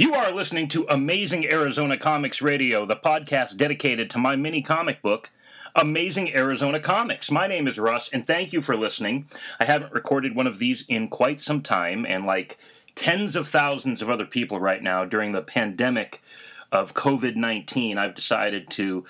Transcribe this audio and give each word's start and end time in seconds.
You 0.00 0.14
are 0.14 0.30
listening 0.30 0.68
to 0.68 0.86
Amazing 0.88 1.50
Arizona 1.50 1.96
Comics 1.96 2.40
Radio, 2.40 2.86
the 2.86 2.94
podcast 2.94 3.56
dedicated 3.56 4.08
to 4.10 4.18
my 4.18 4.36
mini 4.36 4.62
comic 4.62 5.02
book, 5.02 5.32
Amazing 5.74 6.32
Arizona 6.36 6.78
Comics. 6.78 7.32
My 7.32 7.48
name 7.48 7.66
is 7.66 7.80
Russ, 7.80 8.08
and 8.08 8.24
thank 8.24 8.52
you 8.52 8.60
for 8.60 8.76
listening. 8.76 9.26
I 9.58 9.64
haven't 9.64 9.92
recorded 9.92 10.36
one 10.36 10.46
of 10.46 10.60
these 10.60 10.84
in 10.86 11.08
quite 11.08 11.40
some 11.40 11.62
time, 11.62 12.06
and 12.06 12.24
like 12.24 12.58
tens 12.94 13.34
of 13.34 13.48
thousands 13.48 14.00
of 14.00 14.08
other 14.08 14.24
people 14.24 14.60
right 14.60 14.84
now 14.84 15.04
during 15.04 15.32
the 15.32 15.42
pandemic 15.42 16.22
of 16.70 16.94
COVID 16.94 17.34
19, 17.34 17.98
I've 17.98 18.14
decided 18.14 18.70
to 18.70 19.04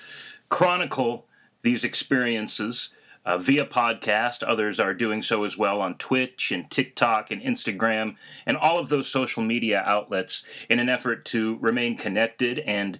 chronicle 0.49 1.27
these 1.61 1.83
experiences 1.83 2.89
uh, 3.25 3.37
via 3.37 3.65
podcast. 3.65 4.43
Others 4.47 4.79
are 4.79 4.93
doing 4.93 5.21
so 5.21 5.43
as 5.43 5.57
well 5.57 5.81
on 5.81 5.95
Twitch 5.95 6.51
and 6.51 6.69
TikTok 6.69 7.31
and 7.31 7.41
Instagram 7.41 8.15
and 8.45 8.57
all 8.57 8.79
of 8.79 8.89
those 8.89 9.07
social 9.07 9.43
media 9.43 9.83
outlets 9.85 10.43
in 10.69 10.79
an 10.79 10.89
effort 10.89 11.25
to 11.25 11.57
remain 11.57 11.97
connected 11.97 12.59
and, 12.59 12.99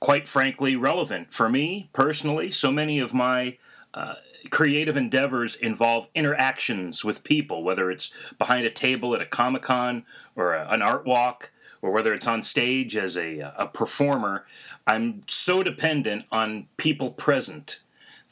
quite 0.00 0.28
frankly, 0.28 0.76
relevant. 0.76 1.32
For 1.32 1.48
me 1.48 1.88
personally, 1.92 2.50
so 2.50 2.70
many 2.70 3.00
of 3.00 3.14
my 3.14 3.58
uh, 3.92 4.14
creative 4.50 4.96
endeavors 4.96 5.56
involve 5.56 6.08
interactions 6.14 7.04
with 7.04 7.24
people, 7.24 7.64
whether 7.64 7.90
it's 7.90 8.10
behind 8.38 8.66
a 8.66 8.70
table 8.70 9.14
at 9.14 9.22
a 9.22 9.26
Comic 9.26 9.62
Con 9.62 10.04
or 10.36 10.54
a, 10.54 10.68
an 10.68 10.82
art 10.82 11.06
walk. 11.06 11.50
Or 11.82 11.92
whether 11.92 12.14
it's 12.14 12.26
on 12.26 12.42
stage 12.42 12.96
as 12.96 13.14
a, 13.18 13.40
a 13.58 13.66
performer, 13.66 14.46
I'm 14.86 15.20
so 15.26 15.62
dependent 15.62 16.24
on 16.32 16.66
people 16.78 17.10
present 17.10 17.80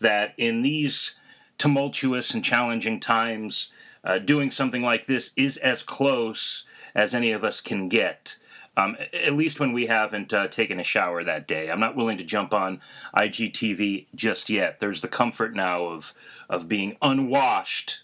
that 0.00 0.32
in 0.38 0.62
these 0.62 1.16
tumultuous 1.62 2.34
and 2.34 2.42
challenging 2.42 2.98
times, 2.98 3.72
uh, 4.02 4.18
doing 4.18 4.50
something 4.50 4.82
like 4.82 5.06
this 5.06 5.30
is 5.36 5.56
as 5.58 5.84
close 5.84 6.64
as 6.92 7.14
any 7.14 7.30
of 7.30 7.44
us 7.44 7.60
can 7.60 7.88
get. 7.88 8.36
Um, 8.76 8.96
at 9.12 9.36
least 9.36 9.60
when 9.60 9.72
we 9.72 9.86
haven't 9.86 10.34
uh, 10.34 10.48
taken 10.48 10.80
a 10.80 10.82
shower 10.82 11.22
that 11.22 11.46
day. 11.46 11.70
I'm 11.70 11.78
not 11.78 11.94
willing 11.94 12.18
to 12.18 12.24
jump 12.24 12.52
on 12.52 12.80
IGTV 13.16 14.06
just 14.12 14.50
yet. 14.50 14.80
There's 14.80 15.02
the 15.02 15.08
comfort 15.08 15.54
now 15.54 15.84
of 15.84 16.14
of 16.50 16.66
being 16.66 16.96
unwashed 17.00 18.02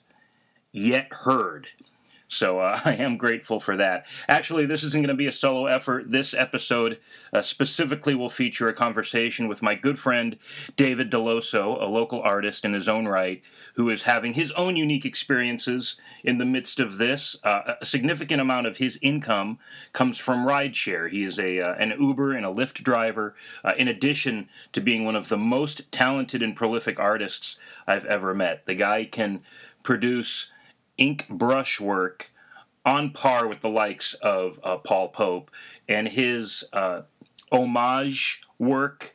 yet 0.71 1.13
heard. 1.13 1.67
So 2.29 2.61
uh, 2.61 2.79
I 2.85 2.95
am 2.95 3.17
grateful 3.17 3.59
for 3.59 3.77
that. 3.77 4.07
Actually, 4.29 4.67
this 4.67 4.85
isn't 4.85 5.01
going 5.01 5.09
to 5.09 5.15
be 5.15 5.27
a 5.27 5.33
solo 5.33 5.67
effort. 5.67 6.11
This 6.11 6.35
episode 6.35 6.99
uh, 7.33 7.43
specifically 7.43 8.15
will 8.15 8.29
feature 8.29 8.69
a 8.69 8.75
conversation 8.75 9.49
with 9.49 9.63
my 9.63 9.75
good 9.75 9.99
friend 9.99 10.37
David 10.77 11.11
Deloso, 11.11 11.81
a 11.81 11.87
local 11.87 12.21
artist 12.21 12.65
in 12.65 12.75
his 12.75 12.89
own 12.89 13.09
right, 13.09 13.43
who 13.75 13.91
is 13.91 14.03
having 14.03 14.35
his 14.35 14.53
own 14.53 14.77
unique 14.77 15.07
experiences 15.07 16.01
in 16.23 16.39
the 16.39 16.45
midst 16.45 16.79
of 16.79 16.99
this. 16.99 17.37
Uh, 17.43 17.75
a 17.81 17.87
significant 17.87 18.41
amount 18.41 18.67
of 18.67 18.77
his 18.77 18.99
income 19.01 19.59
comes 19.93 20.19
from 20.19 20.47
rideshare. 20.47 21.11
He 21.11 21.25
is 21.25 21.39
a 21.39 21.61
uh, 21.61 21.75
an 21.75 21.95
Uber 21.99 22.35
and 22.35 22.45
a 22.45 22.53
Lyft 22.53 22.83
driver, 22.83 23.35
uh, 23.65 23.73
in 23.77 23.89
addition 23.89 24.49
to 24.73 24.81
being 24.81 25.05
one 25.05 25.17
of 25.17 25.29
the 25.29 25.39
most 25.39 25.91
talented 25.91 26.43
and 26.43 26.55
prolific 26.55 27.01
artists 27.01 27.59
I've 27.87 28.05
ever 28.05 28.35
met. 28.35 28.67
The 28.67 28.75
guy 28.75 29.05
can 29.05 29.41
produce 29.83 30.51
ink 30.99 31.27
brush 31.29 31.81
work 31.81 32.31
on 32.85 33.11
par 33.11 33.47
with 33.47 33.61
the 33.61 33.69
likes 33.69 34.15
of 34.15 34.61
uh, 34.63 34.77
Paul 34.77 35.09
Pope 35.09 35.51
and 35.89 36.09
his 36.09 36.65
uh, 36.73 37.03
homage 37.51 38.43
work 38.59 39.15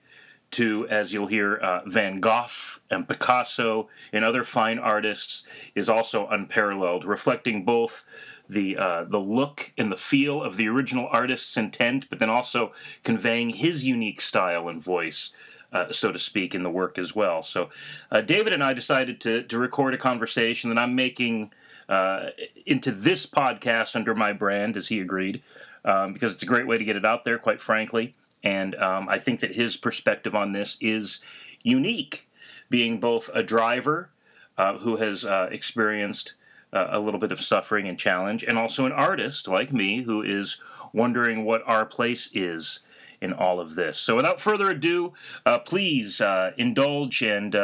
to, 0.52 0.88
as 0.88 1.12
you'll 1.12 1.28
hear, 1.28 1.56
uh, 1.56 1.82
Van 1.88 2.20
Gogh 2.20 2.46
and 2.90 3.08
Picasso 3.08 3.90
and 4.12 4.24
other 4.24 4.44
fine 4.44 4.78
artists 4.78 5.48
is 5.74 5.90
also 5.90 6.28
unparalleled, 6.28 7.04
reflecting 7.04 7.66
both 7.66 8.06
the 8.48 8.78
uh, 8.78 9.06
the 9.06 9.20
look 9.20 9.72
and 9.78 9.92
the 9.92 9.96
feel 9.96 10.44
of 10.44 10.58
the 10.58 10.68
original 10.68 11.08
artist's 11.12 11.58
intent, 11.58 12.08
but 12.10 12.20
then 12.20 12.30
also 12.30 12.72
conveying 13.04 13.50
his 13.50 13.86
unique 13.86 14.22
style 14.22 14.68
and 14.70 14.82
voice. 14.82 15.32
Uh, 15.72 15.92
so 15.92 16.12
to 16.12 16.20
speak, 16.20 16.54
in 16.54 16.62
the 16.62 16.70
work 16.70 17.00
as 17.00 17.16
well. 17.16 17.42
So, 17.42 17.72
uh, 18.12 18.22
David 18.22 18.54
and 18.54 18.64
I 18.64 18.74
decided 18.74 19.20
to, 19.22 19.42
to 19.42 19.58
record 19.58 19.96
a 19.96 19.98
conversation 19.98 20.70
that 20.70 20.78
I'm 20.78 20.94
making 20.94 21.52
uh, 21.94 22.32
into 22.66 22.92
this 22.92 23.28
podcast 23.28 23.96
under 23.96 24.16
my 24.16 24.34
brand, 24.34 24.76
as 24.76 24.88
he 24.88 25.00
agreed, 25.00 25.44
um, 25.86 26.12
because 26.12 26.34
it's 26.34 26.42
a 26.42 26.48
great 26.48 26.66
way 26.66 26.76
to 26.76 26.84
get 26.84 26.96
it 26.96 27.06
out 27.06 27.24
there, 27.24 27.38
quite 27.38 27.62
frankly. 27.62 28.16
And 28.44 28.74
um, 28.76 29.08
I 29.08 29.20
think 29.20 29.42
that 29.42 29.54
his 29.54 29.78
perspective 29.78 30.34
on 30.34 30.54
this 30.54 30.76
is 30.82 31.20
unique, 31.62 32.28
being 32.68 33.00
both 33.00 33.30
a 33.36 33.44
driver 33.44 34.10
uh, 34.58 34.80
who 34.80 34.98
has 34.98 35.24
uh, 35.24 35.50
experienced 35.52 36.34
uh, 36.74 36.88
a 36.90 37.00
little 37.00 37.20
bit 37.20 37.32
of 37.32 37.40
suffering 37.40 37.88
and 37.88 38.00
challenge, 38.00 38.44
and 38.44 38.58
also 38.58 38.88
an 38.88 38.92
artist 38.92 39.48
like 39.48 39.72
me 39.72 40.02
who 40.02 40.24
is 40.24 40.58
wondering 40.94 41.46
what 41.46 41.62
our 41.68 41.86
place 41.86 42.28
is 42.34 42.80
in 43.22 43.34
all 43.34 43.60
of 43.60 43.76
this. 43.76 44.00
So, 44.00 44.16
without 44.16 44.42
further 44.42 44.72
ado, 44.72 45.14
uh, 45.46 45.60
please 45.60 46.20
uh, 46.20 46.54
indulge 46.58 47.22
and 47.22 47.56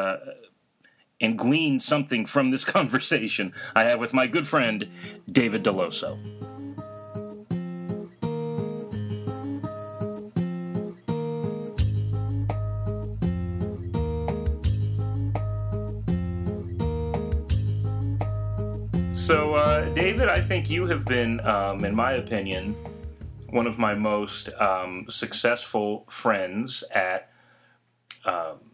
and 1.22 1.38
glean 1.38 1.80
something 1.80 2.26
from 2.26 2.52
this 2.52 2.66
conversation 2.78 3.54
I 3.76 3.86
have 3.86 4.00
with 4.00 4.14
my 4.14 4.28
good 4.28 4.48
friend, 4.48 4.88
David 5.32 5.64
Deloso. 5.64 6.18
So, 19.14 19.54
uh, 19.54 19.88
David, 19.94 20.28
I 20.28 20.42
think 20.42 20.72
you 20.72 20.88
have 20.88 21.06
been, 21.06 21.40
um, 21.46 21.86
in 21.86 21.94
my 21.94 22.14
opinion, 22.14 22.76
one 23.52 23.68
of 23.68 23.78
my 23.78 23.94
most 23.94 24.50
um, 24.60 25.06
successful 25.08 26.06
friends 26.10 26.84
at 26.92 27.30
um, 28.26 28.69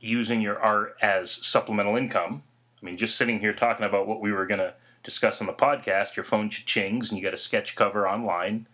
using 0.00 0.40
your 0.40 0.60
art 0.60 0.96
as 1.00 1.30
supplemental 1.30 1.96
income. 1.96 2.42
I 2.82 2.86
mean, 2.86 2.96
just 2.96 3.16
sitting 3.16 3.40
here 3.40 3.52
talking 3.52 3.86
about 3.86 4.06
what 4.06 4.20
we 4.20 4.32
were 4.32 4.46
going 4.46 4.60
to 4.60 4.74
discuss 5.02 5.40
on 5.40 5.46
the 5.46 5.52
podcast, 5.52 6.16
your 6.16 6.24
phone 6.24 6.50
chings 6.50 7.08
and 7.08 7.18
you 7.18 7.24
get 7.24 7.32
a 7.32 7.38
sketch 7.38 7.76
cover 7.76 8.08
online 8.08 8.66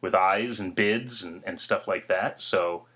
with 0.00 0.14
eyes 0.14 0.60
and 0.60 0.74
bids 0.74 1.22
and, 1.22 1.42
and 1.44 1.58
stuff 1.58 1.88
like 1.88 2.06
that. 2.06 2.40
So, 2.40 2.86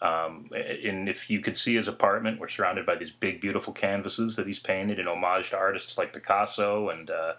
um, 0.00 0.48
and 0.54 1.08
if 1.08 1.28
you 1.28 1.40
could 1.40 1.56
see 1.56 1.74
his 1.74 1.88
apartment, 1.88 2.38
we're 2.38 2.48
surrounded 2.48 2.86
by 2.86 2.96
these 2.96 3.10
big, 3.10 3.40
beautiful 3.40 3.72
canvases 3.72 4.36
that 4.36 4.46
he's 4.46 4.58
painted 4.58 4.98
in 4.98 5.08
homage 5.08 5.50
to 5.50 5.56
artists 5.56 5.98
like 5.98 6.12
Picasso, 6.12 6.88
and 6.88 7.10
uh, 7.10 7.34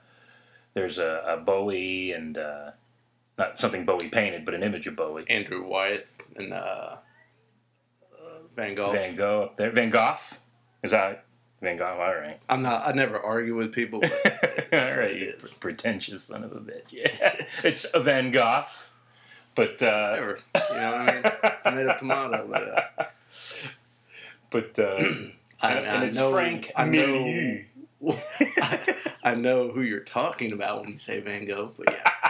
there's 0.74 0.98
a, 0.98 1.24
a, 1.26 1.38
Bowie 1.38 2.12
and 2.12 2.38
uh, 2.38 2.72
not 3.38 3.58
something 3.58 3.86
Bowie 3.86 4.10
painted, 4.10 4.44
but 4.44 4.54
an 4.54 4.64
image 4.64 4.88
of 4.88 4.96
Bowie. 4.98 5.24
Andrew 5.30 5.66
Wyeth 5.66 6.14
and 6.36 6.54
uh, 6.54 6.98
Van 8.56 8.76
Gogh. 8.76 8.92
Van 8.92 9.16
Gogh 9.16 9.44
up 9.44 9.58
there. 9.58 9.72
Van 9.72 9.90
Gogh? 9.90 10.16
Is 10.84 10.92
that 10.92 11.26
Van 11.62 11.78
Gogh? 11.78 11.86
All 11.86 12.16
right. 12.16 12.40
I'm 12.50 12.62
not. 12.62 12.88
I 12.88 12.92
never 12.92 13.20
argue 13.20 13.56
with 13.56 13.74
people. 13.74 14.00
But 14.02 14.12
all 14.74 14.98
right, 14.98 15.16
you 15.16 15.34
pretentious 15.60 16.24
son 16.24 16.44
of 16.44 16.52
a 16.52 16.60
bitch. 16.60 16.92
Yeah, 16.92 17.36
it's 17.64 17.86
a 17.94 18.00
Van 18.00 18.32
Gogh, 18.32 18.64
but 19.56 19.82
uh, 19.82 20.16
never. 20.16 20.40
You 20.56 20.76
know 20.76 20.92
what 20.92 21.10
I 21.10 21.14
mean? 21.14 21.52
I 21.66 21.72
made 21.72 21.88
a 21.88 21.98
tomato, 21.98 22.48
but. 22.50 22.70
Uh, 22.70 23.06
but 24.50 24.80
uh, 24.80 24.98
I, 25.62 25.74
and, 25.74 25.88
I 25.88 26.06
it's 26.06 26.18
know, 26.18 26.32
Frank 26.32 26.72
I 26.76 26.86
know, 26.86 27.60
I, 28.08 28.96
I 29.24 29.36
know 29.36 29.70
who 29.70 29.82
you're 29.82 30.00
talking 30.00 30.52
about 30.54 30.82
when 30.82 30.94
you 30.94 31.00
say 31.00 31.20
Van 31.20 31.46
Gogh, 31.46 31.74
but 31.78 31.92
yeah. 31.92 32.29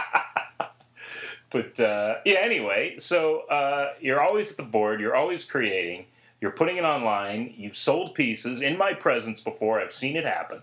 But 1.50 1.78
uh, 1.80 2.16
yeah, 2.24 2.38
anyway, 2.40 2.96
so 2.98 3.40
uh, 3.48 3.94
you're 4.00 4.20
always 4.20 4.52
at 4.52 4.56
the 4.56 4.62
board, 4.62 5.00
you're 5.00 5.16
always 5.16 5.44
creating, 5.44 6.06
you're 6.40 6.50
putting 6.50 6.76
it 6.76 6.84
online. 6.84 7.52
You've 7.56 7.76
sold 7.76 8.14
pieces 8.14 8.62
in 8.62 8.78
my 8.78 8.94
presence 8.94 9.40
before. 9.40 9.80
I've 9.80 9.92
seen 9.92 10.16
it 10.16 10.24
happen. 10.24 10.62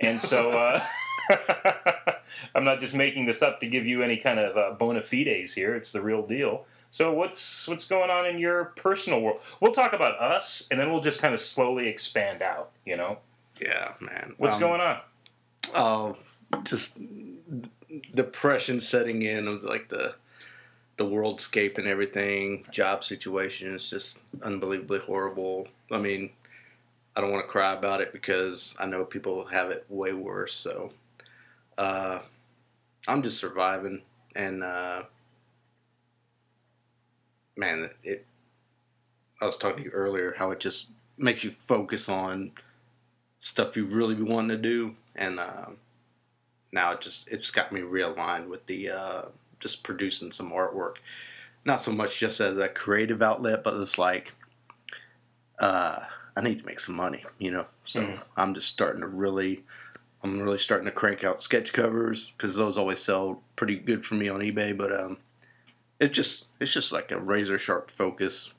And 0.00 0.20
so 0.20 0.50
uh, 0.50 0.84
I'm 2.54 2.64
not 2.64 2.78
just 2.78 2.94
making 2.94 3.26
this 3.26 3.42
up 3.42 3.60
to 3.60 3.66
give 3.66 3.86
you 3.86 4.02
any 4.02 4.16
kind 4.16 4.38
of 4.38 4.56
uh, 4.56 4.76
bona 4.76 5.00
fides 5.00 5.54
here. 5.54 5.74
It's 5.74 5.92
the 5.92 6.02
real 6.02 6.26
deal. 6.26 6.66
So 6.90 7.12
what's 7.12 7.68
what's 7.68 7.84
going 7.84 8.10
on 8.10 8.26
in 8.26 8.38
your 8.38 8.66
personal 8.76 9.20
world? 9.20 9.40
We'll 9.60 9.72
talk 9.72 9.92
about 9.92 10.18
us, 10.20 10.66
and 10.70 10.80
then 10.80 10.90
we'll 10.90 11.02
just 11.02 11.20
kind 11.20 11.34
of 11.34 11.40
slowly 11.40 11.88
expand 11.88 12.40
out. 12.40 12.70
You 12.86 12.96
know? 12.96 13.18
Yeah, 13.60 13.92
man. 14.00 14.34
What's 14.38 14.54
um, 14.54 14.60
going 14.60 14.80
on? 14.80 15.00
Oh, 15.74 16.16
just 16.64 16.98
depression 18.14 18.80
setting 18.80 19.22
in. 19.22 19.48
Was 19.48 19.62
like 19.62 19.88
the 19.88 20.14
the 20.96 21.04
worldscape 21.04 21.78
and 21.78 21.86
everything, 21.86 22.66
job 22.72 23.04
situation 23.04 23.74
is 23.74 23.88
just 23.88 24.18
unbelievably 24.42 24.98
horrible. 25.00 25.68
I 25.92 25.98
mean, 25.98 26.30
I 27.16 27.20
don't 27.20 27.32
want 27.32 27.44
to 27.46 27.50
cry 27.50 27.72
about 27.72 28.00
it 28.00 28.12
because 28.12 28.76
I 28.78 28.86
know 28.86 29.04
people 29.04 29.46
have 29.46 29.70
it 29.70 29.86
way 29.88 30.12
worse. 30.12 30.54
So, 30.54 30.92
uh, 31.78 32.20
I'm 33.06 33.22
just 33.22 33.38
surviving, 33.38 34.02
and 34.34 34.62
uh, 34.62 35.02
man, 37.56 37.90
it. 38.02 38.26
I 39.40 39.46
was 39.46 39.56
talking 39.56 39.84
to 39.84 39.84
you 39.84 39.90
earlier 39.90 40.34
how 40.36 40.50
it 40.50 40.60
just 40.60 40.88
makes 41.16 41.44
you 41.44 41.50
focus 41.50 42.08
on 42.08 42.52
stuff 43.40 43.76
you 43.76 43.84
really 43.86 44.14
be 44.14 44.22
wanting 44.22 44.56
to 44.56 44.62
do, 44.62 44.96
and 45.14 45.38
uh, 45.38 45.66
now 46.72 46.92
it 46.92 47.00
just 47.00 47.28
it's 47.28 47.50
got 47.50 47.72
me 47.72 47.80
realigned 47.80 48.48
with 48.48 48.66
the 48.66 48.90
uh, 48.90 49.22
just 49.60 49.82
producing 49.82 50.32
some 50.32 50.50
artwork. 50.50 50.94
Not 51.64 51.80
so 51.80 51.92
much 51.92 52.18
just 52.18 52.40
as 52.40 52.56
a 52.56 52.68
creative 52.68 53.20
outlet, 53.22 53.62
but 53.64 53.74
it's 53.74 53.98
like 53.98 54.32
uh, 55.58 56.00
I 56.36 56.40
need 56.40 56.60
to 56.60 56.66
make 56.66 56.80
some 56.80 56.94
money, 56.94 57.24
you 57.38 57.50
know. 57.50 57.66
So 57.84 58.02
Mhm. 58.02 58.22
I'm 58.36 58.54
just 58.54 58.68
starting 58.68 59.00
to 59.00 59.06
really, 59.08 59.64
I'm 60.22 60.40
really 60.40 60.58
starting 60.58 60.86
to 60.86 60.92
crank 60.92 61.24
out 61.24 61.42
sketch 61.42 61.72
covers 61.72 62.32
because 62.36 62.56
those 62.56 62.78
always 62.78 63.00
sell 63.00 63.42
pretty 63.56 63.76
good 63.76 64.04
for 64.04 64.14
me 64.14 64.28
on 64.28 64.40
eBay. 64.40 64.76
But 64.76 64.92
um, 64.98 65.18
it's 66.00 66.14
just 66.16 66.46
it's 66.60 66.72
just 66.72 66.92
like 66.92 67.10
a 67.10 67.18
razor 67.18 67.58
sharp 67.58 67.90
focus 67.90 68.52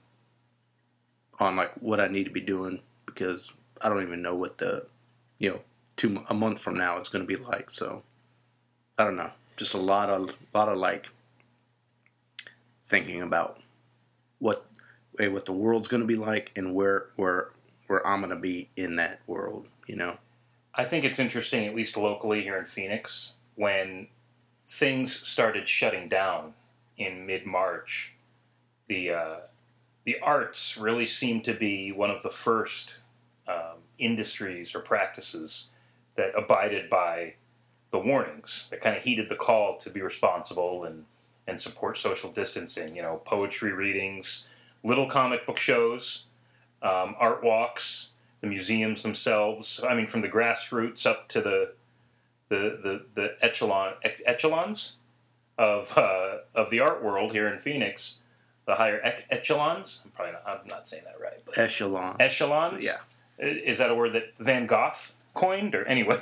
on 1.39 1.56
like 1.56 1.73
what 1.81 2.00
I 2.00 2.07
need 2.07 2.25
to 2.25 2.31
be 2.31 2.41
doing 2.41 2.81
because 3.06 3.51
I 3.81 3.89
don't 3.89 4.03
even 4.03 4.21
know 4.21 4.35
what 4.35 4.57
the 4.57 4.85
you 5.38 5.50
know 5.51 5.59
two 5.99 6.23
a 6.29 6.33
month 6.33 6.59
from 6.59 6.77
now 6.77 6.97
it's 6.97 7.09
going 7.09 7.25
to 7.25 7.27
be 7.27 7.35
like. 7.35 7.69
So 7.69 8.03
I 8.97 9.03
don't 9.03 9.17
know, 9.17 9.31
just 9.57 9.73
a 9.73 9.79
lot 9.79 10.09
of 10.09 10.33
lot 10.53 10.69
of 10.69 10.77
like 10.77 11.07
thinking 12.87 13.21
about 13.21 13.59
what 14.39 14.65
what 15.17 15.45
the 15.45 15.51
world's 15.51 15.89
going 15.89 16.01
to 16.01 16.07
be 16.07 16.15
like 16.15 16.51
and 16.55 16.73
where 16.73 17.07
where 17.17 17.49
where 17.87 18.05
I'm 18.07 18.21
going 18.21 18.29
to 18.29 18.39
be 18.39 18.69
in 18.77 18.95
that 18.95 19.19
world. 19.27 19.67
You 19.87 19.97
know, 19.97 20.17
I 20.73 20.85
think 20.85 21.03
it's 21.03 21.19
interesting, 21.19 21.65
at 21.65 21.75
least 21.75 21.97
locally 21.97 22.43
here 22.43 22.57
in 22.57 22.65
Phoenix, 22.65 23.33
when 23.55 24.07
things 24.65 25.27
started 25.27 25.67
shutting 25.67 26.07
down 26.07 26.53
in 26.97 27.25
mid 27.25 27.45
March. 27.45 28.15
The 28.87 29.11
uh, 29.11 29.37
the 30.05 30.17
arts 30.21 30.77
really 30.77 31.05
seemed 31.05 31.43
to 31.43 31.53
be 31.53 31.91
one 31.91 32.09
of 32.09 32.23
the 32.23 32.29
first 32.29 33.01
um, 33.47 33.83
industries 33.97 34.73
or 34.73 34.79
practices 34.79 35.69
that 36.19 36.38
abided 36.38 36.89
by 36.89 37.33
the 37.92 37.98
warnings 37.98 38.68
that 38.69 38.81
kind 38.81 38.95
of 38.95 39.01
heeded 39.04 39.30
the 39.30 39.36
call 39.36 39.77
to 39.77 39.89
be 39.89 40.01
responsible 40.01 40.83
and 40.83 41.06
and 41.48 41.60
support 41.60 41.98
social 41.98 42.30
distancing. 42.30 42.95
You 42.95 43.01
know, 43.01 43.21
poetry 43.25 43.71
readings, 43.71 44.48
little 44.83 45.07
comic 45.07 45.48
book 45.48 45.57
shows, 45.57 46.25
um, 46.83 47.16
art 47.18 47.42
walks, 47.42 48.10
the 48.42 48.48
museums 48.48 49.01
themselves. 49.01 49.80
I 49.88 49.95
mean, 49.95 50.07
from 50.07 50.21
the 50.21 50.30
grassroots 50.30 51.06
up 51.06 51.30
to 51.30 51.42
the 51.42 51.74
the 52.50 52.77
the, 52.83 53.06
the 53.13 53.36
echelon 53.42 53.94
echelons 54.04 54.98
of 55.57 55.98
uh, 55.98 56.39
of 56.54 56.69
the 56.69 56.81
art 56.81 57.01
world 57.01 57.31
here 57.31 57.48
in 57.48 57.57
Phoenix. 57.57 58.18
The 58.66 58.75
higher 58.75 59.00
ec- 59.04 59.25
echelons. 59.31 60.01
I'm 60.06 60.12
probably 60.12 60.33
not, 60.33 60.44
I'm 60.45 60.68
not 60.68 60.88
saying 60.88 61.04
that 61.06 61.19
right, 61.19 61.42
but 61.44 61.57
echelon. 61.57 62.18
echelons. 62.19 62.83
Yeah. 62.83 62.98
Is 63.39 63.77
that 63.77 63.89
a 63.89 63.95
word 63.95 64.13
that 64.13 64.33
Van 64.38 64.68
Gogh 64.68 64.92
coined, 65.33 65.75
or 65.75 65.85
anyway? 65.85 66.21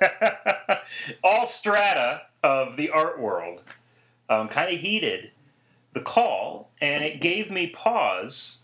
All 1.24 1.46
strata 1.46 2.22
of 2.42 2.76
the 2.76 2.90
art 2.90 3.20
world 3.20 3.62
um, 4.28 4.48
kind 4.48 4.72
of 4.72 4.80
heeded 4.80 5.32
the 5.92 6.00
call, 6.00 6.70
and 6.80 7.04
it 7.04 7.20
gave 7.20 7.50
me 7.50 7.66
pause 7.66 8.58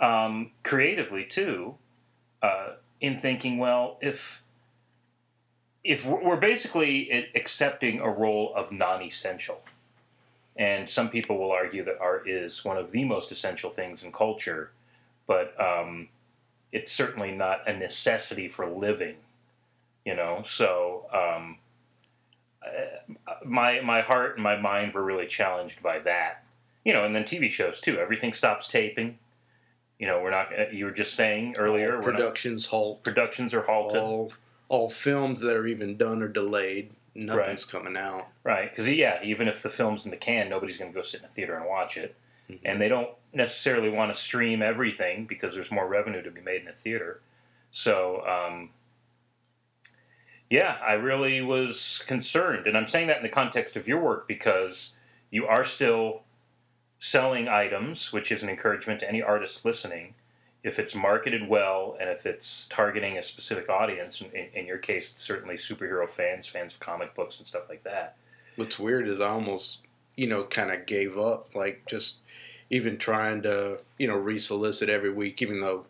um, 0.00 0.50
creatively 0.62 1.24
too, 1.24 1.76
uh, 2.42 2.74
in 3.00 3.18
thinking, 3.18 3.58
well, 3.58 3.98
if 4.00 4.42
if 5.82 6.06
we're 6.06 6.36
basically 6.36 7.28
accepting 7.34 8.00
a 8.00 8.08
role 8.08 8.54
of 8.56 8.72
non-essential, 8.72 9.60
and 10.56 10.88
some 10.88 11.10
people 11.10 11.38
will 11.38 11.52
argue 11.52 11.84
that 11.84 11.98
art 12.00 12.26
is 12.26 12.64
one 12.64 12.78
of 12.78 12.90
the 12.90 13.04
most 13.04 13.30
essential 13.30 13.68
things 13.68 14.02
in 14.02 14.10
culture, 14.10 14.70
but 15.26 15.54
um, 15.60 16.08
it's 16.74 16.92
certainly 16.92 17.30
not 17.32 17.66
a 17.66 17.72
necessity 17.72 18.48
for 18.48 18.66
living. 18.66 19.16
You 20.04 20.14
know, 20.14 20.42
so 20.44 21.06
um, 21.12 21.58
my 23.44 23.80
my 23.80 24.00
heart 24.00 24.34
and 24.34 24.42
my 24.42 24.56
mind 24.56 24.92
were 24.94 25.04
really 25.04 25.26
challenged 25.26 25.82
by 25.82 25.98
that. 26.00 26.44
You 26.84 26.92
know, 26.92 27.04
and 27.04 27.14
then 27.14 27.24
TV 27.24 27.48
shows 27.50 27.80
too. 27.80 27.98
Everything 27.98 28.32
stops 28.32 28.66
taping. 28.66 29.18
You 29.98 30.06
know, 30.06 30.20
we're 30.20 30.30
not. 30.30 30.58
uh, 30.58 30.66
You 30.72 30.86
were 30.86 30.90
just 30.90 31.14
saying 31.14 31.54
earlier, 31.56 31.92
we're 31.92 31.96
not, 31.96 32.04
productions 32.18 32.66
halt. 32.66 33.02
productions 33.02 33.54
are 33.54 33.62
halted, 33.62 34.00
All 34.00 34.32
all 34.68 34.90
films 34.90 35.40
that 35.40 35.54
are 35.56 35.66
even 35.66 35.96
done 35.96 36.22
are 36.22 36.28
delayed. 36.28 36.90
Nothing's 37.14 37.64
coming 37.64 37.96
out. 37.96 38.26
right? 38.42 38.68
Because 38.70 38.88
yeah, 38.88 39.20
even 39.22 39.46
if 39.46 39.62
the 39.62 39.68
film's 39.68 40.04
in 40.04 40.10
the 40.10 40.16
can, 40.16 40.48
nobody's 40.48 40.76
going 40.78 40.90
to 40.90 40.94
go 40.94 41.00
sit 41.02 41.20
in 41.20 41.26
a 41.26 41.30
theater 41.30 41.54
and 41.54 41.64
watch 41.66 41.96
it, 41.96 42.16
Mhm. 42.50 42.58
and 42.64 42.80
they 42.80 42.88
don't 42.88 43.10
necessarily 43.34 43.88
want 43.88 44.12
to 44.12 44.18
stream 44.18 44.62
everything 44.62 45.26
because 45.26 45.54
there's 45.54 45.70
more 45.70 45.86
revenue 45.86 46.22
to 46.22 46.30
be 46.30 46.40
made 46.40 46.62
in 46.62 46.68
a 46.68 46.72
theater. 46.72 47.20
So, 47.70 48.24
um, 48.26 48.70
yeah, 50.50 50.76
I 50.86 50.92
really 50.92 51.40
was 51.42 52.04
concerned, 52.06 52.66
and 52.66 52.76
I'm 52.76 52.86
saying 52.86 53.08
that 53.08 53.16
in 53.16 53.22
the 53.22 53.28
context 53.28 53.76
of 53.76 53.88
your 53.88 54.00
work 54.00 54.28
because 54.28 54.94
you 55.30 55.46
are 55.46 55.64
still 55.64 56.22
selling 56.98 57.48
items, 57.48 58.12
which 58.12 58.30
is 58.30 58.42
an 58.42 58.48
encouragement 58.48 59.00
to 59.00 59.08
any 59.08 59.22
artist 59.22 59.64
listening. 59.64 60.14
If 60.62 60.78
it's 60.78 60.94
marketed 60.94 61.48
well 61.48 61.96
and 62.00 62.08
if 62.08 62.24
it's 62.24 62.66
targeting 62.66 63.18
a 63.18 63.22
specific 63.22 63.68
audience, 63.68 64.20
in, 64.20 64.30
in, 64.30 64.48
in 64.54 64.66
your 64.66 64.78
case, 64.78 65.10
it's 65.10 65.20
certainly 65.20 65.56
superhero 65.56 66.08
fans, 66.08 66.46
fans 66.46 66.72
of 66.72 66.80
comic 66.80 67.14
books, 67.14 67.36
and 67.36 67.46
stuff 67.46 67.68
like 67.68 67.84
that. 67.84 68.16
What's 68.56 68.78
weird 68.78 69.08
is 69.08 69.20
I 69.20 69.28
almost, 69.28 69.80
you 70.16 70.26
know, 70.26 70.44
kind 70.44 70.70
of 70.70 70.86
gave 70.86 71.18
up. 71.18 71.54
Like 71.54 71.82
just 71.90 72.18
even 72.70 72.98
trying 72.98 73.42
to, 73.42 73.78
you 73.98 74.08
know, 74.08 74.16
re-solicit 74.16 74.88
every 74.88 75.10
week, 75.12 75.42
even 75.42 75.60
though 75.60 75.86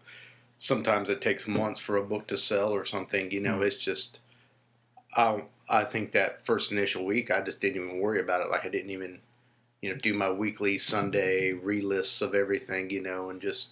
sometimes 0.58 1.08
it 1.10 1.20
takes 1.22 1.48
months 1.48 1.80
for 1.80 1.96
a 1.96 2.04
book 2.04 2.26
to 2.28 2.38
sell 2.38 2.70
or 2.72 2.84
something. 2.84 3.30
You 3.32 3.40
know, 3.40 3.58
Mm. 3.60 3.66
it's 3.66 3.76
just. 3.76 4.20
I 5.16 5.44
I 5.68 5.84
think 5.84 6.12
that 6.12 6.44
first 6.44 6.70
initial 6.72 7.04
week 7.06 7.30
I 7.30 7.40
just 7.42 7.60
didn't 7.60 7.82
even 7.82 7.98
worry 8.00 8.20
about 8.20 8.42
it. 8.42 8.50
Like 8.50 8.66
I 8.66 8.68
didn't 8.68 8.90
even, 8.90 9.20
you 9.82 9.90
know, 9.92 9.96
do 9.98 10.14
my 10.14 10.30
weekly 10.30 10.78
Sunday 10.78 11.52
re-lists 11.52 12.22
of 12.22 12.34
everything. 12.34 12.90
You 12.90 13.02
know, 13.02 13.30
and 13.30 13.40
just. 13.40 13.68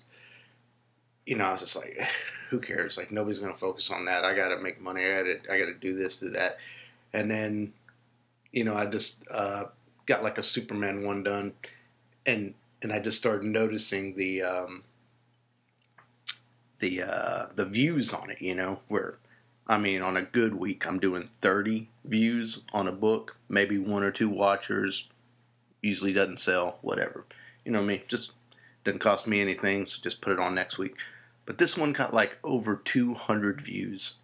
You 1.24 1.36
know, 1.36 1.44
I 1.44 1.52
was 1.52 1.60
just 1.60 1.76
like, 1.76 1.98
who 2.50 2.60
cares? 2.60 2.96
Like 2.96 3.12
nobody's 3.12 3.38
gonna 3.38 3.54
focus 3.54 3.90
on 3.90 4.04
that. 4.06 4.24
I 4.24 4.34
gotta 4.34 4.58
make 4.58 4.80
money. 4.80 5.04
I 5.04 5.18
gotta, 5.18 5.38
I 5.52 5.58
gotta 5.58 5.74
do 5.74 5.96
this, 5.96 6.18
do 6.18 6.30
that, 6.30 6.58
and 7.12 7.30
then 7.30 7.72
you 8.52 8.64
know, 8.64 8.76
I 8.76 8.86
just 8.86 9.18
uh, 9.30 9.64
got 10.06 10.22
like 10.22 10.38
a 10.38 10.42
Superman 10.42 11.04
one 11.04 11.22
done, 11.22 11.54
and 12.26 12.54
and 12.82 12.92
I 12.92 12.98
just 12.98 13.16
started 13.18 13.44
noticing 13.46 14.16
the 14.16 14.42
um, 14.42 14.82
the 16.80 17.02
uh, 17.02 17.46
the 17.54 17.64
views 17.64 18.12
on 18.12 18.30
it. 18.30 18.40
You 18.40 18.54
know, 18.54 18.80
where 18.88 19.18
I 19.66 19.78
mean, 19.78 20.02
on 20.02 20.16
a 20.16 20.22
good 20.22 20.54
week, 20.54 20.86
I'm 20.86 20.98
doing 20.98 21.30
30 21.40 21.88
views 22.04 22.64
on 22.72 22.88
a 22.88 22.92
book, 22.92 23.36
maybe 23.48 23.78
one 23.78 24.02
or 24.02 24.10
two 24.10 24.28
watchers. 24.28 25.08
Usually 25.80 26.12
doesn't 26.12 26.40
sell, 26.40 26.78
whatever. 26.82 27.24
You 27.64 27.72
know 27.72 27.78
what 27.80 27.84
I 27.84 27.88
mean? 27.88 28.02
Just 28.08 28.32
doesn't 28.84 28.98
cost 29.00 29.26
me 29.26 29.40
anything, 29.40 29.86
so 29.86 30.00
just 30.02 30.20
put 30.20 30.32
it 30.32 30.38
on 30.38 30.54
next 30.54 30.78
week. 30.78 30.94
But 31.46 31.58
this 31.58 31.76
one 31.76 31.92
got 31.92 32.14
like 32.14 32.38
over 32.44 32.76
200 32.76 33.60
views, 33.60 34.14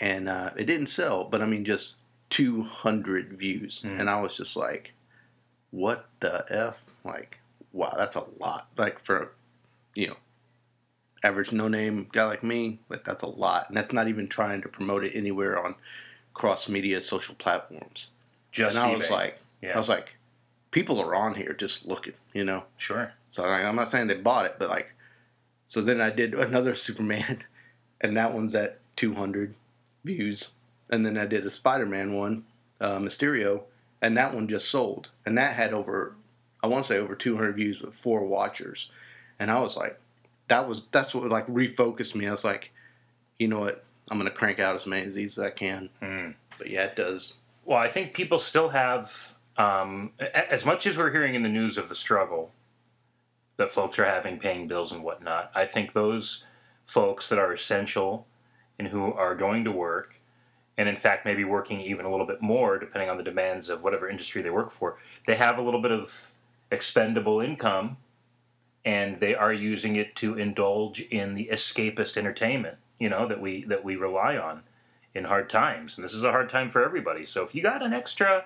and 0.00 0.28
uh, 0.28 0.50
it 0.56 0.64
didn't 0.64 0.86
sell. 0.88 1.24
But 1.24 1.42
I 1.42 1.46
mean, 1.46 1.64
just 1.64 1.96
200 2.30 3.34
views, 3.34 3.82
Mm. 3.84 4.00
and 4.00 4.10
I 4.10 4.20
was 4.20 4.36
just 4.36 4.56
like, 4.56 4.92
"What 5.70 6.08
the 6.20 6.44
f?" 6.50 6.82
Like, 7.04 7.38
wow, 7.74 7.94
that's 7.96 8.16
a 8.16 8.24
lot. 8.40 8.68
Like 8.78 8.98
for, 8.98 9.32
you 9.94 10.08
know, 10.08 10.16
average 11.22 11.52
no 11.52 11.68
name 11.68 12.08
guy 12.12 12.24
like 12.24 12.42
me, 12.42 12.78
like 12.88 13.04
that's 13.04 13.22
a 13.22 13.28
lot, 13.28 13.68
and 13.68 13.76
that's 13.76 13.92
not 13.92 14.08
even 14.08 14.28
trying 14.28 14.62
to 14.62 14.68
promote 14.68 15.04
it 15.04 15.14
anywhere 15.14 15.62
on 15.62 15.74
cross 16.32 16.68
media 16.68 17.00
social 17.00 17.34
platforms. 17.34 18.10
Just 18.52 18.76
and 18.76 18.86
I 18.86 18.90
eBay. 18.92 18.96
was 18.96 19.10
like, 19.10 19.38
yeah, 19.60 19.74
I 19.74 19.78
was 19.78 19.88
like, 19.88 20.16
people 20.70 21.00
are 21.00 21.14
on 21.14 21.34
here 21.34 21.52
just 21.52 21.86
looking, 21.86 22.14
you 22.32 22.44
know. 22.44 22.64
sure. 22.76 23.12
So 23.30 23.42
like, 23.42 23.64
I'm 23.64 23.76
not 23.76 23.90
saying 23.90 24.06
they 24.06 24.14
bought 24.14 24.46
it, 24.46 24.56
but 24.58 24.68
like, 24.68 24.94
so 25.66 25.80
then 25.80 26.00
I 26.00 26.10
did 26.10 26.34
another 26.34 26.74
Superman, 26.74 27.44
and 28.00 28.16
that 28.16 28.32
one's 28.32 28.54
at 28.54 28.78
200 28.96 29.54
views, 30.04 30.52
and 30.90 31.04
then 31.04 31.18
I 31.18 31.26
did 31.26 31.44
a 31.44 31.50
Spider-Man 31.50 32.12
one, 32.14 32.44
uh, 32.80 32.98
Mysterio, 32.98 33.62
and 34.00 34.16
that 34.16 34.34
one 34.34 34.46
just 34.46 34.70
sold, 34.70 35.10
and 35.24 35.36
that 35.38 35.56
had 35.56 35.72
over, 35.72 36.14
I 36.64 36.66
want 36.66 36.86
to 36.86 36.88
say 36.88 36.98
over 36.98 37.14
200 37.14 37.56
views 37.56 37.82
with 37.82 37.92
four 37.92 38.24
watchers, 38.24 38.90
and 39.38 39.50
I 39.50 39.60
was 39.60 39.76
like, 39.76 40.00
that 40.48 40.66
was 40.66 40.86
that's 40.92 41.14
what 41.14 41.28
like 41.28 41.46
refocused 41.46 42.14
me. 42.14 42.26
I 42.26 42.30
was 42.30 42.42
like, 42.42 42.72
you 43.38 43.48
know 43.48 43.60
what, 43.60 43.84
I'm 44.10 44.16
gonna 44.16 44.30
crank 44.30 44.60
out 44.60 44.74
as 44.74 44.86
many 44.86 45.06
of 45.06 45.12
these 45.12 45.36
as 45.36 45.44
I 45.44 45.50
can. 45.50 45.90
Hmm. 46.00 46.30
But 46.56 46.70
yeah, 46.70 46.86
it 46.86 46.96
does. 46.96 47.36
Well, 47.66 47.76
I 47.76 47.88
think 47.88 48.14
people 48.14 48.38
still 48.38 48.70
have, 48.70 49.34
um, 49.58 50.12
as 50.32 50.64
much 50.64 50.86
as 50.86 50.96
we're 50.96 51.10
hearing 51.10 51.34
in 51.34 51.42
the 51.42 51.50
news 51.50 51.76
of 51.76 51.90
the 51.90 51.94
struggle 51.94 52.50
that 53.58 53.70
folks 53.70 53.98
are 53.98 54.06
having 54.06 54.38
paying 54.38 54.66
bills 54.66 54.90
and 54.90 55.04
whatnot, 55.04 55.50
I 55.54 55.66
think 55.66 55.92
those 55.92 56.46
folks 56.86 57.28
that 57.28 57.38
are 57.38 57.52
essential 57.52 58.26
and 58.78 58.88
who 58.88 59.12
are 59.12 59.34
going 59.34 59.64
to 59.64 59.70
work, 59.70 60.18
and 60.78 60.88
in 60.88 60.96
fact 60.96 61.26
maybe 61.26 61.44
working 61.44 61.82
even 61.82 62.06
a 62.06 62.10
little 62.10 62.26
bit 62.26 62.40
more 62.40 62.78
depending 62.78 63.10
on 63.10 63.18
the 63.18 63.22
demands 63.22 63.68
of 63.68 63.82
whatever 63.84 64.08
industry 64.08 64.40
they 64.40 64.48
work 64.48 64.70
for, 64.70 64.96
they 65.26 65.34
have 65.34 65.58
a 65.58 65.62
little 65.62 65.82
bit 65.82 65.92
of 65.92 66.30
expendable 66.74 67.40
income 67.40 67.96
and 68.84 69.18
they 69.20 69.34
are 69.34 69.52
using 69.52 69.96
it 69.96 70.14
to 70.16 70.36
indulge 70.36 71.00
in 71.02 71.34
the 71.34 71.48
escapist 71.50 72.16
entertainment, 72.18 72.76
you 72.98 73.08
know, 73.08 73.26
that 73.26 73.40
we 73.40 73.64
that 73.64 73.82
we 73.84 73.96
rely 73.96 74.36
on 74.36 74.62
in 75.14 75.24
hard 75.24 75.48
times. 75.48 75.96
And 75.96 76.04
this 76.04 76.12
is 76.12 76.24
a 76.24 76.30
hard 76.32 76.48
time 76.50 76.68
for 76.68 76.84
everybody. 76.84 77.24
So 77.24 77.42
if 77.42 77.54
you 77.54 77.62
got 77.62 77.82
an 77.82 77.92
extra, 77.94 78.44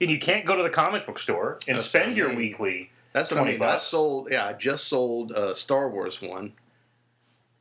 and 0.00 0.10
you 0.10 0.18
can't 0.18 0.44
go 0.44 0.56
to 0.56 0.62
the 0.62 0.70
comic 0.70 1.06
book 1.06 1.18
store 1.18 1.58
and 1.68 1.76
That's 1.76 1.86
spend 1.86 2.10
I 2.12 2.14
your 2.14 2.28
mean. 2.30 2.38
weekly. 2.38 2.90
That's 3.12 3.30
20 3.30 3.42
I 3.48 3.52
mean. 3.52 3.62
I 3.62 3.66
bucks. 3.66 3.84
sold. 3.84 4.28
Yeah, 4.30 4.46
I 4.46 4.52
just 4.54 4.88
sold 4.88 5.30
a 5.32 5.54
Star 5.54 5.88
Wars 5.88 6.20
one, 6.20 6.52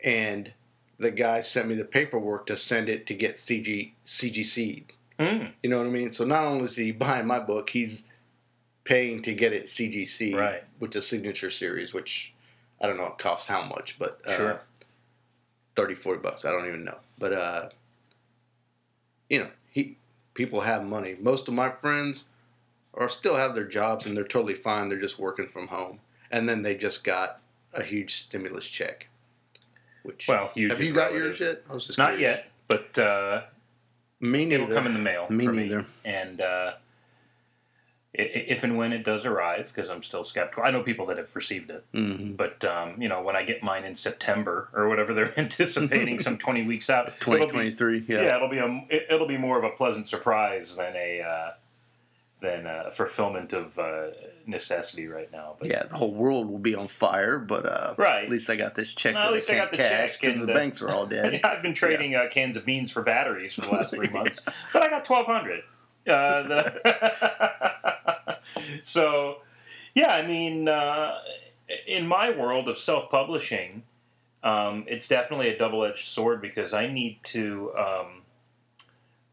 and 0.04 0.52
the 0.98 1.12
guy 1.12 1.42
sent 1.42 1.68
me 1.68 1.76
the 1.76 1.86
paperwork 1.86 2.46
to 2.48 2.58
send 2.58 2.90
it 2.90 3.06
to 3.08 3.14
get 3.14 3.36
CG 3.36 3.92
CGC. 4.08 4.84
Mm, 5.20 5.52
You 5.64 5.70
know 5.70 5.78
what 5.78 5.88
I 5.88 5.90
mean? 5.90 6.12
So 6.12 6.26
not 6.26 6.46
only 6.46 6.66
is 6.66 6.76
he 6.76 6.92
buying 7.06 7.28
my 7.28 7.40
book, 7.40 7.70
he's 7.70 8.04
paying 8.86 9.22
to 9.24 9.34
get 9.34 9.52
it 9.52 9.66
CGC, 9.66 10.34
Right. 10.36 10.64
With 10.80 10.92
the 10.94 11.02
signature 11.02 11.52
series, 11.52 11.94
which 11.94 12.34
I 12.80 12.88
don't 12.88 12.96
know 12.98 13.08
it 13.08 13.18
costs 13.18 13.48
how 13.50 13.64
much, 13.64 13.98
but 14.00 14.22
uh, 14.26 14.32
Sure. 14.38 14.62
30, 15.76 15.96
40 15.96 16.20
bucks. 16.22 16.46
I 16.46 16.52
don't 16.52 16.68
even 16.68 16.86
know, 16.86 16.98
but 17.20 17.34
uh, 17.34 17.70
you 19.30 19.40
know, 19.40 19.50
he 19.70 19.98
people 20.34 20.62
have 20.62 20.86
money. 20.86 21.16
Most 21.20 21.48
of 21.48 21.54
my 21.54 21.70
friends 21.70 22.26
are 22.94 23.10
still 23.10 23.36
have 23.36 23.56
their 23.56 23.66
jobs 23.68 24.06
and 24.06 24.16
they're 24.16 24.24
totally 24.24 24.54
fine. 24.54 24.88
They're 24.90 25.00
just 25.02 25.20
working 25.20 25.48
from 25.48 25.68
home, 25.68 26.00
and 26.32 26.48
then 26.48 26.62
they 26.64 26.76
just 26.76 27.04
got 27.04 27.42
a 27.74 27.84
huge 27.84 28.16
stimulus 28.16 28.68
check. 28.68 29.08
Which 30.04 30.28
Well, 30.28 30.50
huge 30.50 30.70
have 30.72 30.82
you 30.82 30.94
got 30.94 31.14
yours 31.14 31.40
yet? 31.40 31.64
I 31.70 31.74
was 31.74 31.88
just 31.88 31.98
Not 31.98 32.18
curious. 32.18 32.22
yet, 32.38 32.52
but 32.68 32.98
uh, 33.00 33.42
Me 34.22 34.46
neither. 34.46 34.64
it'll 34.64 34.76
come 34.76 34.86
in 34.86 34.94
the 34.94 35.00
mail 35.00 35.26
Me 35.30 35.46
for 35.46 35.52
neither. 35.52 35.80
me. 35.80 35.86
And 36.06 36.40
uh, 36.42 36.74
if 38.18 38.64
and 38.64 38.78
when 38.78 38.94
it 38.94 39.04
does 39.04 39.26
arrive, 39.26 39.72
because 39.74 39.90
I'm 39.90 40.02
still 40.04 40.24
skeptical. 40.24 40.64
I 40.64 40.72
know 40.72 40.82
people 40.84 41.06
that 41.08 41.18
have 41.18 41.36
received 41.36 41.70
it, 41.70 41.84
hmm 41.94 42.32
but 42.34 42.64
um, 42.66 43.02
you 43.02 43.10
know, 43.10 43.22
when 43.22 43.36
I 43.36 43.44
get 43.44 43.62
mine 43.64 43.84
in 43.84 43.96
September 43.96 44.70
or 44.74 44.88
whatever 44.88 45.14
they're 45.14 45.34
anticipating, 45.40 46.20
some 46.20 46.38
20 46.38 46.64
weeks 46.66 46.90
out, 46.90 47.08
it'll 47.10 47.48
be- 47.48 48.06
yeah. 48.08 48.22
Yeah. 48.24 48.36
it'll 48.38 48.50
be 48.50 48.60
a 48.60 48.86
it, 48.90 49.08
it'll 49.10 49.28
be 49.28 49.38
more 49.38 49.58
of 49.58 49.64
a 49.64 49.70
pleasant 49.72 50.08
surprise 50.08 50.76
than 50.76 50.96
a 50.96 51.22
uh, 51.22 51.52
than 52.42 52.68
a 52.68 52.92
fulfillment 52.92 53.54
of 53.54 53.80
uh, 53.80 54.08
necessity 54.46 55.08
right 55.08 55.32
now. 55.32 55.56
But 55.60 55.70
Yeah, 55.70 55.84
the 55.84 55.96
whole 55.96 56.14
world 56.14 56.48
will 56.50 56.60
be 56.60 56.76
on 56.76 56.88
fire, 56.88 57.40
but 57.40 57.66
uh, 57.66 57.96
Right. 57.98 58.26
at 58.26 58.30
least 58.30 58.50
I 58.50 58.56
got 58.56 58.76
this 58.76 58.94
check 58.94 59.16
at 59.16 59.34
least 59.34 59.50
I 59.50 59.56
I 59.56 59.58
got 59.58 59.72
the 59.72 59.78
cash 59.78 60.12
check 60.12 60.22
because 60.22 60.46
the 60.46 60.52
uh, 60.52 60.56
banks 60.56 60.82
are 60.82 60.90
all 60.90 61.06
dead. 61.08 61.40
I've 61.44 61.62
been 61.64 61.74
trading 61.74 62.14
uh, 62.16 62.28
cans 62.30 62.56
of 62.56 62.66
beans 62.66 62.92
for 62.92 63.02
batteries 63.04 63.54
for 63.54 63.62
the 63.62 63.70
last 63.72 63.94
three 63.96 64.10
months, 64.10 64.42
but 64.74 64.84
I 64.84 64.90
got 64.90 65.04
twelve 65.06 65.26
hundred. 65.26 65.64
Uh, 66.08 66.44
the- 66.44 67.75
so, 68.82 69.38
yeah, 69.94 70.10
I 70.10 70.26
mean, 70.26 70.68
uh, 70.68 71.20
in 71.88 72.08
my 72.08 72.30
world 72.30 72.70
of 72.70 72.78
self-publishing, 72.78 73.84
um, 74.44 74.86
it's 74.88 75.08
definitely 75.08 75.50
a 75.50 75.58
double-edged 75.58 76.06
sword 76.06 76.42
because 76.42 76.74
I 76.74 76.88
need 76.88 77.24
to. 77.26 77.74
Um, 77.76 78.22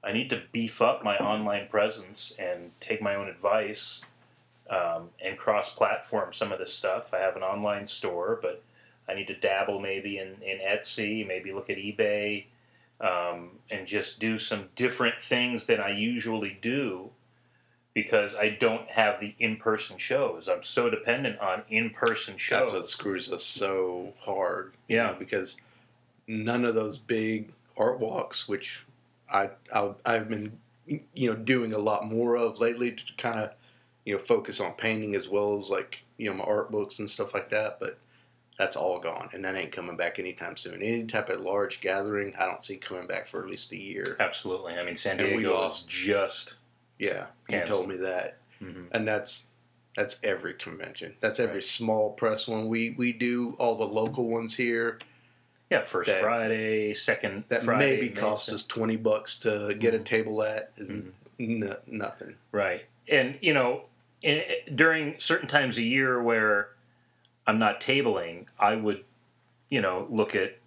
I 0.04 0.10
need 0.12 0.30
to 0.30 0.42
beef 0.50 0.82
up 0.82 1.04
my 1.04 1.16
online 1.16 1.68
presence 1.68 2.34
and 2.36 2.72
take 2.80 3.00
my 3.00 3.14
own 3.14 3.28
advice 3.28 4.00
um, 4.68 5.10
and 5.24 5.38
cross-platform 5.38 6.32
some 6.32 6.50
of 6.50 6.58
this 6.58 6.72
stuff. 6.72 7.14
I 7.14 7.18
have 7.18 7.36
an 7.36 7.44
online 7.44 7.86
store, 7.86 8.36
but 8.42 8.64
I 9.08 9.14
need 9.14 9.28
to 9.28 9.36
dabble 9.36 9.78
maybe 9.78 10.18
in, 10.18 10.42
in 10.42 10.58
Etsy, 10.58 11.24
maybe 11.24 11.52
look 11.52 11.70
at 11.70 11.76
eBay, 11.76 12.46
um, 13.00 13.50
and 13.70 13.86
just 13.86 14.18
do 14.18 14.38
some 14.38 14.70
different 14.74 15.22
things 15.22 15.68
than 15.68 15.80
I 15.80 15.90
usually 15.90 16.58
do 16.60 17.10
because 17.94 18.34
I 18.34 18.48
don't 18.48 18.90
have 18.90 19.20
the 19.20 19.34
in 19.38 19.56
person 19.56 19.98
shows. 19.98 20.48
I'm 20.48 20.62
so 20.62 20.88
dependent 20.88 21.38
on 21.40 21.62
in 21.68 21.90
person 21.90 22.36
shows. 22.36 22.60
That's 22.64 22.72
what 22.72 22.88
screws 22.88 23.30
us 23.30 23.44
so 23.44 24.14
hard. 24.20 24.72
you 24.88 24.96
Yeah. 24.96 25.08
know, 25.08 25.16
because 25.18 25.56
none 26.26 26.64
of 26.64 26.74
those 26.74 26.98
big 26.98 27.52
art 27.76 28.00
walks, 28.00 28.48
which 28.48 28.86
I, 29.30 29.50
I 29.74 29.92
I've 30.04 30.28
been 30.28 30.58
you 30.86 31.30
know 31.30 31.36
doing 31.36 31.72
a 31.72 31.78
lot 31.78 32.06
more 32.06 32.36
of 32.36 32.58
lately 32.60 32.92
to 32.92 33.02
kind 33.18 33.40
of 33.40 33.50
you 34.04 34.14
know 34.16 34.22
focus 34.22 34.60
on 34.60 34.72
painting 34.72 35.14
as 35.14 35.28
well 35.28 35.60
as 35.60 35.68
like 35.68 35.98
you 36.16 36.28
know 36.30 36.36
my 36.36 36.44
art 36.44 36.70
books 36.70 36.98
and 36.98 37.10
stuff 37.10 37.34
like 37.34 37.50
that, 37.50 37.78
but. 37.80 37.98
That's 38.58 38.76
all 38.76 39.00
gone, 39.00 39.30
and 39.32 39.44
that 39.46 39.56
ain't 39.56 39.72
coming 39.72 39.96
back 39.96 40.18
anytime 40.18 40.58
soon. 40.58 40.82
Any 40.82 41.04
type 41.06 41.30
of 41.30 41.40
large 41.40 41.80
gathering, 41.80 42.34
I 42.38 42.44
don't 42.44 42.62
see 42.62 42.76
coming 42.76 43.06
back 43.08 43.26
for 43.26 43.42
at 43.42 43.48
least 43.48 43.72
a 43.72 43.76
year. 43.80 44.04
Absolutely. 44.20 44.74
I 44.74 44.84
mean, 44.84 44.94
San 44.94 45.16
Diego 45.16 45.64
is 45.64 45.82
just. 45.88 46.54
Yeah, 47.02 47.26
you 47.50 47.64
told 47.66 47.88
me 47.88 47.96
that. 47.96 48.38
Mhm. 48.60 48.86
and 48.92 49.06
that's 49.08 49.48
that's 49.96 50.18
every 50.22 50.54
convention. 50.54 51.14
That's 51.20 51.40
every 51.40 51.62
small 51.62 52.12
press 52.12 52.46
one. 52.48 52.68
We 52.68 52.90
we 52.90 53.12
do 53.12 53.56
all 53.58 53.76
the 53.76 53.84
local 53.86 54.28
ones 54.28 54.56
here. 54.56 54.98
Yeah, 55.68 55.80
first 55.80 56.08
That- 56.08 56.22
Friday, 56.22 56.94
second 56.94 57.44
That 57.48 57.62
Friday. 57.62 57.96
maybe 58.00 58.08
costs 58.10 58.52
us 58.52 58.64
twenty 58.64 58.96
bucks 58.96 59.38
to 59.40 59.74
get 59.74 59.94
a 59.94 59.98
table 59.98 60.42
at. 60.42 60.70
Is 60.76 60.88
Mhm. 60.88 61.12
n- 61.40 61.76
nothing. 61.86 62.36
Right. 62.52 62.84
And, 63.08 63.36
you 63.42 63.52
know, 63.52 63.86
in, 64.22 64.44
during 64.74 65.18
certain 65.18 65.48
times 65.48 65.76
a 65.78 65.82
year 65.82 66.22
where 66.22 66.68
I'm 67.46 67.58
not 67.58 67.80
tabling, 67.80 68.46
I 68.60 68.76
would, 68.76 69.04
you 69.68 69.80
know, 69.80 70.06
look 70.08 70.36
at 70.36 70.58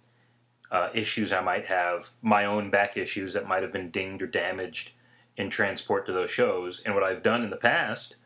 uh, 0.70 0.90
issues 0.92 1.32
I 1.32 1.40
might 1.40 1.66
have, 1.66 2.10
my 2.22 2.44
own 2.44 2.68
back 2.70 2.96
issues 2.96 3.32
that 3.34 3.46
might 3.46 3.62
have 3.62 3.72
been 3.72 3.88
dinged 3.90 4.20
or 4.20 4.26
damaged 4.26 4.90
in 5.36 5.50
transport 5.50 6.06
to 6.06 6.12
those 6.12 6.30
shows. 6.30 6.80
And 6.84 6.94
what 6.94 7.04
I've 7.04 7.22
done 7.22 7.42
in 7.42 7.50
the 7.50 7.56
past, 7.56 8.16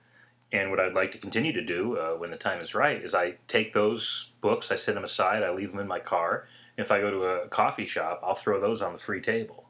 and 0.53 0.71
what 0.71 0.81
I'd 0.81 0.95
like 0.95 1.11
to 1.13 1.19
continue 1.19 1.53
to 1.53 1.63
do 1.63 1.97
uh, 1.97 2.13
when 2.15 2.31
the 2.31 2.37
time 2.37 2.61
is 2.61 2.75
right, 2.75 3.03
is 3.03 3.15
I 3.15 3.35
take 3.49 3.73
those 3.73 4.33
books, 4.41 4.71
I 4.71 4.77
set 4.77 4.95
them 4.95 5.05
aside, 5.05 5.43
I 5.43 5.51
leave 5.51 5.71
them 5.71 5.81
in 5.81 5.89
my 5.89 6.01
car. 6.01 6.47
If 6.77 6.91
I 6.91 7.01
go 7.01 7.11
to 7.11 7.23
a 7.25 7.49
coffee 7.49 7.87
shop, 7.87 8.21
I'll 8.25 8.35
throw 8.35 8.59
those 8.61 8.81
on 8.83 8.93
the 8.93 8.99
free 8.99 9.21
table. 9.21 9.65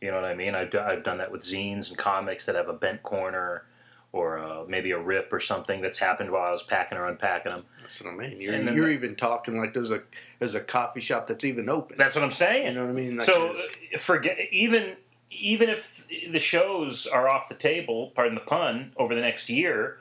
You 0.00 0.10
know 0.10 0.20
what 0.20 0.24
I 0.30 0.34
mean? 0.34 0.54
I've, 0.54 0.70
do- 0.70 0.80
I've 0.80 1.02
done 1.02 1.18
that 1.18 1.30
with 1.32 1.42
zines 1.42 1.88
and 1.88 1.96
comics 1.98 2.46
that 2.46 2.54
have 2.54 2.68
a 2.68 2.72
bent 2.72 3.02
corner 3.02 3.64
or 4.12 4.38
uh, 4.38 4.64
maybe 4.66 4.92
a 4.92 4.98
rip 4.98 5.32
or 5.32 5.40
something 5.40 5.80
that's 5.82 5.98
happened 5.98 6.30
while 6.30 6.42
I 6.44 6.50
was 6.52 6.62
packing 6.62 6.96
or 6.96 7.06
unpacking 7.06 7.52
them. 7.52 7.64
That's 7.82 8.02
what 8.02 8.12
I 8.14 8.16
mean. 8.16 8.40
You're, 8.40 8.54
And 8.54 8.66
you're 8.76 8.86
the- 8.86 8.92
even 8.94 9.16
talking 9.16 9.58
like 9.58 9.74
there's 9.74 9.90
a 9.90 10.00
there's 10.38 10.54
a 10.54 10.60
coffee 10.60 11.00
shop 11.00 11.26
that's 11.26 11.44
even 11.44 11.68
open. 11.68 11.96
That's 11.98 12.14
what 12.14 12.24
I'm 12.24 12.30
saying. 12.30 12.66
you 12.66 12.74
know 12.74 12.82
what 12.84 12.90
I 12.90 12.94
mean? 12.94 13.12
Like 13.18 13.22
so 13.26 13.56
uh, 13.94 13.98
forget 13.98 14.38
even 14.52 14.96
even 15.30 15.68
if 15.68 16.06
the 16.30 16.38
shows 16.38 17.06
are 17.06 17.28
off 17.28 17.48
the 17.48 17.54
table, 17.54 18.12
pardon 18.14 18.34
the 18.34 18.40
pun, 18.40 18.92
over 18.96 19.14
the 19.14 19.20
next 19.20 19.48
year, 19.48 19.98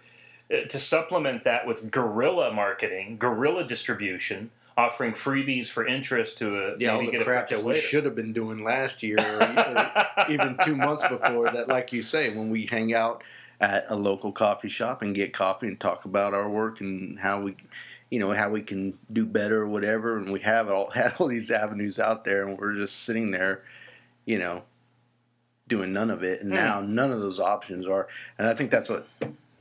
uh, 0.52 0.62
to 0.70 0.80
supplement 0.80 1.44
that 1.44 1.66
with 1.66 1.92
guerrilla 1.92 2.54
marketing, 2.54 3.18
guerrilla 3.18 3.64
distribution, 3.64 4.52
offering 4.78 5.14
freebies 5.14 5.68
for 5.68 5.86
interest 5.86 6.38
to 6.38 6.58
a 6.58 6.78
yeah, 6.78 6.92
all 6.92 7.00
maybe 7.00 7.12
get 7.12 7.22
a 7.22 7.24
crap 7.24 7.48
that 7.50 7.60
we 7.60 7.74
later. 7.74 7.82
should 7.82 8.06
have 8.06 8.16
been 8.16 8.34
doing 8.34 8.64
last 8.64 9.02
year, 9.02 9.18
or, 9.20 9.42
or 9.42 10.30
even 10.30 10.58
two 10.64 10.76
months 10.76 11.08
before 11.08 11.50
that. 11.50 11.68
Like 11.68 11.92
you 11.94 12.02
say, 12.02 12.36
when 12.36 12.50
we 12.50 12.66
hang 12.66 12.94
out 12.94 13.24
at 13.60 13.86
a 13.90 13.96
local 13.96 14.32
coffee 14.32 14.70
shop 14.70 15.02
and 15.02 15.16
get 15.16 15.34
coffee 15.34 15.68
and 15.68 15.80
talk 15.80 16.06
about 16.06 16.34
our 16.34 16.50
work 16.50 16.82
and 16.82 17.18
how 17.20 17.42
we, 17.42 17.56
you 18.10 18.20
know, 18.20 18.34
how 18.34 18.50
we 18.50 18.62
can 18.62 18.98
do 19.12 19.26
better 19.26 19.62
or 19.62 19.68
whatever. 19.68 20.18
And 20.18 20.32
we 20.32 20.42
have 20.42 20.70
all 20.70 20.90
had 20.92 21.14
all 21.18 21.28
these 21.28 21.52
avenues 21.52 22.00
out 22.00 22.24
there, 22.24 22.48
and 22.48 22.58
we're 22.58 22.76
just 22.76 23.04
sitting 23.04 23.32
there, 23.32 23.64
you 24.26 24.38
know, 24.38 24.64
doing 25.68 25.92
none 25.94 26.10
of 26.10 26.24
it. 26.24 26.42
And 26.42 26.50
Hmm. 26.50 26.56
now 26.56 26.82
none 26.82 27.12
of 27.12 27.20
those 27.20 27.40
options 27.40 27.88
are. 27.88 28.08
And 28.38 28.48
I 28.48 28.54
think 28.54 28.72
that's 28.72 28.90
what 28.90 29.08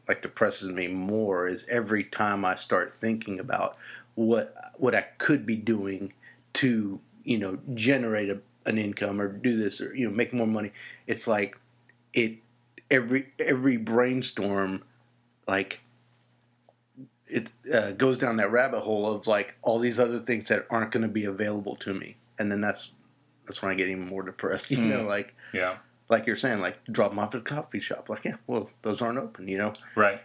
like 0.06 0.20
depresses 0.22 0.70
me 0.70 0.86
more 0.88 1.48
is 1.48 1.66
every 1.68 2.04
time 2.04 2.44
I 2.44 2.54
start 2.56 2.92
thinking 2.92 3.40
about 3.40 3.76
what 4.14 4.54
what 4.76 4.94
I 4.94 5.02
could 5.18 5.46
be 5.46 5.56
doing 5.56 6.12
to 6.54 7.00
you 7.24 7.38
know 7.38 7.58
generate 7.74 8.28
a, 8.30 8.38
an 8.66 8.76
income 8.78 9.20
or 9.20 9.28
do 9.28 9.56
this 9.56 9.80
or 9.80 9.94
you 9.94 10.08
know 10.08 10.14
make 10.14 10.32
more 10.32 10.46
money. 10.46 10.72
It's 11.06 11.26
like 11.26 11.58
it 12.12 12.36
every 12.90 13.28
every 13.38 13.76
brainstorm 13.78 14.84
like 15.48 15.80
it 17.26 17.52
uh, 17.72 17.92
goes 17.92 18.18
down 18.18 18.36
that 18.36 18.50
rabbit 18.52 18.80
hole 18.80 19.10
of 19.10 19.26
like 19.26 19.56
all 19.62 19.78
these 19.78 19.98
other 19.98 20.18
things 20.18 20.48
that 20.50 20.66
aren't 20.70 20.90
going 20.92 21.02
to 21.02 21.08
be 21.08 21.24
available 21.24 21.74
to 21.76 21.94
me, 21.94 22.16
and 22.38 22.52
then 22.52 22.60
that's 22.60 22.90
that's 23.46 23.62
when 23.62 23.72
I 23.72 23.74
get 23.74 23.88
even 23.88 24.06
more 24.06 24.22
depressed. 24.22 24.70
You 24.70 24.76
Mm. 24.78 24.88
know, 24.88 25.02
like 25.06 25.34
yeah, 25.52 25.78
like 26.08 26.26
you're 26.26 26.36
saying, 26.36 26.60
like 26.60 26.84
drop 26.84 27.10
them 27.10 27.18
off 27.18 27.34
at 27.34 27.40
a 27.40 27.44
coffee 27.44 27.80
shop. 27.80 28.08
Like 28.08 28.24
yeah, 28.24 28.36
well 28.46 28.70
those 28.82 29.02
aren't 29.02 29.18
open. 29.18 29.48
You 29.48 29.58
know, 29.58 29.72
right. 29.94 30.20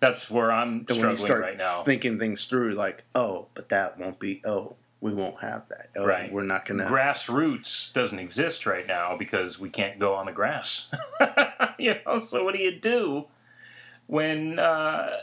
That's 0.00 0.30
where 0.30 0.52
I'm 0.52 0.68
and 0.68 0.88
when 0.88 0.96
you 0.96 1.16
struggling 1.16 1.16
start 1.16 1.40
right 1.40 1.56
now. 1.56 1.82
thinking 1.82 2.18
things 2.18 2.44
through, 2.44 2.74
like 2.74 3.04
oh, 3.14 3.46
but 3.54 3.68
that 3.70 3.98
won't 3.98 4.18
be. 4.18 4.42
Oh, 4.44 4.76
we 5.00 5.12
won't 5.12 5.42
have 5.42 5.68
that. 5.68 5.90
Oh, 5.96 6.06
Right. 6.06 6.32
We're 6.32 6.42
not 6.44 6.64
gonna. 6.64 6.86
grassroots 6.86 7.92
doesn't 7.92 8.18
exist 8.18 8.64
right 8.66 8.86
now 8.86 9.16
because 9.16 9.58
we 9.58 9.68
can't 9.68 9.98
go 9.98 10.14
on 10.14 10.26
the 10.26 10.32
grass. 10.32 10.90
you 11.78 11.96
know, 12.06 12.18
so 12.18 12.42
what 12.44 12.54
do 12.54 12.60
you 12.60 12.72
do 12.72 13.26
when 14.06 14.58
uh, 14.58 15.18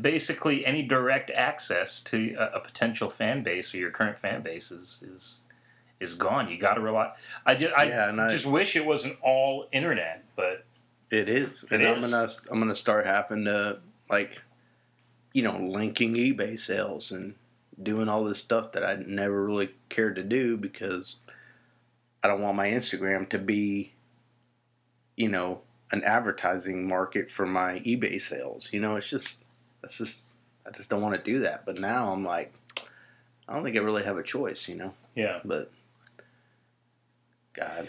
basically 0.00 0.64
any 0.66 0.82
direct 0.82 1.30
access 1.30 2.00
to 2.02 2.34
a, 2.38 2.56
a 2.56 2.60
potential 2.60 3.10
fan 3.10 3.42
base 3.42 3.74
or 3.74 3.78
your 3.78 3.90
current 3.90 4.18
fan 4.18 4.42
base 4.42 4.70
is 4.70 5.00
is, 5.02 5.44
is 6.00 6.14
gone? 6.14 6.48
You 6.50 6.58
got 6.58 6.74
to 6.74 6.80
rely. 6.80 7.12
I 7.46 7.54
just 7.54 7.74
I 7.76 7.84
Yeah, 7.84 8.12
I- 8.18 8.28
just 8.28 8.46
wish 8.46 8.74
it 8.76 8.84
wasn't 8.86 9.18
all 9.22 9.68
internet, 9.72 10.24
but 10.36 10.64
It 11.10 11.28
is, 11.28 11.64
It 11.64 11.72
and 11.72 11.86
I'm 11.86 12.00
gonna 12.00 12.28
I'm 12.50 12.58
gonna 12.58 12.74
start 12.74 13.06
having 13.06 13.44
to 13.44 13.80
like, 14.08 14.40
you 15.32 15.42
know, 15.42 15.56
linking 15.58 16.14
eBay 16.14 16.58
sales 16.58 17.10
and 17.12 17.34
doing 17.80 18.08
all 18.08 18.24
this 18.24 18.38
stuff 18.38 18.72
that 18.72 18.84
I 18.84 18.96
never 19.06 19.44
really 19.44 19.70
cared 19.88 20.16
to 20.16 20.22
do 20.22 20.56
because 20.56 21.16
I 22.22 22.28
don't 22.28 22.40
want 22.42 22.56
my 22.56 22.68
Instagram 22.68 23.28
to 23.30 23.38
be, 23.38 23.92
you 25.16 25.28
know, 25.28 25.62
an 25.92 26.02
advertising 26.04 26.86
market 26.86 27.30
for 27.30 27.46
my 27.46 27.80
eBay 27.80 28.20
sales. 28.20 28.68
You 28.72 28.80
know, 28.80 28.96
it's 28.96 29.08
just 29.08 29.44
that's 29.82 29.98
just 29.98 30.20
I 30.66 30.70
just 30.70 30.88
don't 30.88 31.02
want 31.02 31.16
to 31.16 31.30
do 31.30 31.40
that. 31.40 31.64
But 31.66 31.78
now 31.78 32.12
I'm 32.12 32.24
like, 32.24 32.52
I 33.48 33.54
don't 33.54 33.64
think 33.64 33.76
I 33.76 33.80
really 33.80 34.04
have 34.04 34.16
a 34.18 34.22
choice. 34.22 34.68
You 34.68 34.76
know, 34.76 34.94
Yeah. 35.14 35.40
but 35.44 35.72
God, 37.60 37.88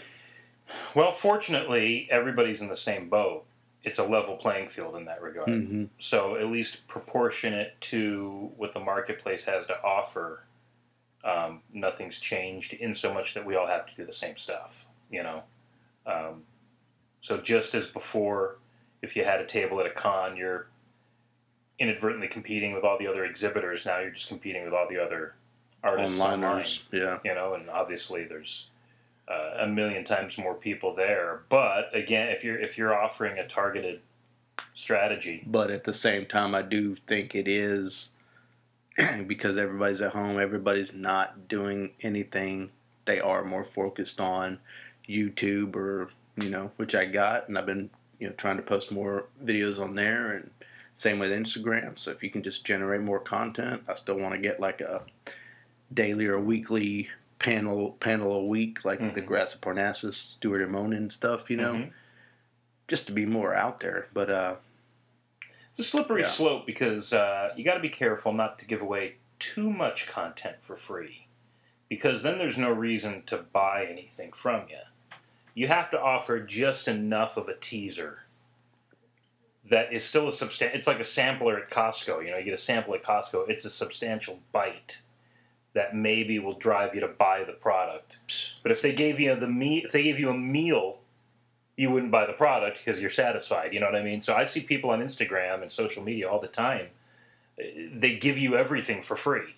Well, 0.94 1.12
fortunately, 1.12 2.08
everybody's 2.10 2.60
in 2.60 2.68
the 2.68 2.76
same 2.76 3.08
boat. 3.08 3.44
It's 3.82 3.98
a 3.98 4.04
level 4.04 4.36
playing 4.36 4.68
field 4.68 4.96
in 4.96 5.06
that 5.06 5.20
regard. 5.22 5.48
hmm 5.48 5.84
So, 5.98 6.36
at 6.36 6.46
least 6.46 6.86
proportionate 6.86 7.80
to 7.82 8.52
what 8.56 8.72
the 8.72 8.80
marketplace 8.80 9.44
has 9.44 9.66
to 9.66 9.82
offer, 9.82 10.44
um, 11.24 11.62
nothing's 11.72 12.18
changed 12.18 12.72
in 12.74 12.94
so 12.94 13.12
much 13.12 13.34
that 13.34 13.44
we 13.44 13.56
all 13.56 13.66
have 13.66 13.86
to 13.86 13.94
do 13.94 14.04
the 14.04 14.12
same 14.12 14.36
stuff, 14.36 14.86
you 15.10 15.22
know? 15.22 15.42
Um, 16.06 16.44
so, 17.20 17.38
just 17.38 17.74
as 17.74 17.86
before, 17.86 18.58
if 19.02 19.16
you 19.16 19.24
had 19.24 19.40
a 19.40 19.46
table 19.46 19.80
at 19.80 19.86
a 19.86 19.90
con, 19.90 20.36
you're 20.36 20.68
inadvertently 21.78 22.28
competing 22.28 22.72
with 22.72 22.84
all 22.84 22.96
the 22.98 23.06
other 23.08 23.24
exhibitors. 23.24 23.84
Now 23.84 23.98
you're 23.98 24.10
just 24.10 24.28
competing 24.28 24.64
with 24.64 24.72
all 24.72 24.86
the 24.88 25.02
other 25.02 25.34
artists 25.82 26.20
online 26.20 26.62
onliners, 26.62 26.82
yeah. 26.92 27.18
you 27.24 27.34
know, 27.34 27.54
and 27.54 27.68
obviously 27.68 28.24
there's 28.24 28.68
a 29.58 29.66
million 29.66 30.04
times 30.04 30.38
more 30.38 30.54
people 30.54 30.94
there. 30.94 31.42
But 31.48 31.94
again, 31.94 32.30
if 32.30 32.44
you're 32.44 32.58
if 32.58 32.78
you're 32.78 32.94
offering 32.94 33.38
a 33.38 33.46
targeted 33.46 34.00
strategy, 34.74 35.42
But 35.46 35.70
at 35.70 35.84
the 35.84 35.94
same 35.94 36.26
time, 36.26 36.54
I 36.54 36.62
do 36.62 36.96
think 37.06 37.34
it 37.34 37.48
is 37.48 38.10
because 39.26 39.56
everybody's 39.56 40.00
at 40.00 40.12
home, 40.12 40.38
everybody's 40.38 40.94
not 40.94 41.48
doing 41.48 41.92
anything. 42.00 42.70
They 43.04 43.20
are 43.20 43.44
more 43.44 43.64
focused 43.64 44.20
on 44.20 44.58
YouTube 45.08 45.74
or, 45.74 46.10
you 46.36 46.50
know, 46.50 46.70
which 46.76 46.94
I 46.94 47.06
got, 47.06 47.48
and 47.48 47.58
I've 47.58 47.66
been, 47.66 47.90
you 48.18 48.28
know, 48.28 48.34
trying 48.34 48.56
to 48.56 48.62
post 48.62 48.92
more 48.92 49.26
videos 49.44 49.80
on 49.80 49.94
there, 49.94 50.32
and 50.32 50.50
same 50.94 51.18
with 51.18 51.30
Instagram. 51.30 51.98
So 51.98 52.10
if 52.10 52.22
you 52.22 52.30
can 52.30 52.42
just 52.42 52.64
generate 52.64 53.00
more 53.00 53.18
content, 53.18 53.82
I 53.88 53.94
still 53.94 54.18
want 54.18 54.34
to 54.34 54.40
get 54.40 54.60
like 54.60 54.80
a 54.80 55.02
daily 55.92 56.26
or 56.26 56.38
weekly 56.38 57.08
panel 57.42 57.92
panel 58.00 58.32
a 58.32 58.44
week, 58.44 58.84
like 58.84 58.98
the 59.14 59.20
Mhm. 59.20 59.26
Grass 59.26 59.54
of 59.54 59.60
Parnassus, 59.60 60.16
Stuart 60.16 60.66
Immonen 60.66 61.10
stuff, 61.10 61.50
you 61.50 61.56
know, 61.56 61.74
Mhm. 61.74 61.92
just 62.88 63.06
to 63.06 63.12
be 63.12 63.26
more 63.26 63.54
out 63.54 63.80
there. 63.80 64.06
But 64.12 64.30
uh, 64.30 64.56
it's 65.70 65.78
a 65.80 65.84
slippery 65.84 66.22
Yeah. 66.22 66.28
slope 66.28 66.64
because 66.66 67.12
uh, 67.12 67.52
you 67.56 67.64
got 67.64 67.74
to 67.74 67.80
be 67.80 67.88
careful 67.88 68.32
not 68.32 68.58
to 68.60 68.66
give 68.66 68.80
away 68.82 69.16
too 69.38 69.70
much 69.70 70.06
content 70.06 70.62
for 70.62 70.76
free, 70.76 71.26
because 71.88 72.22
then 72.22 72.38
there's 72.38 72.58
no 72.58 72.70
reason 72.70 73.24
to 73.24 73.38
buy 73.38 73.84
anything 73.84 74.32
from 74.32 74.68
you. 74.68 74.78
You 75.54 75.66
have 75.68 75.90
to 75.90 76.00
offer 76.00 76.40
just 76.40 76.86
enough 76.88 77.36
of 77.36 77.48
a 77.48 77.54
teaser 77.56 78.24
that 79.64 79.92
is 79.92 80.04
still 80.04 80.26
a 80.26 80.32
substantial. 80.32 80.76
It's 80.76 80.86
like 80.86 80.98
a 81.00 81.04
sampler 81.04 81.58
at 81.58 81.70
Costco. 81.70 82.24
You 82.24 82.30
know, 82.30 82.38
you 82.38 82.44
get 82.44 82.54
a 82.54 82.56
sample 82.56 82.94
at 82.94 83.02
Costco. 83.02 83.48
It's 83.48 83.64
a 83.64 83.70
substantial 83.70 84.40
bite 84.52 85.02
that 85.74 85.94
maybe 85.94 86.38
will 86.38 86.54
drive 86.58 86.94
you 86.94 87.00
to 87.00 87.08
buy 87.08 87.44
the 87.44 87.52
product. 87.52 88.18
But 88.62 88.72
if 88.72 88.82
they 88.82 88.92
gave 88.92 89.18
you 89.18 89.34
the 89.34 89.48
meat, 89.48 89.84
if 89.86 89.92
they 89.92 90.02
gave 90.02 90.20
you 90.20 90.28
a 90.30 90.36
meal, 90.36 90.98
you 91.76 91.90
wouldn't 91.90 92.12
buy 92.12 92.26
the 92.26 92.34
product 92.34 92.78
because 92.78 93.00
you're 93.00 93.10
satisfied. 93.10 93.72
You 93.72 93.80
know 93.80 93.86
what 93.86 93.96
I 93.96 94.02
mean? 94.02 94.20
So 94.20 94.34
I 94.34 94.44
see 94.44 94.60
people 94.60 94.90
on 94.90 95.00
Instagram 95.00 95.62
and 95.62 95.72
social 95.72 96.02
media 96.02 96.28
all 96.28 96.38
the 96.40 96.48
time. 96.48 96.88
uh, 97.58 97.64
They 97.94 98.16
give 98.16 98.36
you 98.38 98.56
everything 98.56 99.00
for 99.02 99.16
free. 99.16 99.54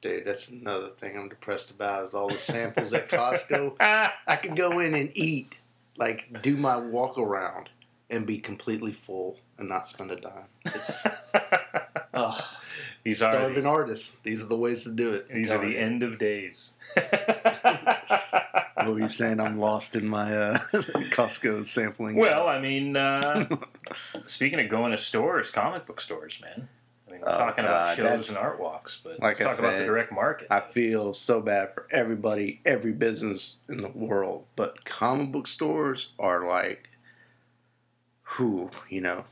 Dude, 0.00 0.24
that's 0.26 0.48
another 0.48 0.90
thing 0.90 1.16
I'm 1.16 1.28
depressed 1.28 1.70
about 1.70 2.04
is 2.08 2.14
all 2.14 2.28
the 2.28 2.38
samples 2.38 2.92
at 2.92 3.08
Costco. 3.08 3.74
I 3.80 4.36
could 4.36 4.54
go 4.56 4.78
in 4.78 4.94
and 4.94 5.10
eat, 5.16 5.54
like 5.96 6.42
do 6.42 6.56
my 6.56 6.76
walk 6.76 7.18
around 7.18 7.70
and 8.10 8.24
be 8.26 8.38
completely 8.38 8.92
full 8.92 9.38
and 9.58 9.68
not 9.68 9.88
spend 9.88 10.10
a 10.12 10.16
dime. 10.20 10.44
It's, 10.66 11.04
these 13.08 13.22
are 13.22 13.32
starving 13.32 13.64
the, 13.64 13.68
artists. 13.70 14.16
These 14.22 14.42
are 14.42 14.46
the 14.46 14.56
ways 14.56 14.84
to 14.84 14.92
do 14.92 15.14
it. 15.14 15.28
These 15.28 15.50
are 15.50 15.58
the 15.58 15.70
you. 15.70 15.78
end 15.78 16.02
of 16.02 16.18
days. 16.18 16.72
What 18.76 18.94
were 18.94 19.00
you 19.00 19.08
saying? 19.08 19.40
I'm 19.40 19.58
lost 19.58 19.96
in 19.96 20.06
my 20.06 20.34
uh, 20.34 20.58
Costco 21.12 21.66
sampling. 21.66 22.14
well, 22.14 22.48
I 22.48 22.60
mean, 22.60 22.96
uh, 22.96 23.48
speaking 24.26 24.60
of 24.60 24.68
going 24.68 24.92
to 24.92 24.96
stores, 24.96 25.50
comic 25.50 25.84
book 25.84 26.00
stores, 26.00 26.40
man. 26.40 26.68
I 27.06 27.10
mean, 27.10 27.20
we're 27.20 27.28
Oh, 27.28 27.36
talking 27.38 27.64
about 27.64 27.86
God, 27.88 27.96
shows 27.96 28.28
and 28.28 28.38
art 28.38 28.60
walks, 28.60 28.96
but 28.96 29.14
Like 29.20 29.20
let's 29.20 29.40
I 29.40 29.44
talk 29.44 29.58
about 29.58 29.78
the 29.78 29.84
direct 29.84 30.12
market. 30.12 30.46
I 30.50 30.60
feel 30.60 31.12
so 31.12 31.40
bad 31.40 31.74
for 31.74 31.86
everybody, 31.90 32.60
every 32.64 32.92
business 32.92 33.58
in 33.68 33.82
the 33.82 33.88
world, 33.88 34.44
but 34.54 34.84
comic 34.84 35.32
book 35.32 35.48
stores 35.48 36.12
are 36.18 36.46
like, 36.48 36.88
who 38.22 38.70
you 38.88 39.00
know, 39.00 39.24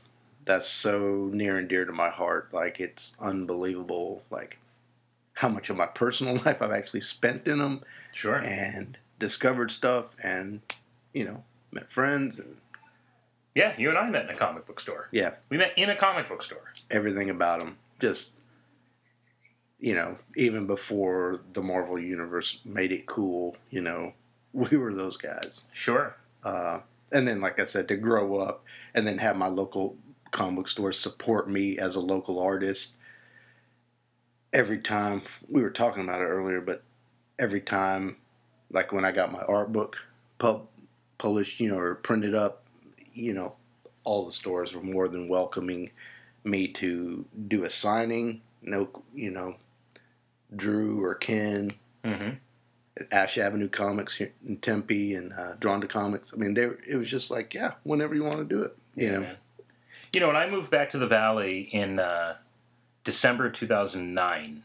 that's 0.47 0.67
so 0.67 1.29
near 1.31 1.57
and 1.57 1.67
dear 1.67 1.85
to 1.85 1.91
my 1.93 2.09
heart. 2.09 2.49
Like 2.53 2.79
it's 2.79 3.13
unbelievable, 3.19 4.23
like 4.31 4.57
how 5.35 5.49
much 5.49 5.69
of 5.69 5.77
my 5.77 5.85
personal 5.85 6.35
life 6.45 6.61
I've 6.61 6.71
actually 6.71 7.01
spent 7.01 7.47
in 7.47 7.59
them 7.59 7.83
sure. 8.13 8.37
and 8.37 8.97
discovered 9.19 9.69
stuff, 9.71 10.15
and 10.23 10.61
you 11.13 11.25
know, 11.25 11.43
met 11.71 11.89
friends 11.91 12.39
and 12.39 12.57
Yeah, 13.55 13.73
you 13.77 13.89
and 13.89 13.97
I 13.97 14.09
met 14.09 14.23
in 14.25 14.29
a 14.31 14.35
comic 14.35 14.65
book 14.65 14.79
store. 14.79 15.09
yeah, 15.11 15.31
We 15.49 15.57
met 15.57 15.73
in 15.77 15.89
a 15.89 15.95
comic 15.95 16.27
book 16.29 16.41
store. 16.41 16.71
everything 16.89 17.29
about 17.29 17.59
them. 17.59 17.77
Just 17.99 18.31
you 19.79 19.93
know, 19.93 20.17
even 20.35 20.65
before 20.65 21.41
the 21.53 21.61
Marvel 21.61 21.99
universe 21.99 22.61
made 22.65 22.91
it 22.91 23.05
cool, 23.05 23.55
you 23.69 23.79
know, 23.81 24.13
we 24.53 24.75
were 24.77 24.93
those 24.93 25.17
guys. 25.17 25.67
Sure. 25.71 26.15
Uh, 26.43 26.79
and 27.11 27.27
then, 27.27 27.41
like 27.41 27.59
I 27.59 27.65
said, 27.65 27.87
to 27.89 27.95
grow 27.95 28.37
up 28.37 28.63
and 28.93 29.05
then 29.05 29.19
have 29.19 29.35
my 29.37 29.47
local 29.47 29.95
comic 30.37 30.55
book 30.55 30.67
store 30.67 30.91
support 30.91 31.49
me 31.49 31.77
as 31.79 31.95
a 31.95 31.99
local 31.99 32.39
artist. 32.39 32.91
Every 34.53 34.77
time 34.79 35.23
we 35.49 35.61
were 35.61 35.69
talking 35.71 36.03
about 36.03 36.21
it 36.21 36.25
earlier, 36.25 36.61
but 36.61 36.83
every 37.37 37.59
time, 37.61 38.17
like 38.71 38.91
when 38.91 39.03
I 39.03 39.11
got 39.11 39.31
my 39.31 39.41
art 39.41 39.71
book 39.71 39.97
pub, 40.37 40.67
published, 41.17 41.59
you 41.59 41.69
know, 41.69 41.77
or 41.79 41.95
printed 41.95 42.33
up, 42.35 42.63
you 43.13 43.33
know, 43.33 43.55
all 44.03 44.25
the 44.25 44.31
stores 44.31 44.73
were 44.75 44.83
more 44.83 45.07
than 45.07 45.27
welcoming 45.27 45.89
me 46.43 46.67
to 46.69 47.25
do 47.47 47.63
a 47.63 47.69
signing. 47.69 48.41
No, 48.61 48.89
you 49.13 49.31
know, 49.31 49.55
Drew 50.55 51.03
or 51.03 51.15
Ken 51.15 51.71
Mm-hmm. 52.05 52.35
at 53.01 53.11
Ash 53.11 53.37
Avenue 53.37 53.67
Comics 53.67 54.15
here 54.15 54.31
in 54.47 54.57
Tempe 54.57 55.13
and 55.13 55.33
uh, 55.33 55.53
Drawn 55.59 55.81
to 55.81 55.87
Comics. 55.87 56.31
I 56.33 56.37
mean, 56.37 56.53
they 56.53 56.69
it 56.87 56.95
was 56.95 57.09
just 57.11 57.29
like, 57.29 57.53
yeah, 57.53 57.73
whenever 57.83 58.15
you 58.15 58.23
want 58.23 58.37
to 58.37 58.45
do 58.55 58.61
it, 58.61 58.77
you 58.95 59.11
know. 59.11 59.19
man. 59.21 59.37
You 60.17 60.21
know, 60.21 60.29
when 60.29 60.35
I 60.35 60.49
moved 60.49 60.71
back 60.71 60.89
to 60.89 60.97
the 60.97 61.05
Valley 61.05 61.69
in 61.71 61.99
uh, 61.99 62.37
December 63.03 63.51
2009, 63.51 64.63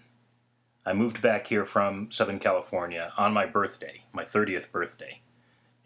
I 0.87 0.93
moved 0.95 1.21
back 1.21 1.49
here 1.49 1.67
from 1.67 2.11
Southern 2.11 2.39
California 2.39 3.13
on 3.19 3.35
my 3.35 3.45
birthday, 3.45 4.05
my 4.15 4.25
30th 4.25 4.73
birthday. 4.73 5.21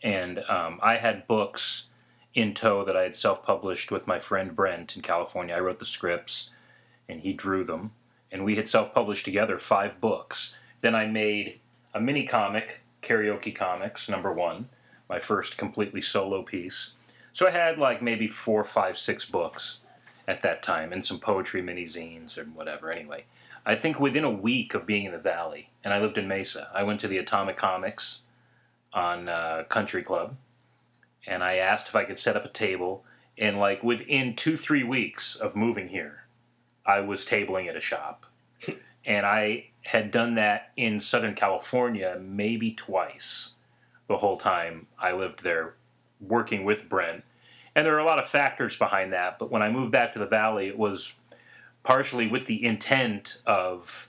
And 0.04 0.48
um, 0.48 0.78
I 0.84 0.98
had 0.98 1.26
books 1.26 1.88
in 2.32 2.54
tow 2.54 2.84
that 2.84 2.96
I 2.96 3.02
had 3.02 3.16
self 3.16 3.42
published 3.42 3.90
with 3.90 4.06
my 4.06 4.20
friend 4.20 4.54
Brent 4.54 4.94
in 4.94 5.02
California. 5.02 5.56
I 5.56 5.58
wrote 5.58 5.80
the 5.80 5.84
scripts 5.84 6.50
and 7.08 7.22
he 7.22 7.32
drew 7.32 7.64
them. 7.64 7.90
And 8.30 8.44
we 8.44 8.54
had 8.54 8.68
self 8.68 8.94
published 8.94 9.24
together 9.24 9.58
five 9.58 10.00
books. 10.00 10.56
Then 10.80 10.94
I 10.94 11.06
made 11.06 11.58
a 11.92 12.00
mini 12.00 12.22
comic, 12.24 12.84
Karaoke 13.02 13.52
Comics, 13.52 14.08
number 14.08 14.32
one, 14.32 14.68
my 15.08 15.18
first 15.18 15.58
completely 15.58 16.02
solo 16.02 16.44
piece. 16.44 16.92
So 17.36 17.46
I 17.46 17.50
had 17.50 17.76
like 17.76 18.00
maybe 18.00 18.28
four, 18.28 18.64
five, 18.64 18.96
six 18.96 19.26
books 19.26 19.80
at 20.26 20.40
that 20.40 20.62
time, 20.62 20.90
and 20.90 21.04
some 21.04 21.18
poetry 21.18 21.60
mini 21.60 21.84
zines 21.84 22.38
and 22.38 22.54
whatever. 22.54 22.90
Anyway, 22.90 23.26
I 23.66 23.74
think 23.74 24.00
within 24.00 24.24
a 24.24 24.30
week 24.30 24.72
of 24.72 24.86
being 24.86 25.04
in 25.04 25.12
the 25.12 25.18
valley, 25.18 25.68
and 25.84 25.92
I 25.92 26.00
lived 26.00 26.16
in 26.16 26.26
Mesa, 26.26 26.70
I 26.74 26.82
went 26.82 26.98
to 27.00 27.08
the 27.08 27.18
Atomic 27.18 27.58
Comics 27.58 28.20
on 28.94 29.28
uh, 29.28 29.64
Country 29.68 30.02
Club, 30.02 30.36
and 31.26 31.44
I 31.44 31.56
asked 31.56 31.88
if 31.88 31.94
I 31.94 32.04
could 32.04 32.18
set 32.18 32.38
up 32.38 32.46
a 32.46 32.48
table. 32.48 33.04
And 33.36 33.58
like 33.58 33.84
within 33.84 34.34
two, 34.34 34.56
three 34.56 34.82
weeks 34.82 35.34
of 35.34 35.54
moving 35.54 35.88
here, 35.88 36.24
I 36.86 37.00
was 37.00 37.26
tabling 37.26 37.68
at 37.68 37.76
a 37.76 37.80
shop, 37.80 38.24
and 39.04 39.26
I 39.26 39.66
had 39.82 40.10
done 40.10 40.36
that 40.36 40.72
in 40.74 41.00
Southern 41.00 41.34
California 41.34 42.18
maybe 42.18 42.72
twice 42.72 43.50
the 44.08 44.16
whole 44.16 44.38
time 44.38 44.86
I 44.98 45.12
lived 45.12 45.42
there 45.42 45.74
working 46.20 46.64
with 46.64 46.88
Brent. 46.88 47.24
And 47.76 47.84
there 47.84 47.94
are 47.94 48.00
a 48.00 48.06
lot 48.06 48.18
of 48.18 48.24
factors 48.24 48.74
behind 48.74 49.12
that, 49.12 49.38
but 49.38 49.50
when 49.50 49.60
I 49.60 49.68
moved 49.68 49.90
back 49.90 50.10
to 50.12 50.18
the 50.18 50.26
Valley, 50.26 50.66
it 50.66 50.78
was 50.78 51.12
partially 51.82 52.26
with 52.26 52.46
the 52.46 52.64
intent 52.64 53.42
of 53.46 54.08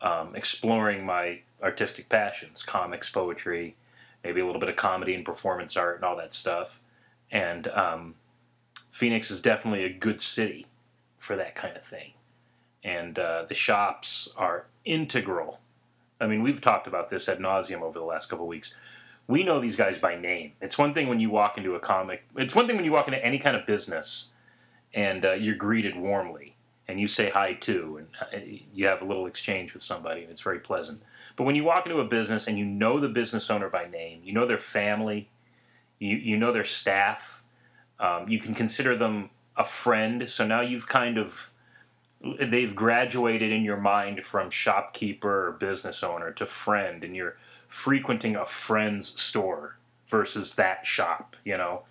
um, 0.00 0.36
exploring 0.36 1.04
my 1.04 1.40
artistic 1.60 2.08
passions 2.08 2.62
comics, 2.62 3.10
poetry, 3.10 3.74
maybe 4.22 4.40
a 4.40 4.46
little 4.46 4.60
bit 4.60 4.68
of 4.68 4.76
comedy 4.76 5.14
and 5.14 5.24
performance 5.24 5.76
art 5.76 5.96
and 5.96 6.04
all 6.04 6.16
that 6.16 6.32
stuff. 6.32 6.78
And 7.28 7.66
um, 7.68 8.14
Phoenix 8.92 9.32
is 9.32 9.40
definitely 9.40 9.82
a 9.82 9.92
good 9.92 10.20
city 10.20 10.66
for 11.16 11.34
that 11.34 11.56
kind 11.56 11.76
of 11.76 11.82
thing. 11.82 12.12
And 12.84 13.18
uh, 13.18 13.46
the 13.48 13.54
shops 13.54 14.28
are 14.36 14.66
integral. 14.84 15.58
I 16.20 16.28
mean, 16.28 16.42
we've 16.42 16.60
talked 16.60 16.86
about 16.86 17.08
this 17.08 17.28
ad 17.28 17.40
nauseum 17.40 17.82
over 17.82 17.98
the 17.98 18.04
last 18.04 18.28
couple 18.28 18.46
weeks 18.46 18.76
we 19.28 19.44
know 19.44 19.60
these 19.60 19.76
guys 19.76 19.98
by 19.98 20.16
name. 20.16 20.52
It's 20.60 20.78
one 20.78 20.94
thing 20.94 21.06
when 21.06 21.20
you 21.20 21.30
walk 21.30 21.58
into 21.58 21.74
a 21.74 21.80
comic. 21.80 22.24
It's 22.36 22.54
one 22.54 22.66
thing 22.66 22.76
when 22.76 22.84
you 22.84 22.92
walk 22.92 23.06
into 23.06 23.24
any 23.24 23.38
kind 23.38 23.54
of 23.54 23.66
business, 23.66 24.28
and 24.94 25.24
uh, 25.24 25.32
you're 25.32 25.54
greeted 25.54 25.96
warmly, 25.96 26.56
and 26.88 26.98
you 26.98 27.06
say 27.06 27.28
hi 27.28 27.52
too, 27.52 27.98
and 27.98 28.08
uh, 28.20 28.58
you 28.74 28.86
have 28.86 29.02
a 29.02 29.04
little 29.04 29.26
exchange 29.26 29.74
with 29.74 29.82
somebody, 29.82 30.22
and 30.22 30.30
it's 30.30 30.40
very 30.40 30.58
pleasant. 30.58 31.02
But 31.36 31.44
when 31.44 31.54
you 31.54 31.62
walk 31.62 31.84
into 31.86 32.00
a 32.00 32.06
business 32.06 32.48
and 32.48 32.58
you 32.58 32.64
know 32.64 32.98
the 32.98 33.08
business 33.08 33.50
owner 33.50 33.68
by 33.68 33.86
name, 33.86 34.22
you 34.24 34.32
know 34.32 34.46
their 34.46 34.58
family, 34.58 35.28
you 35.98 36.16
you 36.16 36.38
know 36.38 36.50
their 36.50 36.64
staff, 36.64 37.44
um, 38.00 38.28
you 38.28 38.38
can 38.38 38.54
consider 38.54 38.96
them 38.96 39.28
a 39.58 39.64
friend. 39.64 40.28
So 40.30 40.46
now 40.46 40.62
you've 40.62 40.88
kind 40.88 41.18
of 41.18 41.50
they've 42.40 42.74
graduated 42.74 43.52
in 43.52 43.62
your 43.62 43.76
mind 43.76 44.24
from 44.24 44.48
shopkeeper 44.48 45.48
or 45.48 45.52
business 45.52 46.02
owner 46.02 46.32
to 46.32 46.46
friend, 46.46 47.04
and 47.04 47.14
you're 47.14 47.36
frequenting 47.68 48.34
a 48.34 48.44
friend's 48.44 49.18
store 49.20 49.76
versus 50.08 50.54
that 50.54 50.84
shop, 50.86 51.36
you 51.44 51.56
know. 51.56 51.82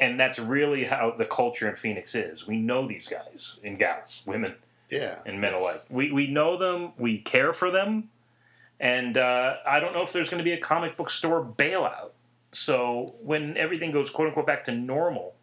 And 0.00 0.18
that's 0.20 0.38
really 0.38 0.84
how 0.84 1.12
the 1.12 1.24
culture 1.24 1.68
in 1.68 1.74
Phoenix 1.76 2.14
is. 2.14 2.46
We 2.46 2.58
know 2.58 2.86
these 2.86 3.08
guys 3.08 3.56
and 3.64 3.78
gals, 3.78 4.22
women 4.26 4.54
Yeah. 4.90 5.16
and 5.24 5.40
men 5.40 5.54
alike. 5.54 5.80
We, 5.90 6.12
we 6.12 6.26
know 6.26 6.56
them, 6.56 6.92
we 6.98 7.18
care 7.18 7.52
for 7.52 7.70
them, 7.70 8.10
and 8.78 9.16
uh, 9.16 9.56
I 9.66 9.80
don't 9.80 9.94
know 9.94 10.02
if 10.02 10.12
there's 10.12 10.28
going 10.28 10.38
to 10.38 10.44
be 10.44 10.52
a 10.52 10.60
comic 10.60 10.96
book 10.96 11.08
store 11.10 11.42
bailout. 11.44 12.10
So 12.52 13.14
when 13.22 13.56
everything 13.56 13.90
goes 13.90 14.10
quote 14.10 14.28
unquote 14.28 14.46
back 14.46 14.64
to 14.64 14.72
normal, 14.72 15.34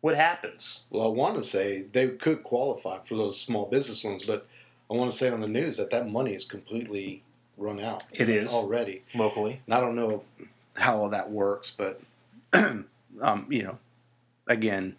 what 0.00 0.16
happens? 0.16 0.84
Well, 0.90 1.04
I 1.04 1.08
want 1.10 1.36
to 1.36 1.42
say 1.42 1.84
they 1.92 2.08
could 2.08 2.42
qualify 2.42 2.98
for 3.04 3.16
those 3.16 3.40
small 3.40 3.66
business 3.66 4.04
loans, 4.04 4.26
but 4.26 4.46
I 4.90 4.94
want 4.94 5.10
to 5.10 5.16
say 5.16 5.30
on 5.30 5.40
the 5.40 5.48
news 5.48 5.76
that 5.78 5.90
that 5.90 6.08
money 6.10 6.34
is 6.34 6.44
completely 6.44 7.22
run 7.56 7.80
out. 7.80 8.02
It 8.12 8.28
is. 8.28 8.52
already. 8.52 9.02
Locally. 9.14 9.60
And 9.66 9.74
I 9.74 9.80
don't 9.80 9.96
know 9.96 10.24
how 10.76 10.98
all 10.98 11.08
that 11.10 11.30
works, 11.30 11.70
but 11.70 12.00
um, 12.52 13.46
you 13.48 13.62
know, 13.62 13.78
again, 14.46 14.96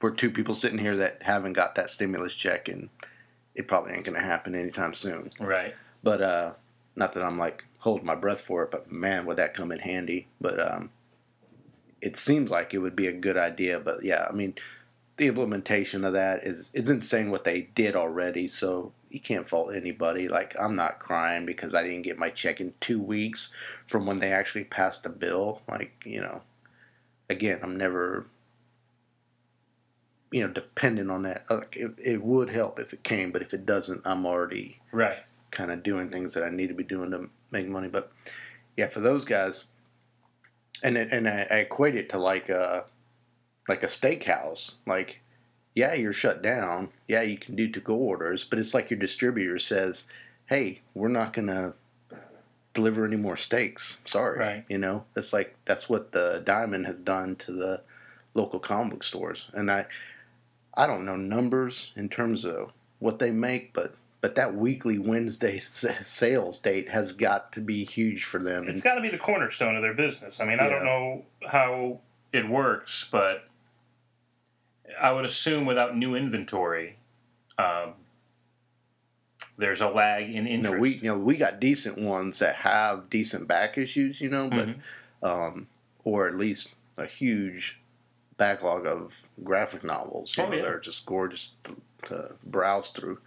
we're 0.00 0.10
two 0.10 0.30
people 0.30 0.54
sitting 0.54 0.78
here 0.78 0.96
that 0.96 1.22
haven't 1.22 1.54
got 1.54 1.74
that 1.74 1.90
stimulus 1.90 2.34
check, 2.34 2.68
and 2.68 2.90
it 3.54 3.66
probably 3.66 3.92
ain't 3.92 4.04
going 4.04 4.18
to 4.18 4.24
happen 4.24 4.54
anytime 4.54 4.94
soon. 4.94 5.30
Right. 5.40 5.74
But 6.02 6.20
uh, 6.20 6.52
not 6.94 7.12
that 7.12 7.22
I'm 7.22 7.38
like 7.38 7.64
holding 7.78 8.06
my 8.06 8.14
breath 8.14 8.40
for 8.40 8.62
it, 8.62 8.70
but 8.70 8.92
man, 8.92 9.26
would 9.26 9.38
that 9.38 9.54
come 9.54 9.72
in 9.72 9.80
handy. 9.80 10.28
But 10.40 10.60
um, 10.60 10.90
it 12.00 12.16
seems 12.16 12.50
like 12.50 12.74
it 12.74 12.78
would 12.78 12.96
be 12.96 13.06
a 13.06 13.12
good 13.12 13.36
idea. 13.36 13.80
But 13.80 14.04
yeah, 14.04 14.26
I 14.28 14.32
mean, 14.32 14.54
the 15.16 15.26
implementation 15.26 16.04
of 16.04 16.12
that 16.12 16.44
is 16.44 16.70
it's 16.74 16.88
insane 16.88 17.30
what 17.30 17.44
they 17.44 17.62
did 17.74 17.96
already. 17.96 18.48
So 18.48 18.92
you 19.16 19.20
can't 19.22 19.48
fault 19.48 19.74
anybody. 19.74 20.28
Like 20.28 20.54
I'm 20.60 20.76
not 20.76 20.98
crying 20.98 21.46
because 21.46 21.74
I 21.74 21.82
didn't 21.82 22.02
get 22.02 22.18
my 22.18 22.28
check 22.28 22.60
in 22.60 22.74
two 22.80 23.00
weeks 23.00 23.50
from 23.86 24.04
when 24.04 24.18
they 24.18 24.30
actually 24.30 24.64
passed 24.64 25.04
the 25.04 25.08
bill. 25.08 25.62
Like 25.66 26.02
you 26.04 26.20
know, 26.20 26.42
again, 27.30 27.60
I'm 27.62 27.76
never. 27.78 28.26
You 30.30 30.46
know, 30.46 30.52
dependent 30.52 31.10
on 31.10 31.22
that. 31.22 31.46
Like, 31.48 31.76
it, 31.76 31.92
it 32.02 32.22
would 32.22 32.50
help 32.50 32.78
if 32.78 32.92
it 32.92 33.02
came, 33.04 33.30
but 33.30 33.40
if 33.42 33.54
it 33.54 33.64
doesn't, 33.64 34.02
I'm 34.04 34.26
already 34.26 34.80
Right. 34.92 35.18
kind 35.50 35.70
of 35.70 35.82
doing 35.84 36.10
things 36.10 36.34
that 36.34 36.42
I 36.44 36.50
need 36.50 36.66
to 36.66 36.74
be 36.74 36.82
doing 36.84 37.12
to 37.12 37.30
make 37.50 37.68
money. 37.68 37.88
But 37.88 38.12
yeah, 38.76 38.88
for 38.88 39.00
those 39.00 39.24
guys, 39.24 39.64
and 40.82 40.98
and 40.98 41.26
I, 41.26 41.46
I 41.50 41.56
equate 41.58 41.94
it 41.94 42.10
to 42.10 42.18
like 42.18 42.48
a 42.50 42.84
like 43.68 43.82
a 43.82 43.86
steakhouse. 43.86 44.74
Like, 44.84 45.20
yeah, 45.76 45.92
you're 45.92 46.14
shut 46.14 46.42
down. 46.42 46.88
Yeah, 47.06 47.20
you 47.20 47.36
can 47.36 47.54
do 47.54 47.68
to 47.68 47.80
go 47.80 47.94
orders, 47.94 48.42
but 48.44 48.58
it's 48.58 48.72
like 48.74 48.90
your 48.90 48.98
distributor 48.98 49.58
says, 49.58 50.08
"Hey, 50.46 50.80
we're 50.94 51.08
not 51.08 51.34
gonna 51.34 51.74
deliver 52.74 53.04
any 53.04 53.16
more 53.16 53.36
steaks. 53.36 53.98
Sorry." 54.06 54.38
Right. 54.38 54.64
You 54.68 54.78
know, 54.78 55.04
it's 55.14 55.32
like 55.34 55.54
that's 55.66 55.88
what 55.88 56.12
the 56.12 56.42
Diamond 56.44 56.86
has 56.86 56.98
done 56.98 57.36
to 57.36 57.52
the 57.52 57.82
local 58.34 58.58
comic 58.58 58.94
book 58.94 59.02
stores, 59.04 59.50
and 59.52 59.70
I 59.70 59.84
I 60.74 60.86
don't 60.86 61.04
know 61.04 61.16
numbers 61.16 61.92
in 61.94 62.08
terms 62.08 62.44
of 62.46 62.72
what 62.98 63.18
they 63.18 63.30
make, 63.30 63.74
but 63.74 63.94
but 64.22 64.34
that 64.34 64.54
weekly 64.54 64.98
Wednesday 64.98 65.56
s- 65.58 65.84
sales 66.00 66.58
date 66.58 66.88
has 66.88 67.12
got 67.12 67.52
to 67.52 67.60
be 67.60 67.84
huge 67.84 68.24
for 68.24 68.38
them. 68.38 68.66
It's 68.66 68.80
got 68.82 68.94
to 68.94 69.02
be 69.02 69.10
the 69.10 69.18
cornerstone 69.18 69.76
of 69.76 69.82
their 69.82 69.94
business. 69.94 70.40
I 70.40 70.46
mean, 70.46 70.58
I 70.58 70.68
don't 70.70 70.84
know 70.86 71.26
how 71.50 72.00
it 72.32 72.48
works, 72.48 73.06
but 73.10 73.48
I 75.00 75.12
would 75.12 75.24
assume 75.24 75.66
without 75.66 75.96
new 75.96 76.14
inventory, 76.14 76.96
um, 77.58 77.94
there's 79.58 79.80
a 79.80 79.88
lag 79.88 80.24
in 80.24 80.46
you 80.46 80.54
interest. 80.54 80.74
know, 80.74 80.80
we 80.80 80.90
you 80.96 81.02
know 81.04 81.18
we 81.18 81.36
got 81.36 81.60
decent 81.60 81.98
ones 81.98 82.38
that 82.40 82.56
have 82.56 83.08
decent 83.10 83.48
back 83.48 83.78
issues, 83.78 84.20
you 84.20 84.28
know, 84.28 84.48
but 84.48 84.68
Mhm. 84.68 84.80
um, 85.22 85.68
or 86.04 86.28
at 86.28 86.36
least 86.36 86.74
a 86.96 87.06
huge 87.06 87.78
backlog 88.36 88.86
of 88.86 89.28
graphic 89.42 89.82
novels. 89.82 90.36
You 90.36 90.44
Oh, 90.44 90.48
know, 90.50 90.56
yeah. 90.56 90.62
they're 90.62 90.78
just 90.80 91.06
gorgeous 91.06 91.52
to, 91.64 91.76
to 92.06 92.34
browse 92.44 92.90
through. 92.90 93.18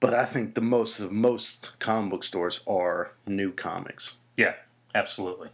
But 0.00 0.14
I 0.14 0.24
think 0.24 0.54
the 0.54 0.60
most 0.60 0.98
of 1.00 1.12
most 1.12 1.78
comic 1.78 2.10
book 2.10 2.24
stores 2.24 2.60
are 2.66 3.12
new 3.26 3.52
comics. 3.52 4.16
Yeah, 4.36 4.54
absolutely. 4.94 5.50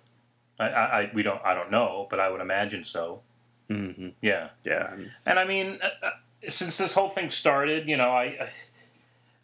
I, 0.61 0.69
I, 0.69 1.11
we 1.15 1.23
don't, 1.23 1.41
I 1.45 1.55
don't 1.55 1.71
know, 1.71 2.07
but 2.11 2.19
I 2.19 2.31
would 2.31 2.41
imagine 2.41 2.83
so. 2.85 3.21
Hmm 3.69 4.09
Yeah. 4.23 4.51
Yeah, 4.65 4.95
and 5.27 5.39
I 5.39 5.45
mean, 5.45 5.79
uh, 5.83 6.07
uh, 6.07 6.11
since 6.49 6.79
this 6.79 6.95
whole 6.95 7.09
thing 7.09 7.29
started, 7.29 7.89
you 7.89 7.97
know, 7.97 8.11
I, 8.11 8.51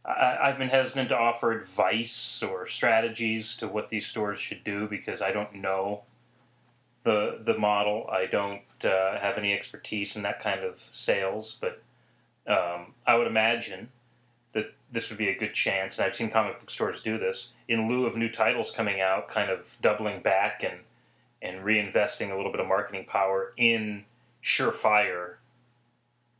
I 0.04 0.38
I've 0.42 0.58
been 0.58 0.68
hesitant 0.68 1.08
to 1.10 1.18
offer 1.18 1.52
advice 1.52 2.42
or 2.42 2.66
strategies 2.66 3.56
to 3.56 3.68
what 3.68 3.88
these 3.88 4.06
stores 4.06 4.38
should 4.38 4.64
do 4.64 4.88
because 4.88 5.20
I 5.22 5.32
don't 5.32 5.54
know 5.54 6.02
the 7.04 7.40
the 7.42 7.56
model. 7.56 8.06
I 8.10 8.26
don't 8.26 8.62
uh, 8.84 9.18
have 9.18 9.38
any 9.38 9.52
expertise 9.52 10.16
in 10.16 10.22
that 10.22 10.38
kind 10.40 10.64
of 10.64 10.78
sales, 10.78 11.56
but 11.60 11.82
um, 12.46 12.94
I 13.06 13.16
would 13.16 13.26
imagine 13.26 13.90
that 14.52 14.74
this 14.90 15.08
would 15.10 15.18
be 15.18 15.28
a 15.28 15.36
good 15.36 15.54
chance. 15.54 15.98
And 15.98 16.06
I've 16.06 16.14
seen 16.14 16.30
comic 16.30 16.58
book 16.58 16.70
stores 16.70 17.00
do 17.00 17.18
this 17.18 17.52
in 17.68 17.88
lieu 17.88 18.06
of 18.06 18.16
new 18.16 18.28
titles 18.28 18.70
coming 18.70 19.00
out, 19.00 19.28
kind 19.28 19.50
of 19.50 19.76
doubling 19.80 20.22
back 20.22 20.62
and 20.64 20.80
and 21.42 21.64
reinvesting 21.64 22.32
a 22.32 22.36
little 22.36 22.52
bit 22.52 22.60
of 22.60 22.66
marketing 22.66 23.04
power 23.06 23.52
in 23.56 24.04
surefire 24.44 25.34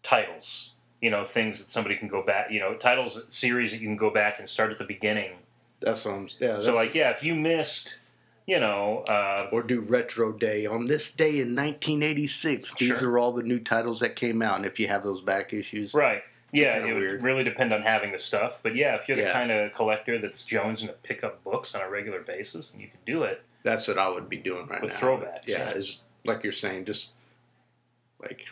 titles. 0.02 0.70
You 1.00 1.10
know, 1.10 1.24
things 1.24 1.58
that 1.58 1.70
somebody 1.70 1.96
can 1.96 2.08
go 2.08 2.22
back. 2.22 2.50
You 2.50 2.60
know, 2.60 2.74
titles 2.74 3.22
series 3.28 3.72
that 3.72 3.80
you 3.80 3.88
can 3.88 3.96
go 3.96 4.10
back 4.10 4.38
and 4.38 4.48
start 4.48 4.70
at 4.70 4.78
the 4.78 4.84
beginning. 4.84 5.32
that's 5.80 6.04
what 6.04 6.14
I'm. 6.14 6.28
Yeah, 6.40 6.52
that's, 6.52 6.64
So, 6.64 6.74
like, 6.74 6.94
yeah, 6.94 7.10
if 7.10 7.22
you 7.22 7.34
missed, 7.34 7.98
you 8.46 8.58
know, 8.58 9.00
uh, 9.00 9.48
or 9.52 9.62
do 9.62 9.80
retro 9.80 10.32
day 10.32 10.64
on 10.64 10.86
this 10.86 11.12
day 11.12 11.40
in 11.40 11.54
1986. 11.54 12.74
These 12.76 12.98
Sure. 13.00 13.10
are 13.10 13.18
all 13.18 13.32
the 13.32 13.42
new 13.42 13.58
titles 13.58 14.00
that 14.00 14.16
came 14.16 14.40
out, 14.40 14.56
and 14.56 14.64
if 14.64 14.78
you 14.80 14.88
have 14.88 15.02
those 15.02 15.20
back 15.20 15.52
issues, 15.52 15.92
right? 15.92 16.22
Yeah, 16.52 16.78
it 16.78 16.84
would 16.84 16.94
weird. 17.02 17.22
really 17.22 17.42
depend 17.44 17.72
on 17.72 17.82
having 17.82 18.12
the 18.12 18.18
stuff. 18.18 18.60
But 18.62 18.76
yeah, 18.76 18.94
if 18.94 19.08
you're 19.08 19.16
the 19.16 19.24
Yeah. 19.24 19.32
kind 19.32 19.50
of 19.50 19.72
collector 19.72 20.18
that's 20.18 20.42
jonesing 20.44 20.86
to 20.86 20.92
pick 21.02 21.22
up 21.24 21.42
books 21.44 21.74
on 21.74 21.82
a 21.82 21.90
regular 21.90 22.20
basis, 22.20 22.72
and 22.72 22.80
you 22.80 22.88
can 22.88 23.00
do 23.04 23.24
it. 23.24 23.42
that's 23.64 23.88
what 23.88 23.98
I 23.98 24.08
would 24.08 24.28
be 24.28 24.36
doing 24.36 24.66
right 24.68 24.78
now. 24.80 24.84
With 24.84 24.92
now. 24.92 25.00
throwbacks, 25.00 25.48
yeah, 25.48 25.70
yeah. 25.70 25.74
Is 25.74 26.00
like 26.24 26.44
you're 26.44 26.52
saying, 26.52 26.84
just 26.84 27.10
like 28.20 28.46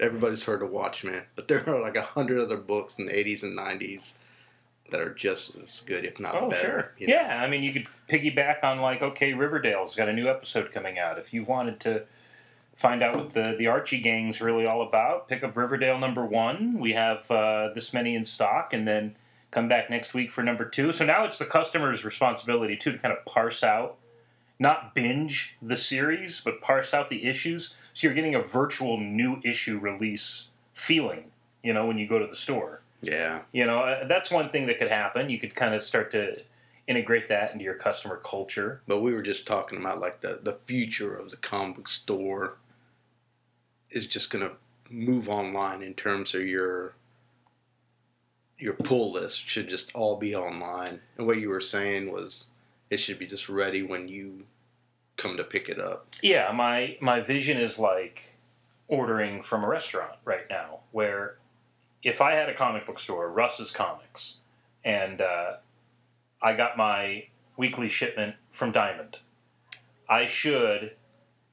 everybody's 0.00 0.44
heard 0.44 0.62
of 0.62 0.70
Watchmen, 0.70 1.22
but 1.36 1.48
there 1.48 1.68
are 1.68 1.80
like 1.80 1.96
a 1.96 2.02
hundred 2.02 2.40
other 2.40 2.56
books 2.56 2.98
in 2.98 3.06
the 3.06 3.12
80s 3.12 3.42
and 3.42 3.56
90s 3.56 4.12
that 4.90 5.00
are 5.00 5.14
just 5.14 5.56
as 5.56 5.82
good, 5.86 6.04
if 6.04 6.18
not 6.20 6.34
Oh, 6.34 6.50
better. 6.50 6.60
sure. 6.60 6.92
you 6.98 7.06
know? 7.06 7.14
Yeah, 7.14 7.40
I 7.42 7.48
mean, 7.48 7.62
you 7.62 7.72
could 7.72 7.86
piggyback 8.08 8.62
on 8.64 8.80
like, 8.80 9.00
okay, 9.02 9.32
Riverdale's 9.32 9.94
got 9.96 10.08
a 10.08 10.12
new 10.12 10.28
episode 10.28 10.72
coming 10.72 10.98
out. 10.98 11.18
If 11.18 11.32
you 11.32 11.44
wanted 11.44 11.80
to 11.80 12.02
find 12.74 13.02
out 13.02 13.16
what 13.16 13.30
the 13.30 13.54
the 13.56 13.68
Archie 13.68 14.00
gang's 14.00 14.40
really 14.40 14.66
all 14.66 14.82
about, 14.82 15.28
pick 15.28 15.42
up 15.44 15.56
Riverdale 15.56 15.98
number 15.98 16.24
one. 16.26 16.70
We 16.78 16.92
have 16.92 17.30
uh, 17.30 17.70
this 17.74 17.92
many 17.94 18.14
in 18.14 18.24
stock, 18.24 18.72
and 18.72 18.86
then 18.88 19.16
come 19.50 19.68
back 19.68 19.88
next 19.90 20.14
week 20.14 20.30
for 20.30 20.42
number 20.42 20.64
two. 20.64 20.90
So 20.92 21.04
now 21.06 21.24
it's 21.24 21.38
the 21.38 21.44
customer's 21.44 22.04
responsibility 22.04 22.76
too 22.76 22.92
to 22.92 22.98
kind 22.98 23.16
of 23.16 23.24
parse 23.24 23.62
out, 23.62 23.96
not 24.58 24.94
binge 24.94 25.56
the 25.62 25.76
series, 25.76 26.40
but 26.40 26.60
parse 26.60 26.92
out 26.92 27.08
the 27.08 27.24
issues. 27.26 27.74
So 27.94 28.06
you're 28.06 28.14
getting 28.14 28.34
a 28.34 28.42
virtual 28.42 28.98
new 28.98 29.40
issue 29.44 29.78
release 29.78 30.48
feeling. 30.74 31.30
You 31.62 31.72
know, 31.72 31.86
when 31.86 31.98
you 31.98 32.08
go 32.08 32.18
to 32.18 32.26
the 32.26 32.36
store. 32.36 32.80
yeah. 33.02 33.42
You 33.52 33.66
know, 33.66 33.80
uh, 33.80 34.06
that's 34.06 34.30
one 34.30 34.48
thing 34.48 34.66
that 34.66 34.78
could 34.78 34.90
happen. 34.90 35.30
You 35.30 35.38
could 35.38 35.54
kind 35.54 35.74
of 35.74 35.82
start 35.82 36.10
to 36.12 36.42
integrate 36.88 37.28
that 37.28 37.52
into 37.52 37.64
your 37.64 37.74
customer 37.74 38.16
culture. 38.16 38.82
But 38.88 39.00
we 39.00 39.12
were 39.12 39.22
just 39.22 39.46
talking 39.46 39.78
about 39.78 40.00
like 40.00 40.20
the 40.20 40.40
the 40.42 40.52
future 40.54 41.14
of 41.14 41.30
the 41.30 41.36
comic 41.36 41.76
book 41.76 41.88
store 41.88 42.56
is 43.90 44.06
just 44.06 44.30
gonna 44.30 44.52
move 44.90 45.28
online 45.28 45.82
in 45.82 45.94
terms 45.94 46.34
of 46.34 46.42
your 46.42 46.94
your 48.58 48.74
pull 48.74 49.12
list 49.12 49.48
should 49.48 49.68
just 49.68 49.92
all 49.94 50.16
be 50.16 50.34
online. 50.34 51.00
And 51.16 51.26
what 51.26 51.38
you 51.38 51.48
were 51.48 51.60
saying 51.60 52.12
was 52.12 52.48
it 52.90 52.98
should 52.98 53.18
be 53.18 53.26
just 53.26 53.48
ready 53.48 53.82
when 53.82 54.08
you 54.08 54.44
come 55.16 55.36
to 55.36 55.44
pick 55.44 55.68
it 55.68 55.80
up. 55.80 56.06
Yeah, 56.22 56.52
my 56.52 56.96
my 57.00 57.20
vision 57.20 57.58
is 57.58 57.78
like 57.78 58.36
ordering 58.88 59.42
from 59.42 59.64
a 59.64 59.68
restaurant 59.68 60.14
right 60.24 60.48
now, 60.50 60.80
where 60.90 61.38
if 62.02 62.20
I 62.20 62.32
had 62.34 62.48
a 62.48 62.54
comic 62.54 62.86
book 62.86 62.98
store, 62.98 63.30
Russ's 63.30 63.70
Comics, 63.70 64.38
and 64.84 65.20
uh, 65.20 65.54
I 66.42 66.54
got 66.54 66.76
my 66.76 67.26
weekly 67.56 67.88
shipment 67.88 68.36
from 68.50 68.72
Diamond. 68.72 69.18
I 70.08 70.26
should 70.26 70.96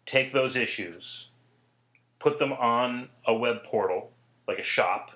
take 0.06 0.32
those 0.32 0.56
issues, 0.56 1.28
put 2.18 2.40
them 2.40 2.52
on 2.52 3.10
a 3.26 3.34
web 3.34 3.64
portal, 3.64 4.12
like 4.48 4.58
a 4.58 4.64
shop. 4.64 5.12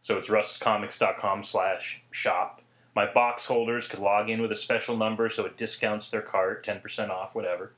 So 0.00 0.16
it's 0.16 0.28
russcomics.com 0.28 1.42
slash 1.42 2.02
shop. 2.10 2.61
My 2.94 3.10
box 3.10 3.46
holders 3.46 3.86
could 3.86 4.00
log 4.00 4.28
in 4.28 4.42
with 4.42 4.52
a 4.52 4.56
special 4.56 4.96
number 4.96 5.28
so 5.28 5.46
it 5.46 5.56
discounts 5.56 6.08
their 6.10 6.20
cart, 6.20 6.64
10% 6.64 7.10
off, 7.10 7.34
whatever. 7.34 7.72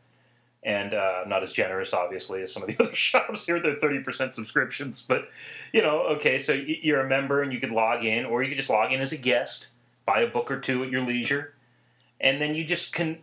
And 0.62 0.94
uh, 0.94 1.24
not 1.26 1.42
as 1.42 1.52
generous, 1.52 1.92
obviously, 1.92 2.42
as 2.42 2.52
some 2.52 2.62
of 2.62 2.68
the 2.68 2.76
other 2.80 2.92
shops 2.92 3.46
here. 3.46 3.60
They're 3.60 3.74
30% 3.74 4.32
subscriptions. 4.32 5.02
But, 5.02 5.28
you 5.72 5.82
know, 5.82 6.00
okay, 6.16 6.38
so 6.38 6.52
you're 6.52 7.00
a 7.00 7.08
member 7.08 7.42
and 7.42 7.52
you 7.52 7.60
could 7.60 7.70
log 7.70 8.02
in, 8.02 8.24
or 8.24 8.42
you 8.42 8.48
could 8.48 8.56
just 8.56 8.70
log 8.70 8.92
in 8.92 9.00
as 9.00 9.12
a 9.12 9.16
guest, 9.16 9.68
buy 10.04 10.20
a 10.20 10.26
book 10.26 10.50
or 10.50 10.58
two 10.58 10.82
at 10.82 10.90
your 10.90 11.02
leisure, 11.02 11.54
and 12.20 12.40
then 12.40 12.54
you 12.54 12.64
just 12.64 12.92
can 12.92 13.18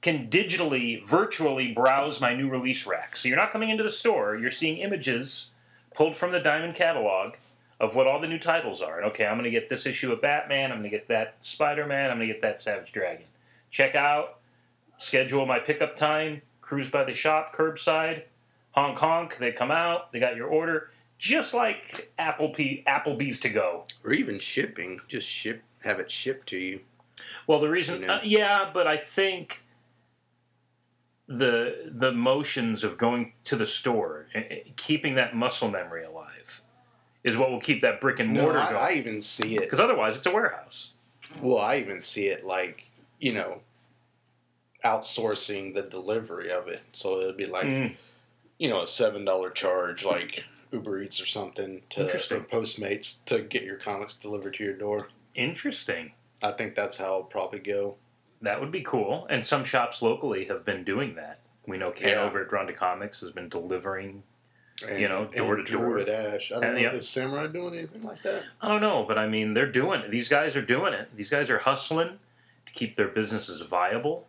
can 0.00 0.28
digitally, 0.28 1.06
virtually 1.06 1.72
browse 1.72 2.22
my 2.22 2.32
new 2.32 2.48
release 2.48 2.86
rack. 2.86 3.14
So 3.16 3.28
you're 3.28 3.36
not 3.36 3.50
coming 3.50 3.68
into 3.68 3.82
the 3.82 3.90
store, 3.90 4.34
you're 4.34 4.50
seeing 4.50 4.78
images 4.78 5.50
pulled 5.94 6.16
from 6.16 6.30
the 6.30 6.40
Diamond 6.40 6.74
catalog 6.74 7.34
of 7.80 7.96
what 7.96 8.06
all 8.06 8.20
the 8.20 8.28
new 8.28 8.38
titles 8.38 8.82
are. 8.82 8.98
And 8.98 9.06
okay, 9.06 9.24
I'm 9.26 9.34
going 9.34 9.44
to 9.44 9.50
get 9.50 9.68
this 9.68 9.86
issue 9.86 10.12
of 10.12 10.20
Batman, 10.20 10.70
I'm 10.70 10.78
going 10.78 10.90
to 10.90 10.96
get 10.96 11.08
that 11.08 11.36
Spider 11.40 11.86
Man, 11.86 12.10
I'm 12.10 12.18
going 12.18 12.28
to 12.28 12.34
get 12.34 12.42
that 12.42 12.60
Savage 12.60 12.92
Dragon. 12.92 13.24
Check 13.70 13.94
out, 13.94 14.38
schedule 14.98 15.46
my 15.46 15.58
pickup 15.58 15.96
time, 15.96 16.42
cruise 16.60 16.88
by 16.90 17.04
the 17.04 17.14
shop, 17.14 17.54
curbside, 17.54 18.24
honk 18.72 18.98
honk, 18.98 19.38
they 19.38 19.50
come 19.50 19.70
out, 19.70 20.12
they 20.12 20.20
got 20.20 20.36
your 20.36 20.46
order. 20.48 20.90
Just 21.18 21.52
like 21.52 22.12
Applebee, 22.18 22.84
Applebee's 22.84 23.38
to 23.40 23.48
go. 23.50 23.84
Or 24.04 24.12
even 24.12 24.38
shipping, 24.38 25.00
just 25.08 25.28
ship, 25.28 25.62
have 25.80 25.98
it 25.98 26.10
shipped 26.10 26.48
to 26.48 26.56
you. 26.56 26.80
Well, 27.46 27.58
the 27.58 27.68
reason, 27.68 28.00
You 28.00 28.06
know? 28.06 28.14
uh, 28.14 28.20
yeah, 28.22 28.70
but 28.72 28.86
I 28.86 28.96
think 28.96 29.64
the 31.26 31.90
the 31.90 32.10
motions 32.12 32.82
of 32.82 32.96
going 32.96 33.34
to 33.44 33.54
the 33.56 33.66
store, 33.66 34.26
eh, 34.34 34.42
eh, 34.50 34.58
keeping 34.76 35.14
that 35.16 35.36
muscle 35.36 35.70
memory 35.70 36.02
alive, 36.02 36.62
is 37.24 37.36
what 37.36 37.50
will 37.50 37.60
keep 37.60 37.80
that 37.82 38.00
brick 38.00 38.18
and 38.20 38.30
mortar 38.30 38.58
I, 38.58 38.66
I 38.68 38.72
going. 38.88 38.98
even 38.98 39.22
see 39.22 39.56
it. 39.56 39.60
Because 39.60 39.80
otherwise, 39.80 40.16
it's 40.16 40.26
a 40.26 40.30
warehouse. 40.32 40.92
Well, 41.40 41.58
I 41.58 41.76
even 41.76 42.00
see 42.00 42.26
it 42.26 42.44
like 42.44 42.84
you 43.18 43.34
know, 43.34 43.60
outsourcing 44.84 45.74
the 45.74 45.82
delivery 45.82 46.50
of 46.50 46.68
it. 46.68 46.82
So 46.92 47.20
it'd 47.20 47.36
be 47.36 47.46
like 47.46 47.66
Mm. 47.66 47.96
you 48.58 48.68
know 48.68 48.82
a 48.82 48.86
seven 48.86 49.24
dollar 49.24 49.50
charge, 49.50 50.04
like 50.04 50.44
Uber 50.72 51.02
Eats 51.02 51.20
or 51.20 51.26
something, 51.26 51.82
to 51.90 52.04
or 52.04 52.40
Postmates 52.40 53.16
to 53.26 53.40
get 53.42 53.62
your 53.64 53.76
comics 53.76 54.14
delivered 54.14 54.54
to 54.54 54.64
your 54.64 54.74
door. 54.74 55.08
Interesting. 55.34 56.12
I 56.42 56.52
think 56.52 56.74
that's 56.74 56.96
how 56.96 57.04
it'll 57.06 57.22
probably 57.24 57.58
go. 57.58 57.96
That 58.40 58.60
would 58.60 58.70
be 58.70 58.80
cool. 58.80 59.26
And 59.28 59.44
some 59.44 59.64
shops 59.64 60.00
locally 60.00 60.46
have 60.46 60.64
been 60.64 60.82
doing 60.84 61.14
that. 61.16 61.40
We 61.66 61.76
know 61.76 61.90
Ken 61.90 62.10
Yeah. 62.10 62.22
over 62.22 62.40
at 62.40 62.48
Drawn 62.48 62.66
to 62.68 62.72
Comics 62.72 63.20
has 63.20 63.30
been 63.30 63.50
delivering. 63.50 64.22
You 64.82 65.08
know, 65.08 65.26
door 65.26 65.56
to 65.56 65.64
door. 65.64 66.00
Ash. 66.08 66.52
I 66.52 66.56
don't 66.56 66.76
And, 66.76 66.82
know. 66.82 66.90
Is 66.92 67.08
Samurai 67.08 67.46
doing 67.46 67.74
anything 67.74 68.02
like 68.02 68.22
that? 68.22 68.44
I 68.60 68.68
don't 68.68 68.80
know, 68.80 69.04
but 69.06 69.18
I 69.18 69.28
mean, 69.28 69.54
they're 69.54 69.70
doing 69.70 70.00
it. 70.00 70.10
These 70.10 70.28
guys 70.28 70.56
are 70.56 70.62
doing 70.62 70.92
it. 70.92 71.14
These 71.14 71.30
guys 71.30 71.50
are 71.50 71.58
hustling 71.58 72.18
to 72.66 72.72
keep 72.72 72.96
their 72.96 73.08
businesses 73.08 73.60
viable, 73.62 74.28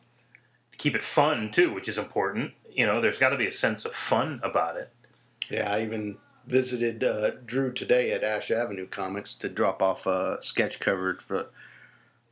to 0.72 0.78
keep 0.78 0.96
it 0.96 1.04
fun 1.04 1.52
too, 1.52 1.74
which 1.74 1.88
is 1.88 1.98
important. 1.98 2.54
You 2.70 2.86
know, 2.86 3.02
there's 3.02 3.20
got 3.20 3.30
to 3.30 3.38
be 3.38 3.48
a 3.48 3.52
sense 3.52 3.86
of 3.86 3.94
fun 3.94 4.40
about 4.44 4.78
it. 4.78 4.90
Yeah, 5.50 5.72
I 5.72 5.84
even 5.84 6.18
visited 6.48 7.04
uh, 7.04 7.32
Drew 7.46 7.72
today 7.72 8.12
at 8.12 8.24
Ash 8.24 8.50
Avenue 8.52 8.88
Comics 8.88 9.34
to 9.36 9.50
drop 9.50 9.82
off 9.82 10.06
a 10.08 10.38
sketch 10.42 10.80
cover 10.80 11.18
for 11.22 11.48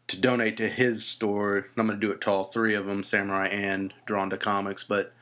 to 0.07 0.17
donate 0.17 0.57
to 0.57 0.69
his 0.69 1.05
store. 1.05 1.67
I'm 1.77 1.85
going 1.87 1.99
to 1.99 2.05
do 2.07 2.11
it 2.11 2.21
to 2.21 2.31
all 2.31 2.45
three 2.45 2.73
of 2.73 2.87
them, 2.87 3.03
Samurai 3.03 3.47
and 3.47 3.93
Drawn 4.05 4.29
to 4.31 4.37
Comics. 4.37 4.83
But 4.83 5.13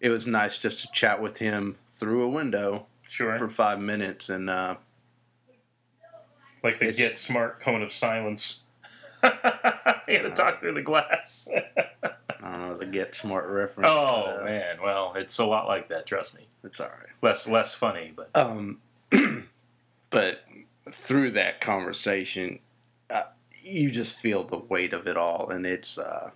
it 0.00 0.10
was 0.10 0.26
nice 0.26 0.58
just 0.58 0.80
to 0.80 0.92
chat 0.92 1.20
with 1.20 1.38
him 1.38 1.76
through 1.98 2.22
a 2.22 2.28
window 2.28 2.86
Sure. 3.08 3.36
for 3.36 3.48
five 3.48 3.80
minutes, 3.80 4.28
and 4.28 4.48
uh, 4.50 4.76
like 6.62 6.78
the 6.78 6.86
it's- 6.88 6.96
Get 6.96 7.18
Smart 7.18 7.60
cone 7.60 7.82
of 7.82 7.92
silence. 7.92 8.64
you 9.24 9.30
had 9.32 10.22
to 10.22 10.30
talk 10.30 10.60
through 10.60 10.74
the 10.74 10.82
glass. 10.82 11.48
I 12.02 12.50
don't 12.52 12.60
know 12.60 12.76
the 12.78 12.86
Get 12.86 13.14
Smart 13.14 13.48
reference. 13.48 13.90
oh 13.90 14.24
but, 14.26 14.40
uh, 14.42 14.44
man, 14.44 14.76
well, 14.82 15.14
it's 15.16 15.38
a 15.38 15.44
lot 15.44 15.66
like 15.66 15.88
that. 15.88 16.06
Trust 16.06 16.34
me. 16.34 16.46
it's 16.64 16.80
all 16.80 16.86
right. 16.88 17.08
Less 17.22 17.48
less 17.48 17.74
funny, 17.74 18.12
but 18.14 18.30
Um, 18.34 18.80
but 20.10 20.44
through 20.90 21.32
that 21.32 21.60
conversation, 21.60 22.60
uh, 23.10 23.24
you 23.62 23.90
just 23.90 24.16
feel 24.18 24.44
the 24.44 24.56
weight 24.58 24.92
of 24.92 25.06
it 25.06 25.16
all, 25.16 25.50
and 25.50 25.66
it's 25.66 25.98
uh, 25.98 26.30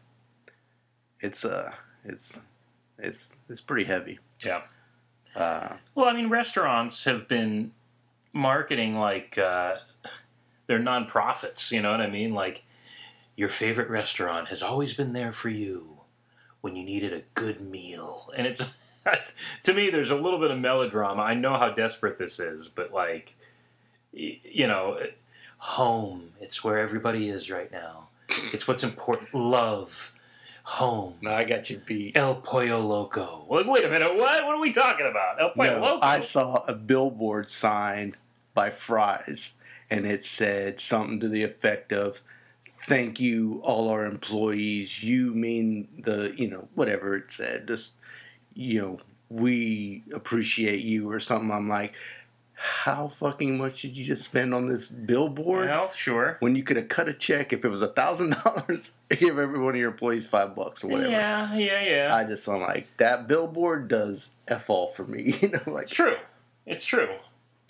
it's 1.21 1.45
uh, 1.45 1.73
it's 2.05 2.41
it's 2.99 3.37
it's 3.49 3.61
pretty 3.61 3.85
heavy. 3.85 4.19
yeah. 4.45 4.63
Uh, 5.35 5.75
Well, 5.95 6.09
I 6.09 6.13
mean, 6.13 6.29
restaurants 6.29 7.05
have 7.05 7.27
been 7.29 7.73
marketing 8.33 8.97
like 8.97 9.39
uh, 9.39 9.77
they're 10.67 10.79
nonprofits. 10.79 11.71
You 11.71 11.81
know 11.83 11.91
what 11.91 12.01
I 12.01 12.09
mean? 12.09 12.33
Like 12.35 12.65
your 13.37 13.49
favorite 13.49 13.89
restaurant 13.89 14.49
has 14.49 14.63
always 14.63 14.95
been 14.95 15.13
there 15.13 15.33
for 15.33 15.49
you 15.49 15.99
when 16.61 16.77
you 16.77 16.85
needed 16.85 17.13
a 17.13 17.23
good 17.35 17.61
meal, 17.61 18.31
and 18.37 18.47
it's 18.47 18.65
to 19.63 19.75
me. 19.75 19.91
There's 19.91 20.11
a 20.11 20.17
little 20.17 20.39
bit 20.39 20.51
of 20.51 20.59
melodrama. 20.59 21.23
I 21.23 21.35
know 21.35 21.55
how 21.57 21.71
desperate 21.71 22.19
this 22.19 22.39
is, 22.39 22.69
but 22.69 22.93
like, 22.93 23.35
you 24.13 24.67
know, 24.67 24.99
home. 25.59 26.31
It's 26.41 26.63
where 26.63 26.79
everybody 26.79 27.29
is 27.29 27.51
right 27.51 27.71
now. 27.71 28.09
It's 28.53 28.67
what's 28.67 28.85
important. 28.85 29.35
Love, 29.35 30.13
home. 30.65 31.15
no, 31.23 31.33
I 31.33 31.45
got 31.45 31.71
you 31.71 31.81
beat. 31.85 32.17
El 32.17 32.37
Pollo 32.37 32.81
Loco. 32.81 33.47
Like, 33.49 33.67
wait 33.67 33.85
a 33.85 33.89
minute, 33.89 34.15
what? 34.15 34.45
What 34.45 34.57
are 34.57 34.61
we 34.61 34.73
talking 34.73 35.07
about? 35.07 35.41
El 35.41 35.51
Pollo 35.51 35.79
No, 35.79 35.85
Loco. 35.85 36.07
I 36.07 36.21
saw 36.21 36.65
a 36.67 36.75
billboard 36.75 37.51
sign 37.51 38.17
by 38.55 38.71
Fry's, 38.71 39.55
and 39.91 40.07
it 40.07 40.25
said 40.25 40.79
something 40.81 41.21
to 41.21 41.29
the 41.29 41.43
effect 41.43 41.93
of 41.93 42.21
thank 42.87 43.21
you 43.21 43.61
all 43.65 43.89
our 43.89 44.05
employees 44.05 45.05
you 45.05 45.33
mean 45.33 45.87
the 45.97 46.35
you 46.37 46.49
know 46.49 46.67
whatever 46.75 47.15
it 47.17 47.33
said 47.33 47.69
just 47.69 47.95
you 48.55 48.81
know 48.81 49.01
we 49.29 50.03
appreciate 50.13 50.81
you 50.81 51.09
or 51.09 51.21
something 51.21 51.53
i'm 51.53 51.69
like 51.69 51.95
how 52.65 53.09
fucking 53.09 53.59
much 53.59 53.83
did 53.83 53.97
you 53.97 54.05
just 54.05 54.23
spend 54.23 54.55
on 54.55 54.69
this 54.69 54.87
billboard 54.87 55.69
Well, 55.69 55.89
sure. 55.89 56.37
when 56.41 56.55
you 56.55 56.63
could 56.63 56.77
have 56.77 56.89
cut 56.89 57.09
a 57.09 57.13
check 57.13 57.53
if 57.53 57.65
it 57.65 57.69
was 57.69 57.83
a 57.83 57.89
thousand 57.89 58.37
dollars 58.45 58.93
give 59.11 59.37
every 59.39 59.59
one 59.59 59.75
of 59.75 59.81
your 59.81 59.91
employees 59.91 60.27
five 60.27 60.55
bucks 60.55 60.85
or 60.85 60.89
whatever 60.89 61.11
Yeah, 61.11 61.55
yeah, 61.57 61.83
yeah. 61.83 62.15
i 62.15 62.25
just 62.25 62.49
i'm 62.49 62.61
like 62.61 62.87
that 62.99 63.27
billboard 63.27 63.89
does 63.89 64.31
f 64.47 64.71
all 64.71 64.93
for 64.93 65.05
me 65.05 65.35
you 65.41 65.49
know 65.49 65.61
like 65.67 65.83
it's 65.83 65.91
true. 65.91 66.15
It's 66.65 66.85
true. 66.85 67.09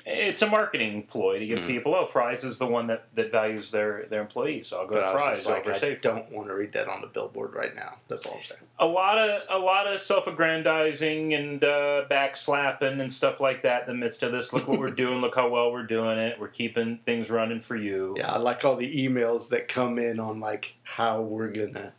It's 0.05 0.43
a 0.43 0.47
marketing 0.49 1.05
ploy 1.05 1.38
to 1.38 1.47
get 1.47 1.61
Mm. 1.61 1.67
people. 1.69 1.95
Oh, 1.95 2.07
Fry's 2.07 2.43
is 2.43 2.59
the 2.59 2.67
one 2.67 2.88
that, 2.88 3.07
that 3.15 3.31
values 3.31 3.71
their, 3.71 4.07
their 4.11 4.21
employees. 4.21 4.67
So 4.69 4.81
I'll 4.81 4.87
go 4.87 4.97
But 4.97 5.07
to 5.07 5.12
Fry's 5.12 5.47
like, 5.47 5.62
over 5.62 5.73
I 5.73 5.79
Safe. 5.79 6.01
don't 6.01 6.31
want 6.33 6.49
to 6.49 6.55
read 6.55 6.73
that 6.73 6.88
on 6.88 7.01
the 7.03 7.07
billboard 7.07 7.55
right 7.55 7.75
now. 7.75 7.97
That's 8.09 8.27
all 8.27 8.37
I'm 8.38 8.43
saying. 8.43 8.61
A 8.81 8.87
lot 8.87 9.17
of 9.19 9.43
a 9.49 9.59
lot 9.59 9.87
of 9.87 10.01
self-aggrandizing 10.01 11.35
and 11.35 11.62
uh, 11.65 12.05
backslapping 12.11 13.01
and 13.01 13.12
stuff 13.12 13.41
like 13.41 13.62
that 13.62 13.83
in 13.83 13.88
the 13.88 13.95
midst 13.95 14.23
of 14.25 14.33
this. 14.33 14.53
Look 14.53 14.67
what 14.67 14.79
we're 14.81 14.91
doing. 15.05 15.21
Look 15.21 15.37
how 15.37 15.49
well 15.49 15.71
we're 15.73 15.85
doing 15.87 16.19
it. 16.19 16.41
We're 16.41 16.49
keeping 16.49 16.99
things 17.05 17.31
running 17.31 17.61
for 17.61 17.77
you. 17.77 18.15
Yeah, 18.19 18.33
I 18.33 18.38
like 18.38 18.65
all 18.65 18.75
the 18.77 19.07
emails 19.07 19.51
that 19.51 19.69
come 19.69 19.99
in 19.99 20.19
on 20.19 20.41
like 20.41 20.75
how 20.83 21.21
we're 21.21 21.53
gonna, 21.53 21.95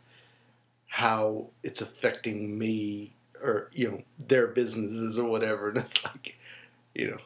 how 0.88 1.46
it's 1.62 1.80
affecting 1.80 2.58
me 2.58 3.14
or 3.42 3.70
you 3.72 3.90
know 3.90 4.02
their 4.18 4.46
businesses 4.46 5.18
or 5.18 5.28
whatever. 5.28 5.68
And 5.74 5.78
it's 5.78 6.04
like, 6.04 6.36
you 6.94 7.10
know, 7.12 7.18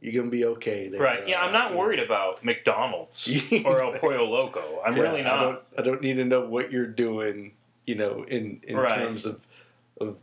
you're 0.00 0.12
gonna 0.22 0.30
be 0.30 0.44
okay. 0.44 0.88
There. 0.88 1.00
Right. 1.00 1.26
Yeah, 1.26 1.40
I'm 1.42 1.52
not 1.52 1.74
worried 1.74 2.00
about 2.00 2.44
McDonald's 2.44 3.28
or 3.64 3.80
El 3.80 3.92
Pollo 3.98 4.24
Loco. 4.24 4.80
I'm 4.84 4.96
Yeah, 4.96 5.02
really 5.02 5.20
I 5.20 5.24
not. 5.24 5.40
don't, 5.42 5.60
I 5.78 5.82
don't 5.82 6.02
need 6.02 6.14
to 6.14 6.24
know 6.24 6.42
what 6.42 6.70
you're 6.70 6.86
doing. 6.86 7.52
You 7.86 7.94
know, 7.94 8.24
in 8.28 8.60
in 8.64 8.76
Right. 8.76 8.98
terms 8.98 9.24
of 9.26 9.46
of 10.00 10.16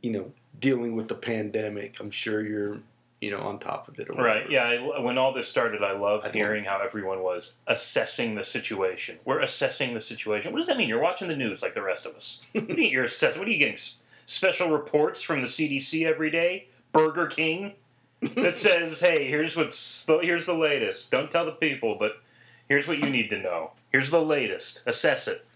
you 0.00 0.12
know 0.12 0.32
dealing 0.58 0.96
with 0.96 1.08
the 1.08 1.14
pandemic. 1.14 1.96
I'm 2.00 2.10
sure 2.10 2.40
you're 2.40 2.78
you 3.20 3.30
know 3.30 3.40
on 3.40 3.58
top 3.58 3.88
of 3.88 3.98
it. 3.98 4.08
Right. 4.16 4.48
Yeah. 4.50 4.64
I, 4.64 5.00
when 5.00 5.18
all 5.18 5.32
this 5.32 5.48
started, 5.48 5.82
I 5.82 5.92
loved 5.92 6.26
I 6.26 6.30
hearing 6.30 6.64
how 6.64 6.80
everyone 6.80 7.20
was 7.22 7.54
assessing 7.66 8.36
the 8.36 8.44
situation. 8.44 9.18
We're 9.24 9.40
assessing 9.40 9.92
the 9.94 10.00
situation. 10.00 10.52
What 10.52 10.58
does 10.58 10.68
that 10.68 10.76
mean? 10.78 10.88
You're 10.88 11.02
watching 11.02 11.28
the 11.28 11.36
news 11.36 11.62
like 11.62 11.74
the 11.74 11.82
rest 11.82 12.06
of 12.06 12.14
us. 12.14 12.40
you 12.54 12.62
you're 12.76 13.04
assessing? 13.04 13.38
What 13.40 13.48
are 13.48 13.52
you 13.52 13.58
getting? 13.58 13.76
Special 14.24 14.70
reports 14.70 15.20
from 15.22 15.40
the 15.40 15.48
CDC 15.48 16.06
every 16.06 16.30
day? 16.30 16.68
Burger 16.92 17.26
King 17.26 17.74
that 18.22 18.56
says, 18.56 19.00
"Hey, 19.00 19.26
here's 19.28 19.56
what's 19.56 20.04
the, 20.04 20.18
here's 20.18 20.44
the 20.44 20.54
latest. 20.54 21.10
Don't 21.10 21.30
tell 21.30 21.44
the 21.46 21.52
people, 21.52 21.96
but 21.98 22.22
here's 22.68 22.86
what 22.88 22.98
you 22.98 23.08
need 23.10 23.30
to 23.30 23.38
know. 23.38 23.72
Here's 23.92 24.10
the 24.10 24.22
latest. 24.22 24.82
Assess 24.86 25.28
it." 25.28 25.46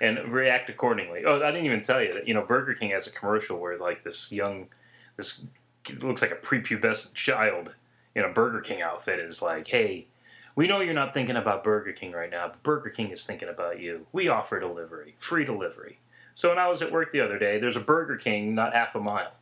And 0.00 0.18
react 0.32 0.68
accordingly. 0.68 1.24
Oh, 1.24 1.36
I 1.42 1.50
didn't 1.52 1.66
even 1.66 1.82
tell 1.82 2.02
you 2.02 2.12
that. 2.14 2.26
You 2.28 2.34
know, 2.34 2.42
Burger 2.42 2.74
King 2.74 2.90
has 2.90 3.06
a 3.06 3.10
commercial 3.12 3.58
where 3.58 3.78
like 3.78 4.02
this 4.02 4.32
young, 4.32 4.68
this 5.16 5.42
looks 6.00 6.22
like 6.22 6.32
a 6.32 6.36
prepubescent 6.36 7.14
child 7.14 7.74
in 8.14 8.24
a 8.24 8.28
Burger 8.28 8.60
King 8.60 8.82
outfit 8.82 9.18
is 9.20 9.40
like, 9.42 9.68
"Hey, 9.68 10.08
We 10.54 10.66
know 10.66 10.80
you're 10.80 10.92
not 10.94 11.14
thinking 11.14 11.36
about 11.36 11.64
Burger 11.64 11.92
King 11.92 12.12
right 12.12 12.30
now, 12.30 12.48
but 12.48 12.62
Burger 12.62 12.90
King 12.90 13.10
is 13.10 13.24
thinking 13.24 13.48
about 13.48 13.80
you. 13.80 14.06
We 14.12 14.28
offer 14.28 14.60
delivery, 14.60 15.14
free 15.18 15.44
delivery. 15.44 15.98
So 16.34 16.48
when 16.50 16.58
I 16.58 16.68
was 16.68 16.82
at 16.82 16.92
work 16.92 17.10
the 17.10 17.20
other 17.20 17.38
day, 17.38 17.58
there's 17.58 17.76
a 17.76 17.80
Burger 17.80 18.16
King 18.16 18.54
not 18.54 18.74
half 18.74 18.94
a 18.94 19.00
mile. 19.00 19.32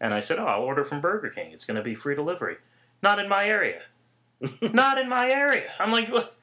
And 0.00 0.12
I 0.12 0.20
said, 0.20 0.38
Oh, 0.38 0.44
I'll 0.44 0.62
order 0.62 0.84
from 0.84 1.00
Burger 1.00 1.30
King. 1.30 1.52
It's 1.52 1.64
going 1.64 1.76
to 1.76 1.82
be 1.82 1.94
free 1.94 2.14
delivery. 2.14 2.56
Not 3.02 3.18
in 3.18 3.28
my 3.28 3.46
area. 3.46 3.82
not 4.72 4.98
in 4.98 5.08
my 5.08 5.30
area. 5.30 5.70
I'm 5.78 5.90
like, 5.92 6.12
what? 6.12 6.34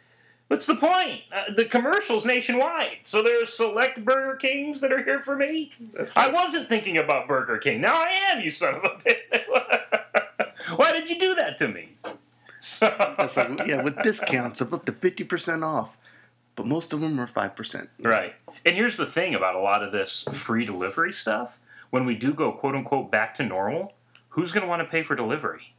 What's 0.48 0.66
the 0.66 0.76
point? 0.76 1.22
Uh, 1.32 1.52
the 1.56 1.66
commercial's 1.66 2.26
nationwide, 2.26 2.98
so 3.04 3.24
there's 3.24 3.52
select 3.52 4.04
Burger 4.06 4.36
Kings 4.36 4.82
that 4.82 4.92
are 4.92 5.04
here 5.04 5.20
for 5.20 5.36
me. 5.36 5.72
That's 5.94 6.16
I 6.16 6.30
wasn't 6.30 6.70
thinking 6.70 6.98
about 6.98 7.28
Burger 7.28 7.58
King. 7.58 7.82
Now 7.82 7.96
I 7.96 8.12
am, 8.30 8.42
you 8.42 8.52
son 8.52 8.76
of 8.76 8.84
a 8.84 8.89
bitch. 8.89 10.52
Why 10.76 10.92
did 10.92 11.10
you 11.10 11.18
do 11.18 11.34
that 11.36 11.58
to 11.58 11.68
me? 11.70 11.96
So, 12.60 12.94
like, 13.36 13.68
yeah, 13.68 13.82
with 13.82 14.02
discounts 14.04 14.62
of 14.62 14.74
up 14.74 14.86
to 14.86 14.92
50% 14.92 15.63
off. 15.63 15.98
But 16.56 16.68
most 16.68 16.94
of 16.94 17.02
them 17.02 17.20
are 17.20 17.28
5%. 17.28 17.88
right. 18.00 18.36
And 18.66 18.76
here's 18.76 18.96
the 18.96 19.08
thing 19.08 19.34
about 19.34 19.56
a 19.56 19.60
lot 19.60 19.84
of 19.84 19.92
this 19.92 20.24
free 20.32 20.66
delivery 20.66 21.12
stuff. 21.12 21.60
When 21.93 22.08
we 22.08 22.15
do 22.15 22.34
go 22.34 22.51
quote 22.51 22.73
unquote 22.73 23.12
back 23.12 23.36
to 23.36 23.43
normal, 23.43 23.93
who's 24.29 24.51
going 24.51 24.63
to 24.63 24.67
want 24.67 24.82
to 24.82 24.88
pay 24.88 25.03
for 25.03 25.13
delivery? 25.13 25.75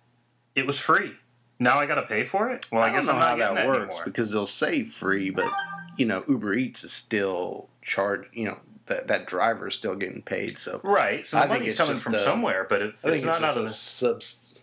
It 0.54 0.64
was 0.64 0.78
free. 0.78 1.14
Now 1.58 1.80
I 1.80 1.86
got 1.86 1.96
to 1.96 2.02
pay 2.02 2.22
for 2.22 2.50
it? 2.50 2.68
Well, 2.70 2.82
I, 2.82 2.90
I 2.90 2.92
don't 2.92 3.06
know 3.06 3.14
how 3.14 3.34
not 3.34 3.54
that 3.56 3.66
works 3.66 3.78
anymore. 3.78 4.02
because 4.04 4.30
they'll 4.30 4.46
say 4.46 4.84
free, 4.84 5.30
but, 5.30 5.50
you 5.96 6.06
know, 6.06 6.22
Uber 6.28 6.54
Eats 6.54 6.84
is 6.84 6.92
still 6.92 7.68
charged, 7.82 8.28
you 8.32 8.44
know, 8.44 8.58
that, 8.86 9.08
that 9.08 9.26
driver 9.26 9.66
is 9.66 9.74
still 9.74 9.96
getting 9.96 10.22
paid. 10.22 10.56
So 10.56 10.80
Right. 10.84 11.26
So 11.26 11.36
I 11.36 11.40
the 11.40 11.46
think 11.48 11.60
money's 11.62 11.72
it's 11.72 11.80
coming 11.80 11.96
from 11.96 12.14
uh, 12.14 12.18
somewhere, 12.18 12.64
but 12.68 12.80
if 12.80 13.04
I 13.04 13.10
it's 13.10 13.24
not 13.24 13.42
out 13.42 13.56
of 13.56 13.64
the. 13.64 13.68
subs. 13.70 14.54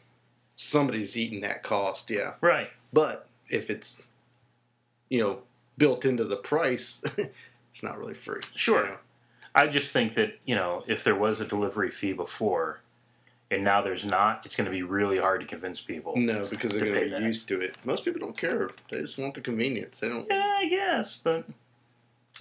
Somebody's 0.55 1.17
eating 1.17 1.41
that 1.41 1.63
cost, 1.63 2.09
yeah. 2.09 2.35
Right. 2.39 2.69
But 2.93 3.27
if 3.49 3.69
it's, 3.69 4.01
you 5.09 5.19
know, 5.19 5.39
built 5.77 6.05
into 6.05 6.23
the 6.23 6.37
price, 6.37 7.03
it's 7.17 7.83
not 7.83 7.99
really 7.99 8.13
free. 8.13 8.39
Sure. 8.55 8.85
you 8.85 8.89
know? 8.91 8.97
I 9.53 9.67
just 9.67 9.91
think 9.91 10.13
that, 10.13 10.39
you 10.45 10.55
know, 10.55 10.83
if 10.87 11.03
there 11.03 11.15
was 11.15 11.39
a 11.41 11.45
delivery 11.45 11.89
fee 11.89 12.13
before 12.13 12.79
and 13.49 13.63
now 13.65 13.81
there's 13.81 14.05
not, 14.05 14.41
it's 14.45 14.55
going 14.55 14.65
to 14.65 14.71
be 14.71 14.81
really 14.81 15.17
hard 15.17 15.41
to 15.41 15.47
convince 15.47 15.81
people. 15.81 16.15
No, 16.15 16.45
because 16.45 16.71
they're 16.71 16.79
going 16.89 17.03
to 17.03 17.09
that. 17.09 17.19
be 17.19 17.25
used 17.25 17.47
to 17.49 17.59
it. 17.59 17.75
Most 17.83 18.05
people 18.05 18.21
don't 18.21 18.37
care. 18.37 18.69
They 18.89 19.01
just 19.01 19.17
want 19.17 19.33
the 19.33 19.41
convenience. 19.41 19.99
They 19.99 20.07
don't. 20.07 20.25
Yeah, 20.29 20.55
I 20.59 20.67
guess, 20.69 21.17
but 21.17 21.43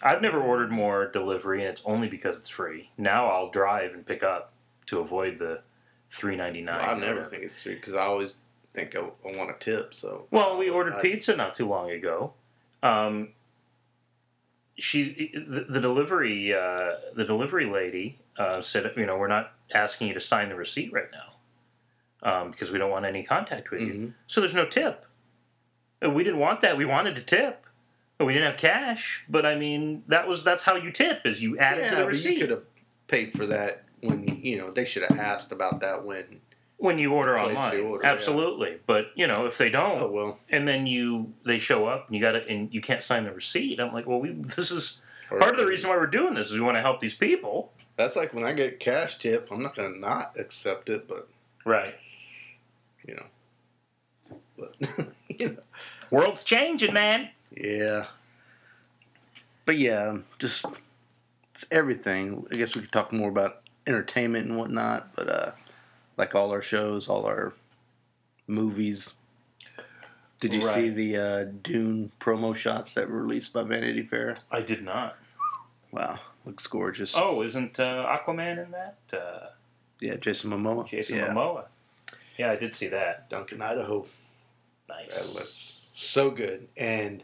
I've 0.02 0.22
never 0.22 0.40
ordered 0.40 0.70
more 0.70 1.06
delivery, 1.08 1.60
and 1.60 1.68
it's 1.68 1.82
only 1.84 2.06
because 2.08 2.38
it's 2.38 2.48
free. 2.48 2.90
Now 2.96 3.26
I'll 3.26 3.50
drive 3.50 3.92
and 3.94 4.06
pick 4.06 4.22
up 4.22 4.52
to 4.86 5.00
avoid 5.00 5.38
the 5.38 5.62
three 6.10 6.36
ninety 6.36 6.62
nine. 6.62 6.88
I 6.88 6.94
never 6.94 7.24
think 7.24 7.42
it's 7.42 7.60
free 7.60 7.74
because 7.74 7.94
I 7.94 8.02
always 8.02 8.36
think 8.72 8.94
I, 8.96 9.00
I 9.00 9.36
want 9.36 9.50
a 9.50 9.58
tip. 9.58 9.94
So 9.94 10.26
Well, 10.30 10.56
we 10.56 10.70
ordered 10.70 10.94
I- 10.94 11.00
pizza 11.02 11.34
not 11.34 11.54
too 11.54 11.66
long 11.66 11.90
ago. 11.90 12.34
Um, 12.84 13.30
she, 14.80 15.30
the, 15.34 15.66
the 15.68 15.80
delivery, 15.80 16.52
uh, 16.54 16.92
the 17.14 17.24
delivery 17.24 17.66
lady 17.66 18.18
uh, 18.38 18.60
said, 18.60 18.90
you 18.96 19.06
know, 19.06 19.16
we're 19.18 19.28
not 19.28 19.52
asking 19.74 20.08
you 20.08 20.14
to 20.14 20.20
sign 20.20 20.48
the 20.48 20.54
receipt 20.54 20.92
right 20.92 21.08
now 21.12 22.30
um, 22.30 22.50
because 22.50 22.70
we 22.72 22.78
don't 22.78 22.90
want 22.90 23.04
any 23.04 23.22
contact 23.22 23.70
with 23.70 23.80
you. 23.80 23.92
Mhm. 23.92 24.12
So 24.26 24.40
there's 24.40 24.54
no 24.54 24.66
tip. 24.66 25.06
Uh, 26.04 26.10
We 26.10 26.24
didn't 26.24 26.40
want 26.40 26.60
that. 26.60 26.76
We 26.76 26.84
wanted 26.84 27.14
to 27.16 27.22
tip. 27.22 27.66
But 28.18 28.26
we 28.26 28.34
didn't 28.34 28.50
have 28.50 28.58
cash. 28.58 29.24
But 29.30 29.46
I 29.46 29.54
mean, 29.54 30.02
that 30.08 30.28
was 30.28 30.44
that's 30.44 30.62
how 30.64 30.76
you 30.76 30.90
tip 30.90 31.24
is 31.24 31.42
you 31.42 31.56
add 31.58 31.78
it 31.78 31.88
to 31.88 31.96
the 31.96 32.04
receipt 32.06 32.34
you 32.34 32.40
could 32.40 32.50
have 32.50 32.64
paid 33.08 33.32
for 33.32 33.46
that 33.46 33.84
when 34.02 34.40
you 34.42 34.58
know 34.58 34.70
they 34.70 34.84
should 34.84 35.04
have 35.04 35.18
asked 35.18 35.52
about 35.52 35.80
that 35.80 36.04
when. 36.04 36.40
When 36.80 36.98
you 36.98 37.12
order 37.12 37.34
Place 37.38 37.56
online. 37.56 37.80
order, 37.84 38.04
yeah. 38.04 38.12
Absolutely. 38.12 38.78
But 38.86 39.06
you 39.14 39.26
know, 39.26 39.46
if 39.46 39.56
they 39.58 39.70
don't, 39.70 40.00
Oh 40.00 40.10
well. 40.10 40.38
and 40.48 40.66
then 40.66 40.86
you 40.86 41.32
they 41.44 41.58
show 41.58 41.86
up 41.86 42.06
and 42.08 42.16
you 42.16 42.20
got 42.20 42.34
it 42.34 42.48
and 42.48 42.72
you 42.74 42.80
can't 42.80 43.02
sign 43.02 43.24
the 43.24 43.32
receipt. 43.32 43.78
I'm 43.80 43.92
like, 43.92 44.06
well, 44.06 44.18
we 44.20 44.30
this 44.56 44.70
is 44.70 45.00
part 45.28 45.50
of 45.52 45.56
the 45.58 45.66
reason 45.66 45.88
why 45.90 45.96
we're 45.96 46.06
doing 46.06 46.34
this 46.34 46.50
is 46.50 46.54
we 46.58 46.60
want 46.64 46.76
to 46.76 46.82
help 46.82 47.00
these 47.00 47.14
people. 47.14 47.72
That's 47.96 48.16
like 48.16 48.32
when 48.34 48.44
I 48.44 48.52
get 48.54 48.80
cash 48.80 49.18
tip, 49.18 49.48
I'm 49.52 49.62
not 49.62 49.76
gonna 49.76 49.96
not 49.98 50.34
accept 50.38 50.88
it, 50.88 51.06
but 51.06 51.28
Right. 51.64 51.94
you 53.06 53.14
know. 53.16 53.26
But 54.58 54.74
you 55.28 55.50
know. 55.50 55.56
World's 56.10 56.42
changing, 56.44 56.92
man. 56.94 57.28
Yeah. 57.54 58.06
But 59.66 59.76
yeah, 59.78 60.18
just 60.38 60.64
it's 61.54 61.66
everything. 61.70 62.46
I 62.52 62.56
guess 62.56 62.74
we 62.74 62.82
could 62.82 62.92
talk 62.92 63.12
more 63.12 63.28
about 63.28 63.60
entertainment 63.86 64.48
and 64.48 64.58
whatnot, 64.58 65.14
but 65.14 65.28
uh 65.28 65.50
like 66.20 66.34
all 66.34 66.50
our 66.50 66.60
shows, 66.60 67.08
all 67.08 67.24
our 67.24 67.54
movies. 68.46 69.14
Did 70.38 70.54
you 70.54 70.60
see 70.60 70.88
the 70.90 71.16
uh, 71.16 71.44
Dune 71.62 72.12
promo 72.20 72.54
shots 72.54 72.94
that 72.94 73.08
were 73.10 73.22
released 73.22 73.52
by 73.54 73.62
Vanity 73.62 74.02
Fair? 74.02 74.34
I 74.50 74.60
did 74.60 74.82
not. 74.84 75.16
Wow, 75.90 76.18
looks 76.44 76.66
gorgeous. 76.66 77.14
Oh, 77.16 77.42
isn't 77.42 77.80
uh, 77.80 78.06
Aquaman 78.06 78.64
in 78.64 78.70
that? 78.70 78.96
Uh, 79.12 79.46
yeah, 79.98 80.16
Jason 80.16 80.50
Momoa. 80.50 80.86
Jason 80.86 81.16
yeah. 81.16 81.28
Momoa. 81.28 81.64
Yeah, 82.38 82.50
I 82.52 82.56
did 82.56 82.72
see 82.72 82.88
that. 82.88 83.28
Duncan, 83.30 83.60
Idaho. 83.62 84.06
That 84.88 85.02
Nice. 85.02 85.34
looks 85.34 85.90
so 85.94 86.30
good, 86.30 86.68
and 86.76 87.22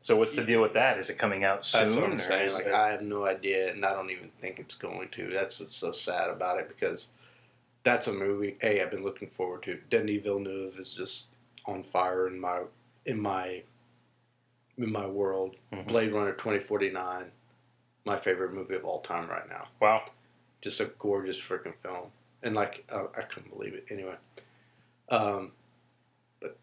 So 0.00 0.16
what's 0.16 0.34
the 0.36 0.44
deal 0.44 0.60
with 0.60 0.74
that? 0.74 0.98
Is 0.98 1.08
it 1.10 1.16
coming 1.18 1.44
out 1.44 1.64
soon? 1.64 1.84
That's 1.84 1.96
what 1.96 2.10
I'm 2.10 2.18
saying. 2.18 2.52
Like 2.52 2.66
it- 2.66 2.74
I 2.74 2.90
have 2.92 3.02
no 3.02 3.24
idea, 3.26 3.70
and 3.72 3.84
I 3.86 3.92
don't 3.94 4.10
even 4.10 4.30
think 4.40 4.58
it's 4.58 4.74
going 4.74 5.08
to. 5.10 5.28
That's 5.30 5.60
what's 5.60 5.74
so 5.76 5.92
sad 5.92 6.28
about 6.30 6.58
it 6.60 6.68
because 6.68 7.08
that's 7.84 8.06
a 8.06 8.12
movie. 8.12 8.56
A 8.62 8.82
I've 8.82 8.90
been 8.90 9.04
looking 9.04 9.28
forward 9.30 9.62
to. 9.64 9.78
Denis 9.90 10.22
Villeneuve 10.22 10.78
is 10.78 10.94
just 10.94 11.28
on 11.66 11.82
fire 11.84 12.26
in 12.28 12.38
my 12.40 12.62
in 13.06 13.20
my 13.20 13.62
in 14.78 14.90
my 14.90 15.06
world. 15.06 15.56
Mhm. 15.72 15.86
Blade 15.86 16.12
Runner 16.12 16.32
2049, 16.34 17.30
my 18.04 18.18
favorite 18.18 18.52
movie 18.52 18.74
of 18.74 18.84
all 18.84 19.00
time 19.00 19.28
right 19.28 19.48
now. 19.48 19.66
Wow. 19.80 20.10
Just 20.62 20.80
a 20.80 20.86
gorgeous 20.98 21.40
freaking 21.40 21.74
film, 21.82 22.10
and 22.42 22.54
like 22.54 22.84
uh, 22.88 23.06
I 23.16 23.22
couldn't 23.22 23.50
believe 23.50 23.74
it. 23.74 23.84
Anyway, 23.90 24.16
um, 25.10 25.52
but 26.40 26.56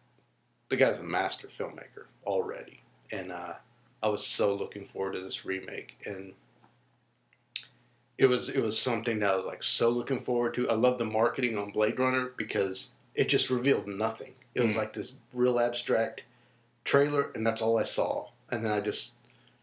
the 0.69 0.77
guy's 0.77 0.99
a 0.99 1.03
master 1.03 1.47
filmmaker 1.47 2.05
already, 2.25 2.81
and 3.11 3.31
uh, 3.31 3.53
I 4.03 4.09
was 4.09 4.25
so 4.25 4.55
looking 4.55 4.87
forward 4.87 5.13
to 5.13 5.21
this 5.21 5.45
remake, 5.45 5.97
and 6.05 6.33
it 8.21 8.27
was 8.29 8.49
it 8.49 8.61
was 8.61 8.77
something 8.79 9.19
that 9.19 9.31
I 9.33 9.35
was 9.35 9.45
like 9.47 9.63
so 9.63 9.89
looking 9.89 10.19
forward 10.21 10.53
to. 10.53 10.69
I 10.69 10.75
love 10.75 10.99
the 10.99 11.05
marketing 11.05 11.57
on 11.57 11.71
Blade 11.71 11.97
Runner 11.99 12.31
because 12.37 12.89
it 13.15 13.27
just 13.29 13.49
revealed 13.49 13.87
nothing. 13.87 14.33
It 14.53 14.61
was 14.61 14.71
Mm. 14.73 14.77
like 14.77 14.93
this 14.93 15.13
real 15.33 15.59
abstract 15.59 16.23
trailer, 16.85 17.31
and 17.33 17.45
that's 17.45 17.61
all 17.63 17.79
I 17.79 17.83
saw, 17.83 18.27
and 18.51 18.63
then 18.63 18.71
I 18.71 18.79
just 18.79 19.13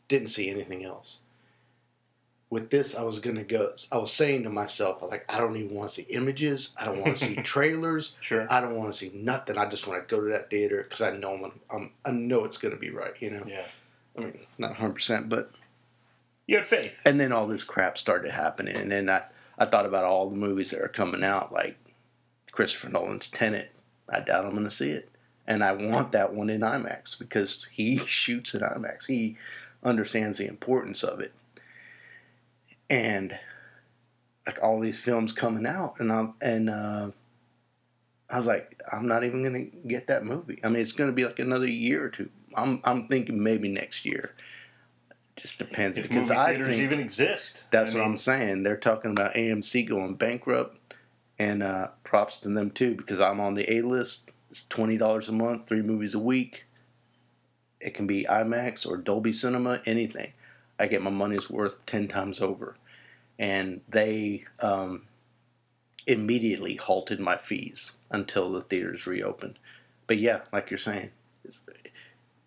didn't 0.09 0.29
see 0.29 0.51
anything 0.51 0.85
else. 0.85 1.21
With 2.51 2.71
this, 2.71 2.97
I 2.97 3.03
was 3.03 3.21
gonna 3.21 3.45
go. 3.45 3.75
I 3.93 3.99
was 3.99 4.13
saying 4.13 4.43
to 4.45 4.51
myself, 4.51 5.03
like, 5.03 5.25
I 5.29 5.39
don't 5.39 5.57
even 5.57 5.75
want 5.77 5.91
to 5.91 5.97
see 5.97 6.07
images. 6.11 6.75
I 6.81 6.87
don't 6.87 7.01
want 7.01 7.19
to 7.19 7.25
see 7.27 7.35
trailers. 7.55 8.17
Sure. 8.21 8.51
I 8.51 8.61
don't 8.63 8.75
want 8.77 8.91
to 8.93 8.99
see 8.99 9.13
nothing. 9.15 9.59
I 9.59 9.69
just 9.69 9.87
want 9.87 10.09
to 10.09 10.15
go 10.17 10.21
to 10.23 10.31
that 10.33 10.49
theater 10.51 10.83
because 10.83 11.03
I 11.03 11.15
know 11.17 11.35
I'm, 11.35 11.53
I'm, 11.71 11.91
I 12.05 12.11
know 12.11 12.45
it's 12.45 12.59
gonna 12.59 12.77
be 12.77 12.91
right. 12.91 13.13
You 13.21 13.31
know, 13.33 13.43
Yeah. 13.47 13.67
I 14.17 14.21
mean, 14.23 14.39
not 14.57 14.71
100, 14.71 14.95
percent 14.95 15.29
but 15.29 15.53
You 16.49 16.57
had 16.57 16.67
faith. 16.67 17.03
and 17.05 17.21
then 17.21 17.31
all 17.31 17.47
this 17.47 17.63
crap 17.63 17.99
started 17.99 18.33
happening, 18.33 18.75
and 18.75 18.91
then 18.91 19.11
I, 19.11 19.25
I 19.59 19.67
thought 19.67 19.85
about 19.85 20.05
all 20.05 20.31
the 20.31 20.37
movies 20.37 20.71
that 20.71 20.81
are 20.81 20.89
coming 20.89 21.23
out, 21.23 21.53
like 21.53 21.77
Christopher 22.51 22.89
Nolan's 22.89 23.29
Tenet. 23.29 23.71
I 24.09 24.21
doubt 24.21 24.47
I'm 24.47 24.53
going 24.53 24.65
to 24.65 24.71
see 24.71 24.91
it, 24.91 25.11
and 25.47 25.63
I 25.63 25.73
want 25.73 26.13
that 26.13 26.33
one 26.33 26.49
in 26.49 26.63
IMAX 26.63 27.19
because 27.19 27.67
he 27.71 27.99
shoots 28.07 28.55
in 28.55 28.63
IMAX. 28.63 29.07
He 29.07 29.37
understands 29.85 30.39
the 30.39 30.47
importance 30.47 31.05
of 31.05 31.21
it, 31.21 31.35
and 32.89 33.39
like 34.47 34.59
all 34.63 34.81
these 34.81 34.99
films 34.99 35.35
coming 35.35 35.67
out, 35.67 35.97
and 35.99 36.11
I'm 36.11 36.33
and 36.41 36.71
uh, 36.71 37.11
I 38.31 38.37
was 38.37 38.47
like, 38.47 38.81
I'm 38.91 39.07
not 39.07 39.23
even 39.23 39.43
going 39.43 39.71
to 39.71 39.89
get 39.89 40.07
that 40.07 40.25
movie. 40.25 40.61
I 40.65 40.71
mean, 40.71 40.81
it's 40.81 40.93
going 40.93 41.11
to 41.11 41.15
be 41.15 41.27
like 41.27 41.39
another 41.39 41.69
year 41.69 42.05
or 42.05 42.09
two. 42.09 42.31
I'm 42.55 42.81
I'm 42.85 43.07
thinking 43.07 43.43
maybe 43.43 43.69
next 43.69 44.07
year. 44.07 44.35
Just 45.39 45.59
depends 45.59 45.97
If 45.97 46.09
because 46.09 46.29
movie 46.31 46.41
I 46.41 46.49
theaters 46.51 46.71
think 46.73 46.83
even 46.83 47.01
exist. 47.01 47.71
that's 47.71 47.95
I 47.95 47.99
what 47.99 48.05
I'm 48.05 48.17
saying. 48.19 48.65
They're 48.65 48.77
talking 48.77 49.13
about 49.13 49.35
AMC 49.35 49.89
going 49.89 50.15
bankrupt, 50.15 50.77
and 51.39 51.63
uh, 51.63 51.89
props 52.03 52.41
to 52.41 52.49
them 52.49 52.71
too 52.71 52.95
because 52.97 53.21
I'm 53.21 53.41
on 53.41 53.55
the 53.55 53.73
A 53.73 53.83
list. 53.83 54.31
It's 54.51 54.65
twenty 54.69 54.97
dollars 54.99 55.29
a 55.29 55.33
month, 55.33 55.67
three 55.69 55.83
movies 55.83 56.15
a 56.15 56.19
week. 56.19 56.65
It 57.81 57.95
can 57.95 58.07
be 58.09 58.25
IMAX 58.29 58.85
or 58.87 58.97
Dolby 58.97 59.33
Cinema, 59.33 59.81
anything. 59.87 60.33
I 60.79 60.89
get 60.89 61.03
my 61.03 61.11
money's 61.11 61.49
worth 61.49 61.87
ten 61.87 62.09
times 62.09 62.41
over, 62.41 62.77
and 63.39 63.81
they 63.89 64.45
um, 64.59 65.03
immediately 66.07 66.75
halted 66.77 67.21
my 67.21 67.37
fees 67.37 67.93
until 68.11 68.51
the 68.51 68.61
theaters 68.61 69.07
reopened. 69.07 69.59
But 70.09 70.19
yeah, 70.19 70.41
like 70.53 70.71
you're 70.71 70.79
saying, 70.79 71.11
it's, 71.45 71.61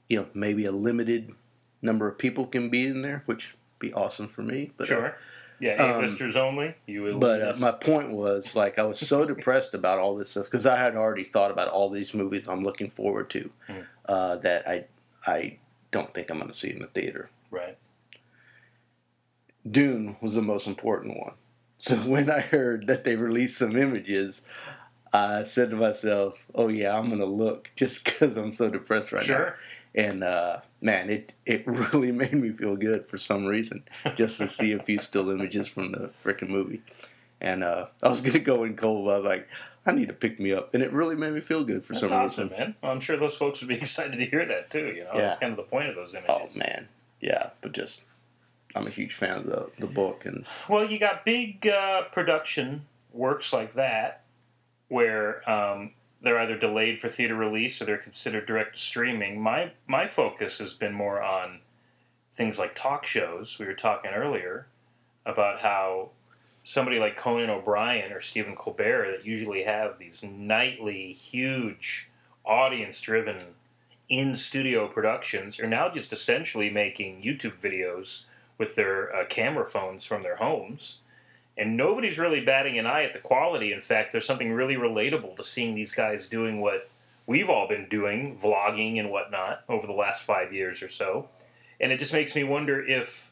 you 0.09 0.19
know, 0.19 0.25
maybe 0.33 0.65
a 0.65 0.71
limited 0.71 1.33
number 1.81 2.07
of 2.07 2.17
people 2.17 2.45
can 2.47 2.69
be 2.69 2.85
in 2.87 3.01
there, 3.01 3.23
which 3.25 3.53
would 3.53 3.79
be 3.79 3.93
awesome 3.93 4.27
for 4.27 4.41
me. 4.43 4.71
But 4.77 4.83
uh, 4.85 4.87
Sure. 4.87 5.17
Yeah, 5.59 5.75
Um, 5.75 5.99
A-listers 5.99 6.35
only. 6.35 6.73
You 6.87 7.03
will. 7.03 7.19
But 7.19 7.41
uh, 7.41 7.53
my 7.59 7.69
point 7.71 8.09
was, 8.11 8.55
like, 8.55 8.79
I 8.79 8.83
was 8.83 8.99
so 8.99 9.25
depressed 9.33 9.73
about 9.75 9.99
all 9.99 10.15
this 10.15 10.31
stuff 10.31 10.45
because 10.45 10.65
I 10.65 10.75
had 10.77 10.95
already 10.95 11.23
thought 11.23 11.51
about 11.51 11.67
all 11.67 11.89
these 11.89 12.13
movies 12.15 12.47
I'm 12.47 12.63
looking 12.63 12.89
forward 12.89 13.29
to 13.31 13.51
Mhm. 13.69 13.85
uh, 14.07 14.35
that 14.37 14.67
I 14.67 14.85
I 15.25 15.57
don't 15.91 16.11
think 16.13 16.31
I'm 16.31 16.37
going 16.37 16.49
to 16.49 16.57
see 16.57 16.71
in 16.71 16.79
the 16.79 16.87
theater. 16.87 17.29
right. 17.51 17.77
Dune 19.69 20.17
was 20.21 20.33
the 20.33 20.41
most 20.41 20.67
important 20.67 21.17
one. 21.17 21.33
So 21.77 21.95
when 21.95 22.29
I 22.29 22.41
heard 22.41 22.85
that 22.85 23.03
they 23.05 23.15
released 23.15 23.57
some 23.57 23.75
images, 23.75 24.43
I 25.11 25.43
said 25.45 25.71
to 25.71 25.75
myself, 25.75 26.45
"Oh 26.53 26.67
yeah, 26.67 26.95
I'm 26.95 27.09
gonna 27.09 27.25
look 27.25 27.71
just 27.75 28.03
because 28.03 28.37
I'm 28.37 28.51
so 28.51 28.69
depressed 28.69 29.11
right 29.11 29.21
now." 29.21 29.25
Sure. 29.35 29.55
And 29.93 30.23
uh, 30.23 30.61
man, 30.81 31.09
it 31.09 31.33
it 31.45 31.67
really 31.67 32.11
made 32.11 32.33
me 32.33 32.49
feel 32.51 32.75
good 32.75 33.05
for 33.05 33.17
some 33.17 33.45
reason, 33.45 33.83
just 34.15 34.37
to 34.37 34.47
see 34.47 34.71
a 34.71 34.79
few 34.79 34.97
still 34.99 35.29
images 35.29 35.67
from 35.67 35.91
the 35.91 36.11
freaking 36.23 36.49
movie. 36.49 36.81
And 37.41 37.63
uh, 37.63 37.87
I 38.03 38.07
was 38.09 38.21
gonna 38.21 38.39
go 38.39 38.63
in 38.63 38.75
cold, 38.75 39.05
but 39.05 39.11
I 39.13 39.15
was 39.17 39.25
like, 39.25 39.47
I 39.85 39.91
need 39.91 40.07
to 40.09 40.13
pick 40.13 40.39
me 40.39 40.53
up, 40.53 40.73
and 40.73 40.81
it 40.83 40.93
really 40.93 41.15
made 41.15 41.33
me 41.33 41.41
feel 41.41 41.63
good 41.63 41.83
for 41.83 41.93
That's 41.93 42.07
some 42.07 42.13
awesome, 42.13 42.49
reason. 42.49 42.59
man. 42.59 42.75
Well, 42.81 42.91
I'm 42.91 42.99
sure 42.99 43.17
those 43.17 43.35
folks 43.35 43.61
would 43.61 43.67
be 43.67 43.75
excited 43.79 44.17
to 44.17 44.25
hear 44.25 44.45
that 44.45 44.69
too. 44.69 44.87
You 44.95 45.03
know, 45.05 45.11
Yeah. 45.15 45.21
that's 45.21 45.37
kind 45.37 45.51
of 45.51 45.57
the 45.57 45.63
point 45.63 45.89
of 45.89 45.95
those 45.95 46.13
images. 46.15 46.55
Oh 46.55 46.59
man, 46.59 46.87
yeah, 47.19 47.49
but 47.61 47.71
just 47.73 48.03
I'm 48.75 48.87
a 48.87 48.91
huge 48.91 49.13
fan 49.13 49.39
of 49.39 49.45
the 49.47 49.69
the 49.79 49.87
book, 49.87 50.25
and 50.25 50.45
Well, 50.69 50.89
you 50.89 50.99
got 50.99 51.25
big 51.25 51.67
uh, 51.67 52.03
production 52.13 52.85
works 53.11 53.51
like 53.51 53.73
that, 53.73 54.23
where 54.87 55.49
um, 55.49 55.91
they're 56.21 56.39
either 56.39 56.57
delayed 56.57 56.99
for 56.99 57.09
theater 57.09 57.35
release 57.35 57.81
or 57.81 57.85
they're 57.85 57.97
considered 57.97 58.45
direct 58.45 58.73
to 58.73 58.79
streaming. 58.79 59.41
My 59.41 59.73
my 59.87 60.07
focus 60.07 60.59
has 60.59 60.73
been 60.73 60.93
more 60.93 61.21
on 61.21 61.61
things 62.31 62.59
like 62.59 62.75
talk 62.75 63.05
shows. 63.05 63.59
We 63.59 63.65
were 63.65 63.73
talking 63.73 64.11
earlier 64.11 64.67
about 65.25 65.59
how 65.59 66.11
somebody 66.63 66.99
like 66.99 67.15
Conan 67.15 67.49
O'Brien 67.49 68.11
or 68.11 68.19
Stephen 68.19 68.55
Colbert 68.55 69.11
that 69.11 69.25
usually 69.25 69.63
have 69.63 69.97
these 69.97 70.23
nightly 70.23 71.13
huge 71.13 72.09
audience 72.45 73.01
driven 73.01 73.37
in 74.09 74.35
studio 74.35 74.87
productions 74.87 75.59
are 75.59 75.67
now 75.67 75.89
just 75.89 76.11
essentially 76.11 76.69
making 76.69 77.21
YouTube 77.21 77.59
videos 77.59 78.25
with 78.57 78.75
their 78.75 79.13
uh, 79.15 79.25
camera 79.25 79.65
phones 79.65 80.03
from 80.03 80.21
their 80.21 80.35
homes. 80.35 81.01
And 81.57 81.75
nobody's 81.75 82.17
really 82.17 82.41
batting 82.41 82.77
an 82.77 82.87
eye 82.87 83.03
at 83.03 83.11
the 83.11 83.19
quality. 83.19 83.73
In 83.73 83.81
fact, 83.81 84.11
there's 84.11 84.25
something 84.25 84.53
really 84.53 84.75
relatable 84.75 85.35
to 85.35 85.43
seeing 85.43 85.75
these 85.75 85.91
guys 85.91 86.27
doing 86.27 86.61
what 86.61 86.89
we've 87.27 87.49
all 87.49 87.67
been 87.67 87.87
doing, 87.89 88.37
vlogging 88.37 88.99
and 88.99 89.11
whatnot, 89.11 89.63
over 89.69 89.85
the 89.85 89.93
last 89.93 90.21
five 90.21 90.53
years 90.53 90.81
or 90.81 90.87
so. 90.87 91.29
And 91.79 91.91
it 91.91 91.99
just 91.99 92.13
makes 92.13 92.35
me 92.35 92.43
wonder 92.43 92.83
if 92.83 93.31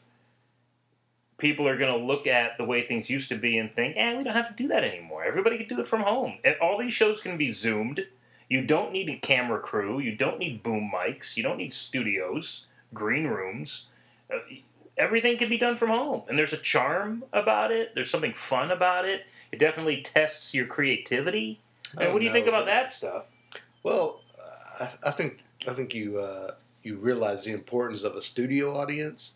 people 1.38 1.66
are 1.66 1.76
going 1.76 1.92
to 1.92 2.06
look 2.06 2.26
at 2.26 2.56
the 2.58 2.64
way 2.64 2.82
things 2.82 3.10
used 3.10 3.28
to 3.30 3.34
be 3.34 3.58
and 3.58 3.72
think, 3.72 3.96
eh, 3.96 4.16
we 4.16 4.22
don't 4.22 4.34
have 4.34 4.48
to 4.48 4.62
do 4.62 4.68
that 4.68 4.84
anymore. 4.84 5.24
Everybody 5.24 5.56
can 5.56 5.68
do 5.68 5.80
it 5.80 5.86
from 5.86 6.02
home. 6.02 6.38
All 6.60 6.78
these 6.78 6.92
shows 6.92 7.20
can 7.20 7.36
be 7.36 7.50
zoomed. 7.50 8.06
You 8.48 8.62
don't 8.62 8.92
need 8.92 9.08
a 9.08 9.16
camera 9.16 9.60
crew. 9.60 9.98
You 9.98 10.14
don't 10.14 10.38
need 10.38 10.62
boom 10.62 10.90
mics. 10.94 11.36
You 11.36 11.42
don't 11.42 11.56
need 11.56 11.72
studios, 11.72 12.66
green 12.92 13.26
rooms. 13.26 13.88
Uh, 15.00 15.04
everything 15.04 15.36
can 15.36 15.48
be 15.48 15.58
done 15.58 15.76
from 15.76 15.88
home. 15.88 16.22
And 16.28 16.38
there's 16.38 16.52
a 16.52 16.56
charm 16.58 17.24
about 17.32 17.72
it. 17.72 17.94
There's 17.94 18.10
something 18.10 18.34
fun 18.34 18.70
about 18.70 19.04
it. 19.06 19.26
It 19.52 19.58
definitely 19.58 20.02
tests 20.02 20.54
your 20.54 20.66
creativity. 20.66 21.60
And 21.92 22.00
don't 22.00 22.12
what 22.12 22.20
do 22.20 22.26
you 22.26 22.32
think 22.32 22.46
about 22.46 22.66
that 22.66 22.90
stuff? 22.92 23.26
Well, 23.82 24.20
I, 24.80 24.88
I 25.04 25.10
think 25.10 25.42
I 25.66 25.72
think 25.72 25.94
you 25.94 26.18
uh, 26.20 26.54
you 26.82 26.96
realize 26.96 27.44
the 27.44 27.52
importance 27.52 28.02
of 28.04 28.14
a 28.14 28.22
studio 28.22 28.76
audience, 28.78 29.34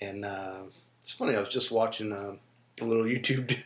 and 0.00 0.24
uh, 0.24 0.58
it's 1.02 1.12
funny. 1.12 1.34
I 1.36 1.40
was 1.40 1.48
just 1.48 1.70
watching 1.70 2.12
um 2.12 2.38
a 2.80 2.84
little 2.84 3.04
YouTube 3.14 3.56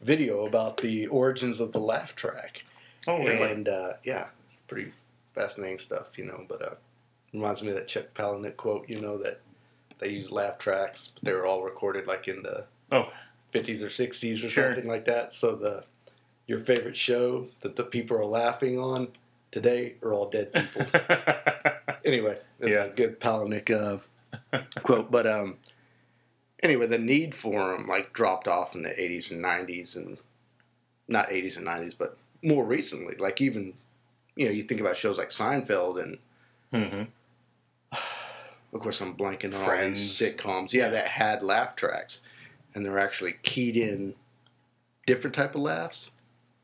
video 0.00 0.46
about 0.46 0.76
the 0.78 1.06
origins 1.08 1.58
of 1.60 1.72
the 1.72 1.80
laugh 1.80 2.14
track, 2.14 2.62
Oh, 3.06 3.18
really? 3.18 3.50
and 3.50 3.68
uh, 3.68 3.92
yeah, 4.04 4.26
it's 4.50 4.58
pretty 4.68 4.92
fascinating 5.34 5.78
stuff, 5.78 6.16
you 6.16 6.24
know. 6.26 6.44
But 6.48 6.62
uh, 6.62 6.74
reminds 7.32 7.62
me 7.62 7.70
of 7.70 7.74
that 7.74 7.88
Chuck 7.88 8.06
Palahniuk 8.14 8.56
quote, 8.56 8.88
you 8.88 9.00
know, 9.00 9.18
that 9.18 9.40
they 9.98 10.08
use 10.10 10.30
laugh 10.32 10.58
tracks, 10.58 11.10
but 11.14 11.24
they 11.24 11.32
were 11.32 11.46
all 11.46 11.62
recorded 11.62 12.06
like 12.06 12.28
in 12.28 12.42
the 12.42 12.66
Oh. 12.90 13.12
50s 13.52 13.82
or 13.82 13.88
60s 13.90 14.44
or 14.44 14.50
Sure. 14.50 14.74
something 14.74 14.88
like 14.88 15.06
that. 15.06 15.32
So 15.32 15.54
the 15.56 15.84
your 16.46 16.60
favorite 16.60 16.96
show 16.96 17.48
that 17.60 17.76
the 17.76 17.84
people 17.84 18.16
are 18.16 18.24
laughing 18.24 18.78
on 18.78 19.08
today 19.52 19.94
are 20.02 20.12
all 20.14 20.28
dead 20.30 20.52
people. 20.52 20.86
anyway, 22.04 22.38
that's 22.58 22.72
Yeah. 22.72 22.84
a 22.84 22.88
good 22.90 23.20
Palahniuk 23.20 23.70
uh, 23.70 24.58
quote. 24.82 25.10
But 25.10 25.26
um, 25.26 25.58
anyway, 26.62 26.86
the 26.86 26.98
need 26.98 27.34
for 27.34 27.72
them 27.72 27.86
like 27.86 28.12
dropped 28.12 28.48
off 28.48 28.74
in 28.74 28.82
the 28.82 28.90
80s 28.90 29.30
and 29.30 29.42
90s, 29.42 29.96
and 29.96 30.18
not 31.06 31.30
80s 31.30 31.56
and 31.56 31.66
90s, 31.66 31.94
but 31.98 32.16
more 32.42 32.64
recently. 32.64 33.16
Like 33.16 33.40
even 33.40 33.74
you 34.36 34.46
know, 34.46 34.52
you 34.52 34.62
think 34.62 34.80
about 34.80 34.96
shows 34.96 35.18
like 35.18 35.30
Seinfeld, 35.30 36.00
and 36.02 36.18
hmm 36.70 37.02
of 38.72 38.80
course 38.80 39.00
I'm 39.00 39.14
blanking 39.16 39.52
on 39.54 39.60
all 39.60 39.64
Friends. 39.66 40.18
these 40.18 40.30
sitcoms. 40.36 40.72
Yeah, 40.72 40.84
Yeah. 40.84 40.90
that 40.90 41.08
had 41.08 41.42
laugh 41.42 41.76
tracks, 41.76 42.20
and 42.74 42.84
they're 42.84 42.98
actually 42.98 43.36
keyed 43.42 43.76
in 43.76 44.14
different 45.06 45.34
type 45.34 45.54
of 45.54 45.62
laughs, 45.62 46.10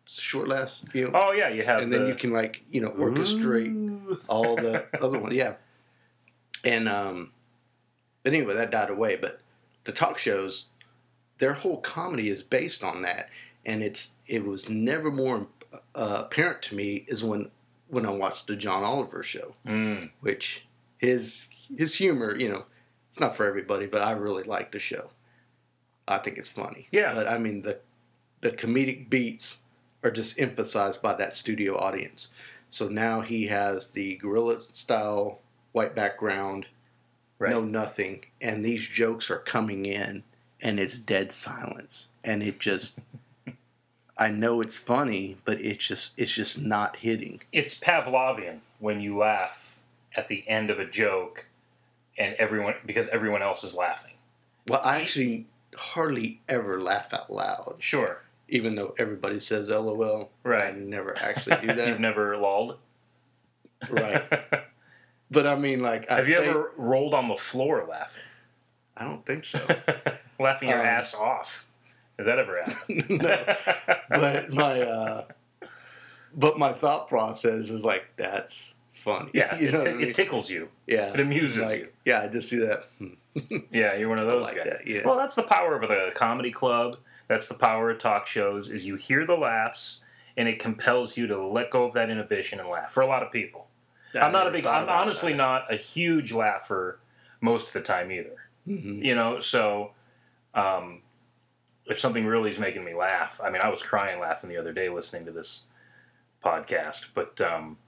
short 0.07 0.49
laughs. 0.49 0.85
You 0.93 1.05
know, 1.09 1.11
Oh, 1.15 1.33
yeah, 1.33 1.49
you 1.49 1.63
have 1.63 1.83
and 1.83 1.93
the... 1.93 1.99
then 1.99 2.09
you 2.09 2.15
can 2.15 2.31
like 2.33 2.63
you 2.71 2.81
know 2.81 2.91
orchestrate 2.91 3.75
Ooh. 3.75 4.21
all 4.29 4.57
the 4.57 4.85
other 5.03 5.19
ones. 5.19 5.35
Yeah. 5.35 5.55
And 6.65 6.89
um, 6.89 7.33
but 8.23 8.33
anyway, 8.33 8.55
that 8.55 8.71
died 8.71 8.91
away. 8.91 9.17
But 9.17 9.41
the 9.85 9.93
talk 9.93 10.19
shows, 10.19 10.67
their 11.39 11.55
whole 11.55 11.79
comedy 11.79 12.29
is 12.29 12.43
based 12.43 12.83
on 12.83 13.03
that, 13.03 13.29
and 13.67 13.83
it's 13.83 14.11
it 14.27 14.45
was 14.45 14.69
never 14.69 15.11
more 15.11 15.47
uh, 15.95 16.23
apparent 16.27 16.63
to 16.63 16.75
me 16.75 17.05
is 17.09 17.23
when 17.25 17.51
when 17.89 18.07
I 18.07 18.11
watched 18.11 18.47
the 18.47 18.57
John 18.57 18.83
Oliver 18.83 19.23
show, 19.23 19.55
Mm. 19.67 20.11
which 20.21 20.67
his 20.97 21.47
his 21.77 21.95
humor, 21.97 22.35
you 22.37 22.49
know, 22.49 22.65
it's 23.11 23.21
not 23.21 23.37
for 23.37 23.47
everybody, 23.47 23.87
but 23.87 24.03
I 24.03 24.13
really 24.13 24.43
like 24.43 24.73
the 24.73 24.79
show. 24.79 25.11
I 26.07 26.19
think 26.19 26.37
it's 26.39 26.51
funny. 26.51 26.89
Yeah. 26.91 27.15
But 27.15 27.29
I 27.29 27.39
mean 27.39 27.63
the 27.63 27.79
the 28.41 28.51
comedic 28.51 29.09
beats 29.09 29.59
are 30.03 30.11
just 30.11 30.39
emphasized 30.39 31.01
by 31.01 31.15
that 31.15 31.33
studio 31.35 31.79
audience. 31.79 32.29
So 32.71 32.89
now 32.89 33.21
he 33.23 33.47
has 33.47 33.91
the 33.91 34.17
gorilla 34.17 34.59
style 34.75 35.39
white 35.73 35.95
background, 35.95 36.67
Right. 37.39 37.51
no 37.51 37.63
nothing, 37.63 38.27
and 38.41 38.65
these 38.65 38.87
jokes 38.87 39.31
are 39.31 39.39
coming 39.39 39.87
in 39.87 40.23
and 40.61 40.79
it's 40.79 40.99
dead 40.99 41.33
silence. 41.33 42.09
And 42.23 42.43
it 42.43 42.59
just 42.61 43.01
I 44.19 44.29
know 44.29 44.61
it's 44.61 44.79
funny, 44.79 45.37
but 45.45 45.61
it's 45.61 45.87
just 45.87 46.19
it's 46.19 46.33
just 46.33 46.61
not 46.61 46.97
hitting. 46.97 47.41
it's 47.53 47.75
Pavlovian 47.79 48.59
when 48.79 49.01
you 49.01 49.17
laugh 49.17 49.79
at 50.17 50.29
the 50.29 50.45
end 50.47 50.71
of 50.71 50.79
a 50.79 50.85
joke 50.87 51.47
and 52.19 52.35
everyone 52.35 52.75
because 52.87 53.09
everyone 53.09 53.43
else 53.43 53.65
is 53.65 53.75
laughing. 53.75 54.13
Well, 54.69 54.81
I 54.83 55.01
actually 55.01 55.47
hardly 55.77 56.41
ever 56.49 56.81
laugh 56.81 57.13
out 57.13 57.31
loud, 57.33 57.77
Sure. 57.81 58.23
even 58.49 58.75
though 58.77 58.95
everybody 58.99 59.41
says 59.41 59.69
LOL. 59.71 60.31
Right? 60.43 60.69
I 60.69 60.71
never 60.79 61.17
actually 61.19 61.57
do 61.67 61.67
that. 61.75 61.89
You've 61.89 62.01
never 62.01 62.37
lolled, 62.37 62.79
right. 63.91 64.23
But 65.31 65.47
I 65.49 65.57
mean, 65.57 65.81
like, 65.81 66.09
I 66.11 66.17
Have 66.19 66.29
you 66.29 66.37
say- 66.37 66.49
ever 66.49 66.71
rolled 66.77 67.13
on 67.15 67.29
the 67.29 67.35
floor 67.35 67.85
laughing? 67.89 68.23
I 68.97 69.05
don't 69.05 69.27
think 69.27 69.43
so. 69.45 69.59
laughing 70.39 70.69
your 70.69 70.79
Um, 70.79 70.87
ass 70.87 71.13
off. 71.15 71.67
Has 72.19 72.27
that 72.27 72.39
ever 72.39 72.63
happened? 72.63 73.11
no. 73.11 73.45
But 74.11 74.53
my, 74.53 74.83
uh, 74.83 75.25
but 76.37 76.59
my 76.59 76.73
thought 76.73 77.09
process 77.09 77.71
is 77.71 77.85
like, 77.85 78.05
that's 78.17 78.74
funny. 79.05 79.31
yeah, 79.35 79.57
you 79.59 79.71
know 79.71 79.79
it, 79.79 79.85
ti- 79.85 79.93
mean? 79.95 80.09
it 80.09 80.15
tickles 80.15 80.51
you. 80.51 80.69
yeah, 80.87 81.13
It 81.13 81.21
amuses 81.21 81.59
like, 81.59 81.79
you. 81.79 81.89
Yeah, 82.05 82.23
I 82.23 82.27
just 82.29 82.49
see 82.49 82.59
that. 82.59 82.89
Hmm. 82.99 83.09
Yeah, 83.73 83.95
you're 83.97 84.09
one 84.09 84.19
of 84.19 84.27
those 84.27 84.45
like 84.45 84.57
guys. 84.57 84.65
that. 84.65 84.87
Yeah. 84.87 85.03
Well, 85.05 85.17
that's 85.17 85.35
the 85.35 85.43
power 85.43 85.75
of 85.75 85.83
the 85.83 86.13
comedy 86.15 86.51
club. 86.53 86.97
That's 87.29 87.49
the 87.49 87.55
power 87.55 87.91
of 87.91 87.99
talk 87.99 88.27
shows. 88.27 88.69
Is 88.69 88.87
you 88.87 88.95
hear 88.97 89.27
the 89.27 89.35
laughs 89.37 90.03
and 90.37 90.49
it 90.49 90.59
compels 90.61 91.17
you 91.17 91.27
to 91.29 91.45
let 91.47 91.71
go 91.71 91.85
of 91.85 91.93
that 91.95 92.11
inhibition 92.11 92.61
and 92.61 92.69
laugh. 92.69 92.93
For 92.93 93.01
a 93.03 93.07
lot 93.07 93.23
of 93.25 93.31
people, 93.33 93.67
I'm 94.21 94.31
not 94.33 94.47
a 94.47 94.51
big. 94.51 94.67
I'm 94.67 94.89
honestly 94.89 95.35
not 95.35 95.73
a 95.73 95.77
huge 95.77 96.33
laugher 96.33 97.01
most 97.41 97.67
of 97.69 97.73
the 97.73 97.81
time 97.81 98.13
either. 98.13 98.37
hmm 98.65 99.03
You 99.03 99.15
know, 99.17 99.41
so 99.41 99.93
um, 100.55 101.03
if 101.87 101.99
something 101.99 102.25
really 102.27 102.51
is 102.51 102.59
making 102.61 102.85
me 102.85 102.93
laugh, 102.95 103.41
I 103.43 103.51
mean, 103.51 103.63
I 103.63 103.69
was 103.69 103.83
crying 103.83 104.21
laughing 104.21 104.49
the 104.49 104.57
other 104.59 104.73
day 104.73 104.89
listening 104.89 105.25
to 105.27 105.33
this 105.33 105.63
podcast, 106.43 107.07
but 107.15 107.41
um, 107.41 107.79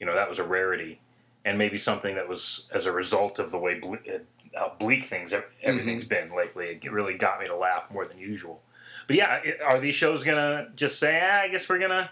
you 0.00 0.06
know 0.06 0.14
that 0.14 0.28
was 0.28 0.38
a 0.38 0.44
rarity, 0.44 1.00
and 1.44 1.58
maybe 1.58 1.76
something 1.78 2.14
that 2.14 2.28
was 2.28 2.66
as 2.72 2.86
a 2.86 2.92
result 2.92 3.38
of 3.38 3.50
the 3.50 3.58
way 3.58 3.74
ble- 3.78 3.98
uh, 4.12 4.18
how 4.54 4.72
bleak 4.78 5.04
things 5.04 5.32
everything's 5.62 6.04
been 6.04 6.28
lately. 6.30 6.78
It 6.82 6.90
really 6.92 7.14
got 7.14 7.38
me 7.40 7.46
to 7.46 7.56
laugh 7.56 7.90
more 7.90 8.06
than 8.06 8.18
usual. 8.18 8.62
But 9.06 9.16
yeah, 9.16 9.40
are 9.64 9.78
these 9.80 9.94
shows 9.94 10.24
gonna 10.24 10.68
just 10.76 10.98
say, 10.98 11.20
ah, 11.22 11.40
I 11.42 11.48
guess 11.48 11.68
we're 11.68 11.78
gonna 11.78 12.10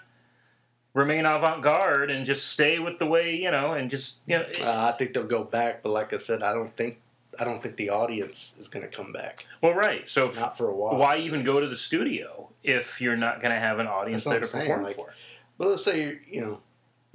remain 0.94 1.26
avant-garde 1.26 2.10
and 2.10 2.24
just 2.24 2.48
stay 2.48 2.78
with 2.78 2.98
the 2.98 3.06
way 3.06 3.36
you 3.36 3.50
know, 3.50 3.72
and 3.72 3.90
just 3.90 4.16
you 4.26 4.38
know, 4.38 4.46
Uh, 4.62 4.90
I 4.92 4.96
think 4.96 5.12
they'll 5.14 5.24
go 5.24 5.44
back, 5.44 5.82
but 5.82 5.90
like 5.90 6.12
I 6.12 6.18
said, 6.18 6.42
I 6.42 6.52
don't 6.52 6.74
think 6.76 7.00
I 7.38 7.44
don't 7.44 7.62
think 7.62 7.76
the 7.76 7.90
audience 7.90 8.54
is 8.58 8.66
going 8.68 8.88
to 8.88 8.96
come 8.96 9.12
back. 9.12 9.44
Well, 9.60 9.74
right. 9.74 10.08
So 10.08 10.24
if, 10.24 10.40
Not 10.40 10.56
for 10.56 10.68
a 10.70 10.74
while. 10.74 10.96
why 10.96 11.18
even 11.18 11.42
go 11.42 11.60
to 11.60 11.66
the 11.68 11.76
studio 11.76 12.48
if 12.64 12.98
you're 12.98 13.14
not 13.16 13.42
going 13.42 13.52
to 13.54 13.60
have 13.60 13.78
an 13.78 13.86
audience 13.86 14.24
there 14.24 14.40
to 14.40 14.46
perform 14.46 14.84
like- 14.84 14.94
for? 14.96 15.12
Well, 15.58 15.70
let's 15.70 15.84
say 15.84 16.18
you 16.30 16.40
know 16.40 16.60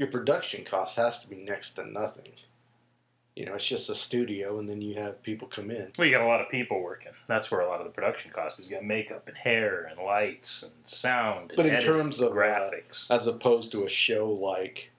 your 0.02 0.10
production 0.10 0.66
cost 0.66 0.98
has 0.98 1.20
to 1.20 1.30
be 1.30 1.36
next 1.36 1.74
to 1.74 1.86
nothing. 1.86 2.32
You 3.36 3.46
know, 3.46 3.54
it's 3.54 3.68
just 3.68 3.88
a 3.88 3.94
studio, 3.94 4.58
and 4.58 4.68
then 4.68 4.82
you 4.82 4.96
have 4.96 5.22
people 5.22 5.48
come 5.48 5.70
in. 5.70 5.92
Well, 5.98 6.08
you 6.08 6.14
got 6.14 6.24
a 6.24 6.28
lot 6.28 6.42
of 6.42 6.50
people 6.50 6.82
working. 6.82 7.12
That's 7.28 7.52
where 7.52 7.62
a 7.62 7.68
lot 7.68 7.80
of 7.80 7.86
the 7.86 7.92
production 7.92 8.32
cost 8.32 8.60
is. 8.60 8.68
You 8.68 8.78
got 8.78 8.84
makeup 8.84 9.28
and 9.28 9.38
hair 9.38 9.84
and 9.84 10.04
lights 10.04 10.64
and 10.64 10.72
sound. 10.86 11.52
And 11.52 11.56
But 11.56 11.68
in 11.68 11.74
editing 11.74 11.94
terms 11.94 12.20
of, 12.20 12.32
uh, 12.32 12.36
graphics, 12.36 13.12
as 13.12 13.28
opposed 13.28 13.72
to 13.74 13.86
a 13.86 13.90
show 13.90 14.28
like 14.32 14.90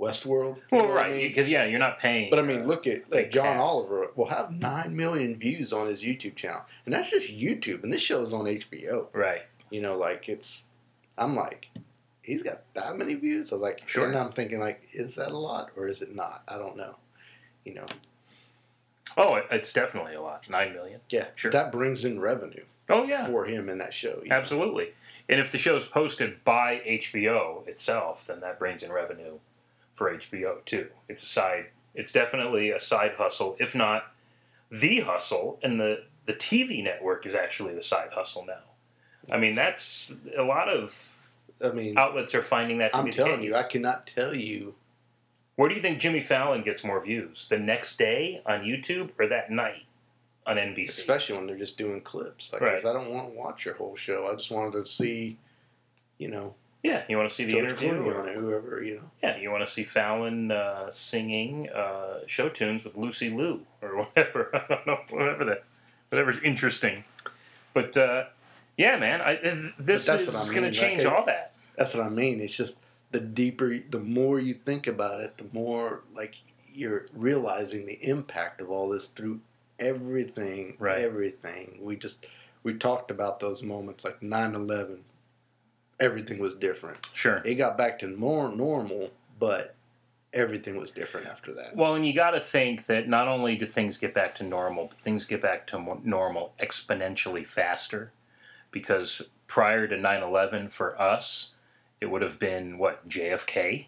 Westworld. 0.00 0.56
well, 0.72 0.82
know 0.84 0.88
what 0.88 0.98
I 0.98 1.02
right? 1.02 1.16
mean? 1.16 1.28
Because 1.28 1.48
yeah, 1.50 1.66
you're 1.66 1.78
not 1.78 1.98
paying. 1.98 2.30
But 2.30 2.38
I 2.38 2.42
mean, 2.42 2.62
uh, 2.62 2.64
look 2.64 2.86
at 2.86 3.12
like 3.12 3.30
John 3.30 3.58
cast. 3.58 3.60
Oliver 3.60 4.10
will 4.16 4.28
have 4.28 4.50
nine 4.50 4.96
million 4.96 5.36
views 5.36 5.70
on 5.70 5.86
his 5.86 6.00
YouTube 6.00 6.36
channel, 6.36 6.62
and 6.86 6.94
that's 6.94 7.10
just 7.10 7.30
YouTube. 7.30 7.82
And 7.82 7.92
this 7.92 8.00
show's 8.00 8.32
on 8.32 8.46
HBO. 8.46 9.08
right. 9.12 9.42
You 9.68 9.82
know, 9.82 9.98
like 9.98 10.30
it's. 10.30 10.64
I'm 11.18 11.36
like, 11.36 11.68
he's 12.24 12.42
got 12.42 12.62
that 12.74 12.96
many 12.98 13.14
views. 13.14 13.52
I 13.52 13.56
was 13.56 13.62
like, 13.62 13.82
Sure. 13.86 14.06
And 14.08 14.16
I'm 14.18 14.32
thinking 14.32 14.58
like, 14.60 14.82
is 14.92 15.14
that 15.16 15.30
a 15.32 15.38
lot 15.38 15.70
or 15.76 15.86
is 15.86 16.02
it 16.02 16.14
not? 16.14 16.42
I 16.48 16.56
don't 16.58 16.76
know. 16.76 16.96
You 17.64 17.74
know, 17.74 17.86
Oh, 19.16 19.40
it's 19.50 19.72
definitely 19.72 20.14
a 20.14 20.20
lot. 20.22 20.48
Nine 20.50 20.72
million. 20.72 21.00
yeah, 21.08 21.26
Sure. 21.34 21.50
That 21.52 21.70
brings 21.70 22.04
in 22.04 22.20
revenue 22.20 22.64
Oh 22.88 23.04
yeah, 23.04 23.26
for 23.26 23.44
him 23.46 23.68
in 23.68 23.78
that 23.78 23.94
show. 23.94 24.20
you 24.22 24.28
know? 24.28 24.36
absolutely. 24.36 24.92
And 25.28 25.40
if 25.40 25.50
the 25.52 25.58
show's 25.58 25.86
posted 25.86 26.42
by 26.44 26.82
HBO 26.86 27.66
itself, 27.68 28.26
then 28.26 28.40
that 28.40 28.58
brings 28.58 28.82
in 28.82 28.92
revenue 28.92 29.38
for 29.92 30.10
HBO 30.12 30.64
too. 30.64 30.88
It's 31.08 31.22
a 31.22 31.26
side. 31.26 31.66
It's 31.94 32.10
definitely 32.12 32.70
a 32.70 32.80
side 32.80 33.12
hustle, 33.18 33.56
if 33.60 33.74
not 33.74 34.12
the 34.70 35.00
hustle. 35.00 35.58
And 35.62 35.78
the 35.78 36.04
the 36.26 36.34
TV 36.34 36.82
network 36.82 37.24
is 37.26 37.34
actually 37.34 37.74
the 37.74 37.82
side 37.82 38.10
hustle 38.12 38.44
now. 38.46 38.62
I 39.30 39.38
mean, 39.38 39.54
that's 39.54 40.12
a 40.36 40.42
lot 40.42 40.68
of 40.68 41.13
I 41.62 41.70
mean, 41.70 41.96
outlets 41.98 42.34
are 42.34 42.42
finding 42.42 42.78
that 42.78 42.92
to 42.92 42.98
I'm 42.98 43.04
be 43.06 43.10
the 43.10 43.16
telling 43.16 43.40
case. 43.40 43.52
you, 43.52 43.56
I 43.56 43.62
cannot 43.64 44.06
tell 44.06 44.34
you. 44.34 44.74
Where 45.56 45.68
do 45.68 45.74
you 45.76 45.80
think 45.80 46.00
Jimmy 46.00 46.20
Fallon 46.20 46.62
gets 46.62 46.82
more 46.82 47.00
views? 47.00 47.46
The 47.48 47.58
next 47.58 47.96
day 47.96 48.42
on 48.44 48.62
YouTube 48.62 49.10
or 49.18 49.28
that 49.28 49.50
night 49.52 49.84
on 50.46 50.56
NBC? 50.56 50.88
Especially 50.88 51.36
when 51.36 51.46
they're 51.46 51.56
just 51.56 51.78
doing 51.78 52.00
clips, 52.00 52.52
like 52.52 52.60
'cause 52.60 52.84
I 52.84 52.92
don't 52.92 53.10
want 53.10 53.32
to 53.32 53.38
watch 53.38 53.64
your 53.64 53.74
whole 53.74 53.94
show. 53.96 54.28
I 54.30 54.34
just 54.34 54.50
wanted 54.50 54.72
to 54.72 54.86
see, 54.90 55.38
you 56.18 56.28
know, 56.28 56.54
yeah, 56.82 57.04
you 57.08 57.16
want 57.16 57.28
to 57.30 57.34
see 57.34 57.44
the 57.44 57.52
George 57.52 57.64
interview? 57.82 57.92
Clooney 57.92 58.36
or- 58.36 58.40
whoever, 58.40 58.82
you 58.82 58.96
know. 58.96 59.10
Yeah, 59.22 59.36
you 59.38 59.50
want 59.52 59.64
to 59.64 59.70
see 59.70 59.84
Fallon 59.84 60.50
uh, 60.50 60.90
singing 60.90 61.70
uh, 61.70 62.20
show 62.26 62.48
tunes 62.48 62.84
with 62.84 62.96
Lucy 62.96 63.30
Liu 63.30 63.64
or 63.80 63.96
whatever. 64.04 64.50
I 64.52 64.74
don't 64.74 64.86
know, 64.88 64.98
whatever 65.10 65.44
that, 65.44 65.64
whatever's 66.10 66.40
interesting. 66.40 67.04
But 67.72 67.96
uh, 67.96 68.24
yeah, 68.76 68.96
man, 68.96 69.20
I, 69.20 69.36
this 69.78 70.08
is 70.08 70.50
I 70.50 70.54
going 70.54 70.70
to 70.70 70.70
change 70.70 71.04
like, 71.04 71.12
all 71.12 71.24
that. 71.26 71.52
That's 71.76 71.94
what 71.94 72.04
I 72.04 72.08
mean. 72.08 72.40
It's 72.40 72.56
just 72.56 72.80
the 73.10 73.20
deeper, 73.20 73.78
the 73.90 74.00
more 74.00 74.40
you 74.40 74.54
think 74.54 74.86
about 74.86 75.20
it, 75.20 75.36
the 75.38 75.46
more 75.52 76.02
like 76.14 76.36
you're 76.72 77.06
realizing 77.14 77.86
the 77.86 77.98
impact 78.02 78.60
of 78.60 78.70
all 78.70 78.88
this 78.88 79.08
through 79.08 79.40
everything. 79.78 80.76
Right. 80.78 81.00
Everything. 81.00 81.78
We 81.80 81.96
just 81.96 82.26
we 82.62 82.74
talked 82.74 83.10
about 83.10 83.40
those 83.40 83.62
moments 83.62 84.04
like 84.04 84.20
9-11. 84.20 84.98
Everything 86.00 86.38
was 86.38 86.54
different. 86.54 87.06
Sure. 87.12 87.42
It 87.44 87.54
got 87.54 87.78
back 87.78 87.98
to 88.00 88.08
more 88.08 88.48
normal, 88.48 89.10
but 89.38 89.76
everything 90.32 90.76
was 90.76 90.90
different 90.90 91.26
after 91.26 91.52
that. 91.54 91.76
Well, 91.76 91.94
and 91.94 92.04
you 92.04 92.12
got 92.12 92.32
to 92.32 92.40
think 92.40 92.86
that 92.86 93.08
not 93.08 93.28
only 93.28 93.54
do 93.54 93.66
things 93.66 93.96
get 93.96 94.12
back 94.12 94.34
to 94.36 94.42
normal, 94.42 94.86
but 94.86 95.00
things 95.00 95.24
get 95.24 95.40
back 95.40 95.66
to 95.68 96.00
normal 96.02 96.52
exponentially 96.60 97.46
faster. 97.46 98.10
Because 98.74 99.22
prior 99.46 99.86
to 99.86 99.96
9 99.96 100.22
11, 100.22 100.68
for 100.68 101.00
us, 101.00 101.52
it 102.00 102.06
would 102.06 102.22
have 102.22 102.40
been 102.40 102.76
what, 102.76 103.08
JFK 103.08 103.86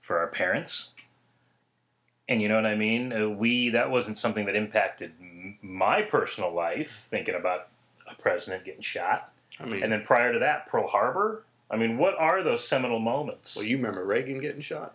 for 0.00 0.18
our 0.18 0.26
parents? 0.26 0.90
And 2.28 2.42
you 2.42 2.48
know 2.48 2.56
what 2.56 2.66
I 2.66 2.74
mean? 2.74 3.12
Uh, 3.12 3.28
we, 3.28 3.70
that 3.70 3.90
wasn't 3.90 4.18
something 4.18 4.46
that 4.46 4.56
impacted 4.56 5.12
my 5.62 6.02
personal 6.02 6.52
life, 6.52 6.90
thinking 6.90 7.36
about 7.36 7.68
a 8.08 8.16
president 8.16 8.64
getting 8.64 8.80
shot. 8.80 9.32
I 9.60 9.66
mean, 9.66 9.82
And 9.82 9.92
then 9.92 10.02
prior 10.02 10.32
to 10.32 10.40
that, 10.40 10.66
Pearl 10.66 10.88
Harbor. 10.88 11.44
I 11.70 11.76
mean, 11.76 11.96
what 11.96 12.16
are 12.18 12.42
those 12.42 12.66
seminal 12.66 12.98
moments? 12.98 13.54
well, 13.54 13.64
you 13.64 13.76
remember 13.76 14.04
Reagan 14.04 14.40
getting 14.40 14.60
shot? 14.60 14.94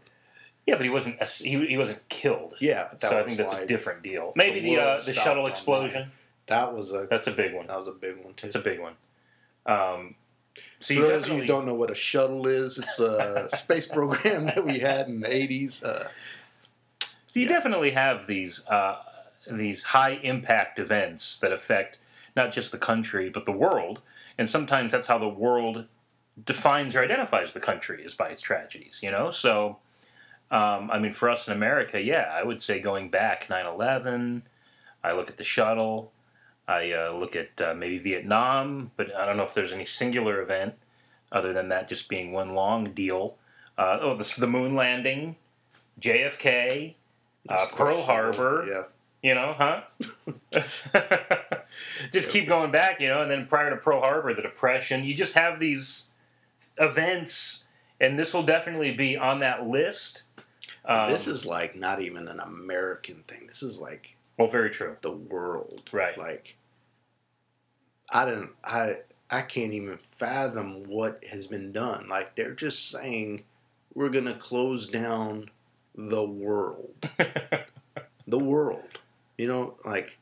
yeah, 0.66 0.76
but 0.76 0.84
he 0.84 0.90
wasn't 0.90 1.22
he, 1.24 1.66
he 1.68 1.78
wasn't 1.78 2.08
killed 2.10 2.56
Yeah, 2.60 2.88
but 2.90 3.00
that 3.02 3.10
so 3.12 3.20
I 3.20 3.24
think 3.24 3.38
that's 3.38 3.54
like, 3.54 3.64
a 3.64 3.68
different 3.68 4.02
deal. 4.02 4.34
Maybe 4.36 4.60
the 4.60 4.76
the 4.76 4.82
uh, 4.82 5.02
the 5.02 5.14
shuttle 5.14 5.46
on 5.46 5.52
explosion. 5.52 6.12
That 6.48 6.74
was 6.74 6.92
a 6.92 7.08
That's 7.10 7.28
a 7.28 7.32
big 7.32 7.54
one. 7.54 7.68
that 7.68 7.78
was 7.78 7.88
a 7.88 7.92
big 7.92 8.18
one 8.24 8.34
too. 8.34 8.48
That's 8.48 8.56
a 8.56 8.60
big 8.60 8.80
one. 8.80 8.94
Um, 9.66 10.16
so 10.80 10.94
For 10.94 10.94
you 10.94 11.08
those 11.08 11.24
of 11.24 11.30
you 11.30 11.42
who 11.42 11.46
don't 11.46 11.66
know 11.66 11.74
what 11.74 11.90
a 11.90 11.96
shuttle 11.96 12.48
is, 12.48 12.78
it's 12.78 13.00
a 13.00 13.50
space 13.58 13.88
program 13.88 14.46
that 14.46 14.66
we 14.66 14.80
had 14.80 15.08
in 15.08 15.22
the 15.22 15.34
eighties. 15.34 15.82
Uh, 15.82 16.10
so 17.26 17.40
you 17.40 17.48
yeah. 17.48 17.54
definitely 17.54 17.92
have 17.92 18.28
these 18.28 18.68
uh, 18.68 18.98
these 19.50 19.86
high 19.86 20.20
impact 20.22 20.78
events 20.78 21.38
that 21.40 21.52
affect 21.52 22.00
not 22.36 22.52
just 22.52 22.72
the 22.72 22.78
country 22.78 23.30
but 23.30 23.46
the 23.46 23.52
world, 23.52 24.02
and 24.38 24.50
sometimes 24.50 24.92
that's 24.92 25.08
how 25.08 25.18
the 25.18 25.30
world 25.30 25.86
defines 26.44 26.96
or 26.96 27.02
identifies 27.02 27.54
the 27.54 27.60
country 27.60 28.04
is 28.04 28.14
by 28.14 28.28
its 28.28 28.42
tragedies. 28.42 29.00
You 29.02 29.12
know, 29.12 29.30
so. 29.30 29.78
Um, 30.52 30.92
I 30.92 31.00
mean, 31.00 31.12
for 31.12 31.28
us 31.28 31.48
in 31.48 31.54
America, 31.54 32.00
yeah, 32.00 32.32
I 32.32 32.44
would 32.44 32.62
say 32.62 32.80
going 32.80 33.10
back 33.10 33.50
9 33.50 33.66
11, 33.66 34.44
I 35.04 35.12
look 35.12 35.32
at 35.32 35.38
the 35.38 35.44
shuttle, 35.44 36.12
I 36.68 36.92
uh, 36.92 37.12
look 37.12 37.36
at 37.36 37.62
uh, 37.62 37.74
maybe 37.76 37.98
Vietnam, 37.98 38.92
but 38.98 39.16
I 39.16 39.26
don't 39.26 39.38
know 39.38 39.44
if 39.44 39.54
there's 39.54 39.74
any 39.74 39.86
singular 39.86 40.42
event 40.42 40.76
other 41.32 41.54
than 41.54 41.70
that 41.70 41.88
just 41.88 42.10
being 42.10 42.32
one 42.32 42.50
long 42.50 42.86
deal. 42.92 43.38
Uh, 43.78 44.00
oh, 44.02 44.16
the, 44.16 44.34
the 44.38 44.48
moon 44.48 44.76
landing, 44.76 45.36
JFK, 46.00 46.96
uh, 47.50 47.66
Pearl 47.74 48.02
Harbor, 48.02 48.66
Yeah, 48.68 48.84
you 49.22 49.36
know, 49.36 49.54
huh? 49.54 49.82
just 52.12 52.30
keep 52.30 52.48
going 52.48 52.72
back, 52.72 53.00
you 53.00 53.08
know, 53.08 53.22
and 53.22 53.30
then 53.30 53.46
prior 53.46 53.70
to 53.70 53.78
Pearl 53.78 54.02
Harbor, 54.02 54.34
the 54.34 54.42
Depression, 54.42 55.04
you 55.04 55.14
just 55.14 55.34
have 55.34 55.60
these 55.60 56.08
events, 56.78 57.66
and 58.00 58.18
this 58.18 58.34
will 58.34 58.44
definitely 58.44 58.92
be 58.92 59.18
on 59.18 59.40
that 59.40 59.68
list. 59.68 60.24
Um, 60.86 61.12
this 61.12 61.28
is 61.28 61.46
like 61.46 61.76
not 61.76 62.02
even 62.02 62.28
an 62.28 62.40
American 62.40 63.24
thing. 63.28 63.48
This 63.48 63.64
is 63.64 63.80
like 63.80 64.15
well, 64.38 64.48
very 64.48 64.70
true. 64.70 64.98
the 65.02 65.12
world. 65.12 65.90
Right. 65.92 66.18
Like 66.18 66.56
I 68.10 68.26
don't 68.26 68.52
I 68.64 68.98
I 69.30 69.42
can't 69.42 69.74
even 69.74 70.00
fathom 70.18 70.84
what 70.84 71.24
has 71.32 71.48
been 71.48 71.72
done. 71.72 72.08
Like 72.08 72.36
they're 72.36 72.54
just 72.54 72.90
saying 72.90 73.44
we're 73.94 74.10
gonna 74.10 74.36
close 74.36 74.88
down 74.88 75.50
the 75.96 76.24
world. 76.24 76.94
the 78.28 78.40
world. 78.40 79.00
You 79.38 79.48
know, 79.48 79.76
like 79.86 80.18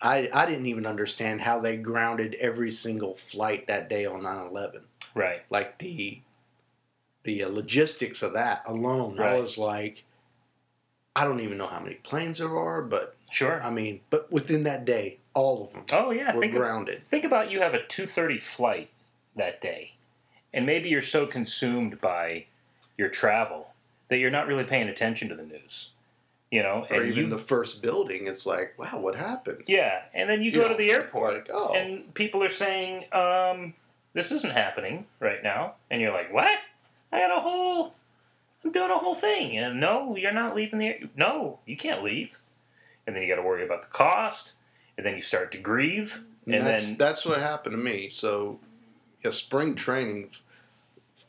I 0.00 0.28
I 0.32 0.46
didn't 0.46 0.66
even 0.66 0.86
understand 0.86 1.42
how 1.42 1.60
they 1.60 1.76
grounded 1.76 2.34
every 2.40 2.70
single 2.72 3.14
flight 3.16 3.66
that 3.68 3.88
day 3.88 4.04
on 4.06 4.22
9/11. 4.22 4.82
right. 5.14 5.42
Like 5.50 5.78
the 5.78 6.20
the 7.24 7.44
uh, 7.44 7.48
logistics 7.48 8.22
of 8.22 8.32
that 8.32 8.62
alone, 8.66 9.16
Right. 9.16 9.34
I 9.34 9.38
was 9.38 9.56
like 9.56 10.04
I 11.14 11.24
don't 11.24 11.40
even 11.40 11.58
know 11.58 11.66
how 11.66 11.80
many 11.80 11.96
planes 11.96 12.38
there 12.38 12.56
are, 12.56 12.82
but 12.82 13.16
Sure. 13.30 13.62
I 13.62 13.70
mean, 13.70 14.00
but 14.10 14.30
within 14.30 14.64
that 14.64 14.84
day, 14.84 15.18
all 15.34 15.64
of 15.64 15.72
them 15.72 15.84
Oh 15.92 16.10
yeah. 16.10 16.34
were 16.34 16.40
Think 16.40 16.54
grounded. 16.54 17.02
think 17.08 17.24
about 17.24 17.50
you 17.50 17.60
have 17.60 17.74
a 17.74 17.82
two 17.82 18.06
thirty 18.06 18.38
flight 18.38 18.90
that 19.36 19.60
day, 19.60 19.94
and 20.52 20.66
maybe 20.66 20.88
you're 20.90 21.00
so 21.00 21.26
consumed 21.26 22.00
by 22.00 22.46
your 22.98 23.08
travel 23.08 23.68
that 24.08 24.18
you're 24.18 24.30
not 24.30 24.46
really 24.46 24.64
paying 24.64 24.88
attention 24.88 25.28
to 25.30 25.34
the 25.34 25.42
news. 25.44 25.90
You 26.50 26.62
know, 26.62 26.86
or 26.90 26.96
and 26.96 27.06
even 27.10 27.24
you 27.24 27.30
the 27.30 27.38
first 27.38 27.80
building, 27.80 28.26
it's 28.26 28.44
like, 28.44 28.74
wow, 28.78 28.98
what 29.00 29.16
happened? 29.16 29.64
yeah, 29.66 30.02
and 30.12 30.28
then 30.28 30.42
you, 30.42 30.50
You 30.50 30.58
go 30.58 30.62
know, 30.64 30.68
to 30.68 30.74
the 30.74 30.90
airport 30.90 31.32
Like, 31.34 31.50
oh, 31.50 31.72
and 31.74 32.12
people 32.12 32.42
are 32.44 32.50
saying, 32.50 33.04
um, 33.14 33.72
"This 34.12 34.30
isn't 34.32 34.52
happening 34.52 35.06
right 35.18 35.42
now," 35.42 35.76
and 35.90 36.02
you're 36.02 36.12
like, 36.12 36.30
"What? 36.30 36.58
I 37.10 37.20
got 37.20 37.34
a 37.34 37.40
whole, 37.40 37.94
I'm 38.64 38.72
doing 38.72 38.90
a 38.90 38.98
whole 38.98 39.14
thing." 39.14 39.56
And 39.58 39.80
no, 39.80 40.16
you're 40.16 40.32
not 40.32 40.54
leaving 40.56 40.78
the. 40.78 40.86
air- 40.88 41.00
No, 41.16 41.60
you 41.66 41.76
can't 41.76 42.02
leave. 42.02 42.38
And 43.06 43.14
then 43.16 43.22
you 43.22 43.28
got 43.28 43.36
to 43.40 43.46
worry 43.46 43.64
about 43.64 43.82
the 43.82 43.88
cost, 43.88 44.52
and 44.96 45.04
then 45.04 45.14
you 45.16 45.22
start 45.22 45.50
to 45.52 45.58
grieve, 45.58 46.22
and 46.46 46.64
that's, 46.66 46.86
then 46.86 46.96
that's 46.96 47.24
what 47.26 47.40
happened 47.40 47.72
to 47.72 47.78
me. 47.82 48.08
So, 48.10 48.60
yeah, 49.24 49.30
spring 49.32 49.74
training. 49.74 50.30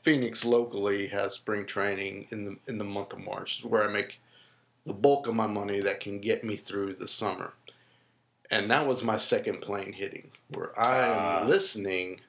Phoenix 0.03 0.43
locally 0.43 1.07
has 1.07 1.33
spring 1.33 1.65
training 1.65 2.27
in 2.29 2.45
the 2.45 2.57
in 2.67 2.77
the 2.77 2.83
month 2.83 3.13
of 3.13 3.19
March, 3.19 3.63
where 3.63 3.87
I 3.87 3.91
make 3.91 4.19
the 4.85 4.93
bulk 4.93 5.27
of 5.27 5.33
my 5.35 5.47
money 5.47 5.79
that 5.79 5.99
can 6.01 6.19
get 6.19 6.43
me 6.43 6.57
through 6.57 6.95
the 6.95 7.07
summer. 7.07 7.53
And 8.51 8.69
that 8.69 8.85
was 8.85 9.01
my 9.01 9.17
second 9.17 9.61
plane 9.61 9.93
hitting, 9.93 10.29
where 10.49 10.77
I 10.79 11.07
am 11.07 11.17
Ah. 11.17 11.47
listening, 11.47 12.19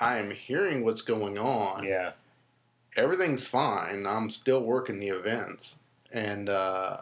I 0.00 0.18
am 0.18 0.30
hearing 0.30 0.84
what's 0.84 1.02
going 1.02 1.36
on. 1.36 1.84
yeah, 1.84 2.12
everything's 2.96 3.46
fine. 3.46 4.06
I'm 4.06 4.30
still 4.30 4.62
working 4.62 4.98
the 4.98 5.08
events, 5.08 5.78
and 6.10 6.48
uh, 6.48 6.98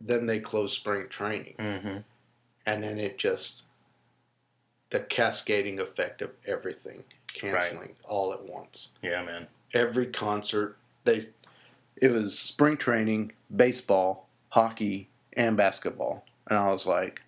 then 0.00 0.26
they 0.26 0.40
closed 0.40 0.76
spring 0.76 1.06
training, 1.08 1.54
Mm-hmm. 1.58 1.98
and 2.66 2.82
then 2.82 2.98
it 2.98 3.18
just 3.18 3.62
the 4.90 5.00
cascading 5.00 5.78
effect 5.78 6.20
of 6.22 6.30
everything 6.46 7.04
canceling 7.32 7.94
all 8.08 8.32
at 8.32 8.42
once. 8.42 8.90
Yeah, 9.02 9.24
man. 9.24 9.46
Every 9.72 10.06
concert 10.06 10.76
they 11.04 11.22
it 11.96 12.10
was 12.10 12.38
spring 12.38 12.76
training, 12.76 13.32
baseball, 13.54 14.28
hockey, 14.50 15.08
and 15.34 15.56
basketball, 15.56 16.24
and 16.48 16.58
I 16.58 16.70
was 16.72 16.86
like, 16.86 17.22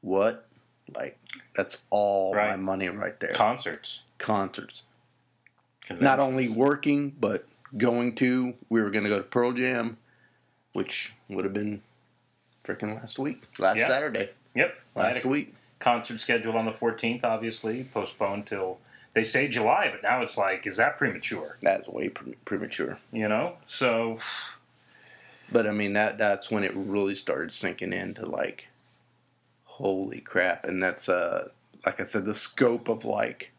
"What? 0.00 0.48
Like 0.94 1.18
that's 1.54 1.82
all 1.90 2.34
my 2.34 2.56
money 2.56 2.88
right 2.88 3.18
there." 3.20 3.30
Concerts. 3.30 4.02
Concerts. 4.18 4.82
Not 6.00 6.18
only 6.18 6.48
working, 6.48 7.10
but 7.10 7.46
going 7.76 8.14
to. 8.16 8.54
We 8.68 8.82
were 8.82 8.90
going 8.90 9.04
to 9.04 9.10
go 9.10 9.18
to 9.18 9.24
Pearl 9.24 9.52
Jam, 9.52 9.98
which 10.72 11.14
would 11.28 11.44
have 11.44 11.54
been 11.54 11.82
freaking 12.64 12.96
last 12.96 13.18
week, 13.18 13.44
last 13.58 13.78
Yeah. 13.78 13.86
Saturday, 13.86 14.30
Yep. 14.54 14.76
Last 14.96 15.24
week. 15.24 15.54
concert 15.78 16.20
scheduled 16.20 16.56
on 16.56 16.64
the 16.64 16.72
14th, 16.72 17.22
obviously, 17.22 17.84
postponed 17.84 18.46
till 18.46 18.80
they 19.12 19.22
say 19.22 19.46
July, 19.46 19.88
but 19.90 20.02
now 20.02 20.20
it's 20.22 20.36
like, 20.36 20.66
is 20.66 20.76
that 20.78 20.98
premature? 20.98 21.56
That's 21.62 21.86
way 21.86 22.08
pre- 22.08 22.34
premature. 22.44 22.98
You 23.12 23.28
know? 23.28 23.56
So, 23.66 24.18
But 25.52 25.66
I 25.66 25.70
mean 25.70 25.92
that 25.92 26.18
that's 26.18 26.50
when 26.50 26.64
it 26.64 26.72
really 26.74 27.14
started 27.14 27.52
sinking 27.52 27.92
into 27.92 28.26
like, 28.26 28.68
holy 29.64 30.20
crap! 30.20 30.64
And 30.64 30.82
that's 30.82 31.08
uh, 31.08 31.50
like 31.84 32.00
I 32.00 32.02
said, 32.02 32.24
the 32.24 32.34
scope 32.34 32.88
of 32.88 33.04
like 33.04 33.52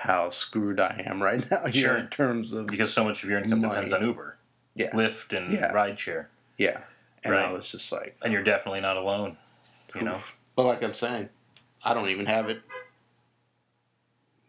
how 0.00 0.28
screwed 0.30 0.78
I 0.78 1.02
am 1.06 1.22
right 1.22 1.40
now 1.50 1.62
here 1.64 1.72
Sure. 1.72 1.96
in 1.98 2.08
terms 2.08 2.52
of 2.52 2.66
because 2.66 2.92
so 2.92 3.02
much 3.04 3.24
of 3.24 3.30
your 3.30 3.38
income 3.40 3.60
Money. 3.60 3.72
depends 3.74 3.92
on 3.92 4.02
Uber, 4.02 4.36
yeah, 4.74 4.90
Lyft, 4.92 5.36
and 5.36 5.52
Yeah. 5.52 5.72
rideshare. 5.72 6.26
yeah. 6.58 6.80
And 7.24 7.34
I 7.34 7.50
was 7.50 7.72
just 7.72 7.90
like, 7.90 8.16
And 8.22 8.32
you're 8.32 8.44
definitely 8.44 8.80
not 8.82 8.96
alone. 8.96 9.36
You 9.96 10.02
know? 10.02 10.20
But 10.54 10.66
like 10.66 10.82
I'm 10.82 10.94
saying, 10.94 11.28
I 11.82 11.92
don't 11.94 12.08
even 12.08 12.26
have 12.26 12.48
it 12.48 12.60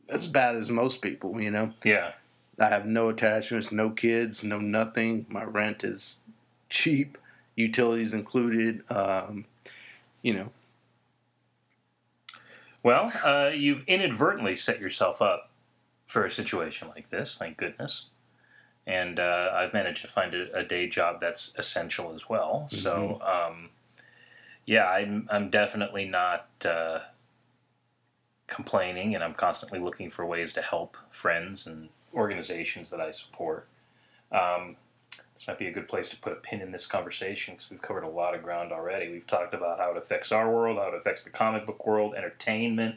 as 0.10 0.28
bad 0.28 0.56
as 0.56 0.70
most 0.70 1.02
people, 1.02 1.42
you 1.42 1.50
know. 1.52 1.74
Yeah. 1.84 2.12
I 2.60 2.68
have 2.68 2.86
no 2.86 3.10
attachments, 3.10 3.72
no 3.72 3.90
kids, 3.90 4.44
no 4.44 4.60
nothing. 4.60 5.26
My 5.30 5.44
rent 5.44 5.84
is 5.84 6.18
cheap, 6.70 7.18
utilities 7.56 8.14
included. 8.14 8.84
Um, 8.92 9.46
you 10.22 10.34
know, 10.34 10.50
Well, 12.88 13.12
uh, 13.22 13.50
you've 13.54 13.84
inadvertently 13.86 14.56
set 14.56 14.80
yourself 14.80 15.22
up 15.22 15.52
for 16.06 16.24
a 16.24 16.32
situation 16.32 16.88
like 16.88 17.10
this, 17.10 17.38
thank 17.38 17.58
goodness. 17.58 18.12
And 18.86 19.20
uh, 19.20 19.50
I've 19.54 19.74
managed 19.74 20.04
to 20.04 20.08
find 20.08 20.34
a, 20.34 20.60
a 20.60 20.64
day 20.64 20.88
job 20.88 21.20
that's 21.20 21.54
essential 21.58 22.14
as 22.14 22.30
well. 22.30 22.66
So, 22.70 23.20
um, 23.26 23.72
yeah, 24.66 24.86
I'm, 24.86 25.28
I'm 25.30 25.50
definitely 25.50 26.06
not 26.06 26.48
uh, 26.64 27.00
complaining, 28.48 29.16
and 29.16 29.22
I'm 29.22 29.34
constantly 29.34 29.80
looking 29.80 30.10
for 30.10 30.26
ways 30.26 30.54
to 30.54 30.62
help 30.62 30.96
friends 31.10 31.68
and 31.68 31.90
organizations 32.14 32.90
that 32.92 33.02
I 33.02 33.12
support. 33.12 33.68
Um, 34.32 34.78
this 35.38 35.48
might 35.48 35.60
be 35.60 35.68
a 35.68 35.72
good 35.72 35.88
place 35.88 36.10
to 36.10 36.18
put 36.18 36.34
a 36.34 36.38
pin 36.38 36.62
in 36.62 36.72
this 36.72 36.88
conversation 36.88 37.54
because 37.54 37.70
we've 37.70 37.82
covered 37.82 38.04
a 38.04 38.10
lot 38.10 38.34
of 38.34 38.42
ground 38.42 38.72
already. 38.72 39.12
We've 39.12 39.28
talked 39.28 39.54
about 39.54 39.78
how 39.78 39.92
it 39.92 39.98
affects 39.98 40.32
our 40.32 40.52
world, 40.52 40.80
how 40.80 40.88
it 40.88 40.96
affects 40.96 41.22
the 41.22 41.30
comic 41.30 41.68
book 41.68 41.86
world, 41.86 42.16
entertainment, 42.16 42.96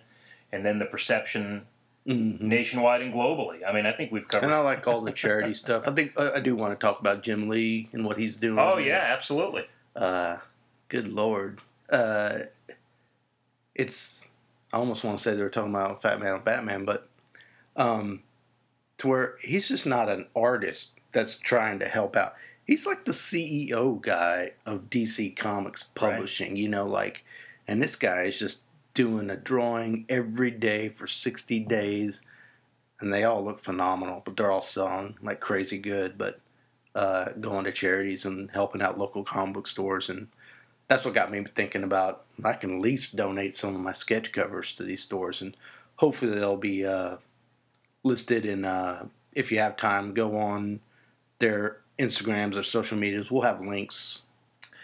and 0.50 0.64
then 0.64 0.78
the 0.78 0.86
perception 0.86 1.66
nationwide 2.06 3.02
and 3.02 3.12
globally. 3.12 3.60
I 3.66 3.74
mean, 3.74 3.84
I 3.84 3.92
think 3.92 4.10
we've 4.10 4.26
covered. 4.26 4.46
and 4.46 4.54
I 4.54 4.60
like 4.60 4.86
all 4.88 5.02
the 5.02 5.12
charity 5.12 5.52
stuff. 5.52 5.86
I 5.86 5.92
think 5.92 6.18
I, 6.18 6.36
I 6.36 6.40
do 6.40 6.56
want 6.56 6.78
to 6.78 6.82
talk 6.82 6.98
about 6.98 7.22
Jim 7.22 7.50
Lee 7.50 7.90
and 7.92 8.06
what 8.06 8.18
he's 8.18 8.38
doing. 8.38 8.58
oh 8.58 8.78
yeah, 8.78 9.04
absolutely. 9.04 9.66
Uh, 9.94 10.38
good 10.88 11.08
lord. 11.08 11.60
Uh, 11.90 12.38
it's 13.74 14.28
I 14.72 14.78
almost 14.78 15.04
want 15.04 15.18
to 15.18 15.22
say 15.22 15.36
they 15.36 15.42
were 15.42 15.50
talking 15.50 15.74
about 15.74 16.00
Fat 16.00 16.18
Man 16.20 16.36
and 16.36 16.44
Batman, 16.44 16.86
but 16.86 17.06
um, 17.76 18.22
to 18.96 19.08
where 19.08 19.34
he's 19.42 19.68
just 19.68 19.84
not 19.84 20.08
an 20.08 20.26
artist 20.34 20.99
that's 21.12 21.36
trying 21.36 21.78
to 21.80 21.88
help 21.88 22.16
out. 22.16 22.34
He's 22.64 22.86
like 22.86 23.04
the 23.04 23.12
CEO 23.12 24.00
guy 24.00 24.52
of 24.64 24.90
DC 24.90 25.34
Comics 25.36 25.82
Publishing, 25.82 26.56
you 26.56 26.68
know, 26.68 26.86
like, 26.86 27.24
and 27.66 27.82
this 27.82 27.96
guy 27.96 28.22
is 28.22 28.38
just 28.38 28.62
doing 28.94 29.30
a 29.30 29.36
drawing 29.36 30.04
every 30.08 30.50
day 30.50 30.88
for 30.88 31.06
60 31.06 31.60
days, 31.64 32.22
and 33.00 33.12
they 33.12 33.24
all 33.24 33.44
look 33.44 33.58
phenomenal, 33.58 34.22
but 34.24 34.36
they're 34.36 34.50
all 34.50 34.62
selling 34.62 35.16
like 35.22 35.40
crazy 35.40 35.78
good, 35.78 36.16
but 36.16 36.40
uh, 36.94 37.30
going 37.40 37.64
to 37.64 37.72
charities 37.72 38.24
and 38.24 38.50
helping 38.50 38.82
out 38.82 38.98
local 38.98 39.22
comic 39.22 39.54
book 39.54 39.66
stores 39.66 40.08
and 40.08 40.28
that's 40.88 41.04
what 41.04 41.14
got 41.14 41.30
me 41.30 41.44
thinking 41.54 41.84
about 41.84 42.24
I 42.44 42.54
can 42.54 42.76
at 42.76 42.80
least 42.80 43.14
donate 43.14 43.54
some 43.54 43.76
of 43.76 43.80
my 43.80 43.92
sketch 43.92 44.32
covers 44.32 44.72
to 44.74 44.82
these 44.82 45.02
stores 45.02 45.40
and 45.40 45.56
hopefully 45.96 46.38
they'll 46.38 46.56
be 46.56 46.84
uh, 46.84 47.16
listed 48.02 48.44
and 48.44 48.66
uh, 48.66 49.04
if 49.32 49.52
you 49.52 49.60
have 49.60 49.76
time 49.76 50.14
go 50.14 50.36
on 50.36 50.80
their 51.40 51.78
Instagrams 51.98 52.56
or 52.56 52.62
social 52.62 52.96
medias 52.96 53.30
we'll 53.30 53.42
have 53.42 53.60
links 53.60 54.22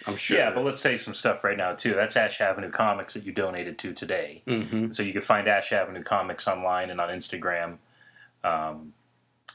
I'm 0.08 0.16
sure 0.16 0.38
Yeah, 0.38 0.50
but 0.52 0.64
let's 0.64 0.80
say 0.80 0.96
some 0.96 1.14
stuff 1.14 1.42
right 1.42 1.56
now 1.56 1.72
too. 1.72 1.94
That's 1.94 2.16
Ash 2.16 2.40
Avenue 2.40 2.70
Comics 2.70 3.14
that 3.14 3.24
you 3.24 3.32
donated 3.32 3.76
to 3.78 3.92
today. 3.92 4.42
hmm 4.46 4.90
So 4.92 5.02
you 5.02 5.12
could 5.12 5.24
find 5.24 5.48
Ash 5.48 5.72
Avenue 5.72 6.02
Comics 6.04 6.46
online 6.46 6.90
and 6.90 7.00
on 7.00 7.08
Instagram. 7.08 7.78
Um, 8.44 8.92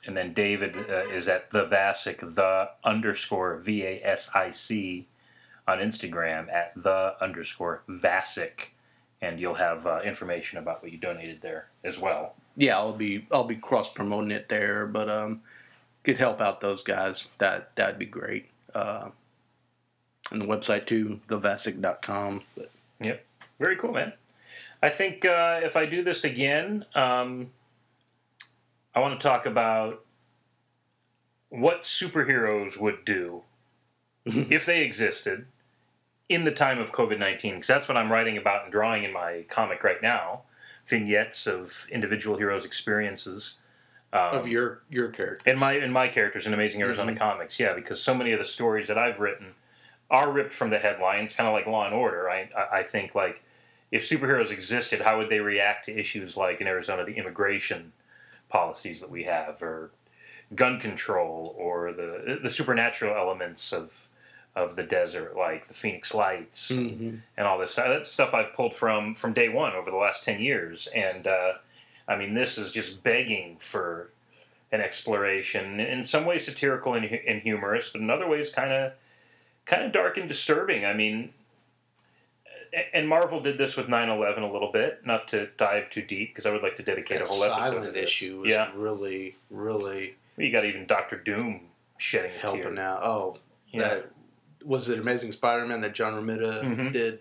and 0.06 0.18
then 0.18 0.34
David 0.34 0.76
uh, 0.76 1.08
is 1.08 1.30
at 1.30 1.52
the 1.52 1.64
Vasic, 1.66 2.36
the 2.36 2.70
underscore 2.84 3.56
V 3.58 3.84
A 3.86 4.02
S 4.04 4.30
I 4.36 4.50
C 4.50 5.08
on 5.68 5.78
Instagram 5.80 6.52
at 6.52 6.74
the 6.76 7.16
underscore 7.22 7.84
Vasic. 7.88 8.72
And 9.22 9.40
you'll 9.40 9.54
have 9.54 9.86
uh, 9.88 10.02
information 10.04 10.58
about 10.60 10.82
what 10.84 10.92
you 10.92 10.98
donated 10.98 11.42
there 11.42 11.68
as 11.86 11.98
well. 11.98 12.36
yeah 12.58 12.76
I'll 12.78 12.92
be 12.92 13.26
I'll 13.32 13.46
be 13.46 13.56
cross 13.56 13.90
promoting 13.90 14.32
it 14.32 14.50
there 14.50 14.86
but 14.86 15.08
um 15.10 15.44
could 16.04 16.18
help 16.18 16.42
out 16.42 16.62
those 16.62 16.84
guys 16.84 17.30
that 17.38 17.76
that'd 17.76 18.00
be 18.00 18.06
great 18.06 18.50
uh, 18.74 19.10
and 20.32 20.42
the 20.42 20.46
website 20.46 20.86
too 20.86 21.20
thevasic.com 21.28 22.42
but 22.56 22.72
Yep. 23.02 23.26
Very 23.60 23.76
cool, 23.76 23.92
man. 23.92 24.14
I 24.82 24.90
think 24.90 25.26
uh, 25.26 25.60
if 25.64 25.76
I 25.76 25.86
do 25.86 26.04
this 26.04 26.24
again, 26.24 26.86
um, 26.96 27.52
I 28.96 29.00
want 29.00 29.20
to 29.20 29.24
talk 29.24 29.46
about 29.46 30.04
what 31.50 31.84
superheroes 31.84 32.80
would 32.80 33.06
do 33.06 33.44
if 34.26 34.66
they 34.66 34.84
existed 34.84 35.46
in 36.30 36.44
the 36.44 36.52
time 36.52 36.80
of 36.80 36.92
COVID 36.92 37.20
19. 37.20 37.56
Because 37.56 37.68
that's 37.68 37.88
what 37.88 37.98
I'm 37.98 38.12
writing 38.12 38.38
about 38.38 38.64
and 38.64 38.72
drawing 38.72 39.04
in 39.04 39.14
my 39.14 39.46
comic 39.48 39.84
right 39.84 40.02
now 40.02 40.42
vignettes 40.86 41.46
of 41.46 41.86
individual 41.92 42.38
heroes' 42.38 42.66
experiences. 42.66 43.58
Um, 44.14 44.40
of 44.40 44.48
your 44.48 44.82
your 44.90 45.08
character 45.08 45.50
in 45.50 45.58
my 45.58 45.74
in 45.74 45.92
my 45.92 46.10
characters 46.10 46.46
in 46.46 46.54
Amazing 46.54 46.82
Arizona 46.82 47.16
Comics, 47.16 47.60
yeah, 47.60 47.74
because 47.74 48.02
so 48.04 48.14
many 48.14 48.34
of 48.34 48.40
the 48.40 48.46
stories 48.46 48.88
that 48.88 48.98
I've 48.98 49.22
written 49.22 49.54
are 50.10 50.30
ripped 50.30 50.52
from 50.52 50.70
the 50.70 50.80
headlines, 50.80 51.34
kind 51.34 51.48
of 51.48 51.54
like 51.54 51.66
Law 51.66 51.86
and 51.86 51.96
Order. 51.96 52.30
I 52.30 52.50
I- 52.56 52.80
I 52.80 52.84
think 52.84 53.16
like 53.16 53.42
if 53.90 54.04
superheroes 54.04 54.52
existed, 54.52 55.02
how 55.02 55.18
would 55.18 55.30
they 55.30 55.40
react 55.40 55.86
to 55.86 55.98
issues 55.98 56.36
like 56.36 56.60
in 56.60 56.68
Arizona 56.68 57.06
the 57.06 57.14
immigration 57.16 57.94
policies 58.50 59.00
that 59.00 59.10
we 59.10 59.24
have, 59.24 59.64
or 59.64 59.92
gun 60.56 60.78
control, 60.80 61.56
or 61.58 61.94
the 61.94 62.38
the 62.42 62.50
supernatural 62.50 63.16
elements 63.16 63.72
of 63.72 64.10
of 64.54 64.76
the 64.76 64.84
desert, 64.84 65.38
like 65.38 65.68
the 65.68 65.74
Phoenix 65.74 66.14
Lights 66.14 66.72
mm-hmm. 66.74 67.16
and 67.38 67.48
all 67.48 67.58
this 67.58 67.72
stuff. 67.72 67.88
That's 67.88 68.10
stuff 68.10 68.34
I've 68.34 68.52
pulled 68.52 68.74
from 68.74 69.16
from 69.16 69.32
day 69.32 69.48
one 69.48 69.74
over 69.74 69.90
the 69.90 69.98
last 69.98 70.24
ten 70.26 70.42
years, 70.42 70.88
and 70.94 71.26
uh, 71.28 71.54
I 72.08 72.16
mean, 72.16 72.34
this 72.34 72.58
is 72.58 72.72
just 72.72 73.04
begging 73.04 73.58
for 73.58 74.10
an 74.72 74.82
exploration. 74.82 75.80
In 75.80 76.04
some 76.04 76.26
ways, 76.26 76.46
satirical 76.46 76.94
and, 76.94 77.06
and 77.06 77.42
humorous, 77.42 77.90
but 77.90 78.02
in 78.02 78.10
other 78.10 78.28
ways, 78.28 78.50
kind 78.50 78.72
of 78.72 78.94
kind 79.66 79.84
of 79.84 79.92
dark 79.92 80.18
and 80.18 80.28
disturbing. 80.28 80.86
I 80.86 80.94
mean. 80.94 81.34
And 82.94 83.06
Marvel 83.10 83.42
did 83.42 83.58
this 83.58 83.76
with 83.76 83.88
9/11 83.90 84.38
a 84.44 84.46
little 84.52 84.72
bit. 84.72 85.06
Not 85.06 85.28
to 85.30 85.48
dive 85.58 85.90
too 85.90 86.02
deep, 86.02 86.30
because 86.30 86.46
I 86.46 86.52
would 86.52 86.64
like 86.64 86.78
to 86.78 86.84
dedicate 86.84 87.20
that 87.20 87.26
a 87.26 87.30
whole 87.30 87.44
episode 87.44 87.64
to 87.66 87.70
silent 87.76 87.94
this. 87.94 88.06
issue 88.06 88.40
was 88.40 88.50
Yeah, 88.50 88.72
really 88.74 89.36
really 89.50 90.16
you 90.38 90.50
got 90.54 90.64
even 90.64 90.86
Doctor 90.86 91.18
Doom 91.18 91.68
shedding 91.98 92.32
helping 92.40 92.78
out. 92.78 93.04
Oh, 93.04 93.38
Yeah, 93.72 93.80
that 93.96 94.12
was 94.64 94.88
it. 94.88 95.00
Amazing 95.00 95.34
Spider-Man 95.34 95.82
that 95.82 95.94
John 95.94 96.14
Romita 96.14 96.64
Mhm. 96.64 96.94
did, 96.94 97.20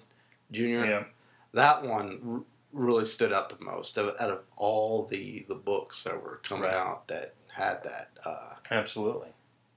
Junior. 0.52 0.84
yeah, 0.86 1.04
That 1.52 1.82
one 1.82 2.44
really 2.72 3.06
stood 3.06 3.32
out 3.32 3.48
the 3.56 3.64
most 3.64 3.96
out 3.98 4.16
of, 4.20 4.40
all 4.56 5.06
the 5.06 5.44
the 5.48 5.54
books 5.54 6.04
that 6.04 6.22
were 6.22 6.40
coming 6.44 6.64
Right. 6.64 6.74
out 6.74 7.08
that 7.08 7.34
had 7.54 7.82
that. 7.84 8.10
Uh, 8.24 8.54
absolutely. 8.70 9.28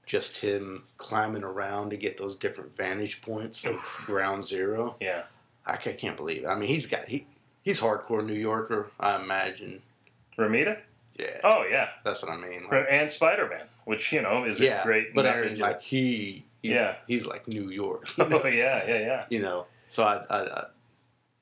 just 0.06 0.38
him 0.38 0.84
climbing 0.98 1.42
around 1.42 1.90
to 1.90 1.96
get 1.96 2.18
those 2.18 2.36
different 2.36 2.76
vantage 2.76 3.22
points 3.22 3.64
of 3.64 3.76
Ground 4.06 4.44
Zero. 4.46 4.96
Yeah, 5.00 5.22
I 5.66 5.76
can't 5.76 6.16
believe. 6.16 6.44
It. 6.44 6.46
I 6.46 6.54
mean, 6.56 6.68
he's 6.68 6.86
got 6.86 7.06
he 7.06 7.26
he's 7.62 7.80
hardcore 7.80 8.24
New 8.24 8.34
Yorker. 8.34 8.90
I 9.00 9.16
imagine. 9.16 9.82
Romita. 10.38 10.78
Yeah, 11.18 11.38
Oh 11.44 11.64
yeah, 11.64 11.90
that's 12.04 12.22
what 12.22 12.32
I 12.32 12.36
mean. 12.36 12.64
Like, 12.70 12.86
and 12.90 13.08
Spider 13.10 13.48
Man, 13.48 13.66
which 13.84 14.12
you 14.12 14.20
know 14.20 14.44
is 14.44 14.60
a 14.60 14.64
yeah, 14.64 14.82
great 14.84 15.14
but 15.14 15.26
I 15.26 15.42
mean, 15.42 15.58
like 15.58 15.80
he 15.82 16.44
He's, 16.60 16.72
Yeah. 16.72 16.96
he's 17.06 17.24
like 17.26 17.46
New 17.46 17.68
York. 17.70 18.08
You 18.18 18.26
know? 18.28 18.40
Oh 18.42 18.46
yeah, 18.48 18.84
yeah, 18.86 18.98
yeah. 18.98 19.24
you 19.30 19.40
know. 19.42 19.66
So 19.88 20.02
I, 20.02 20.24
I, 20.30 20.38
I 20.60 20.64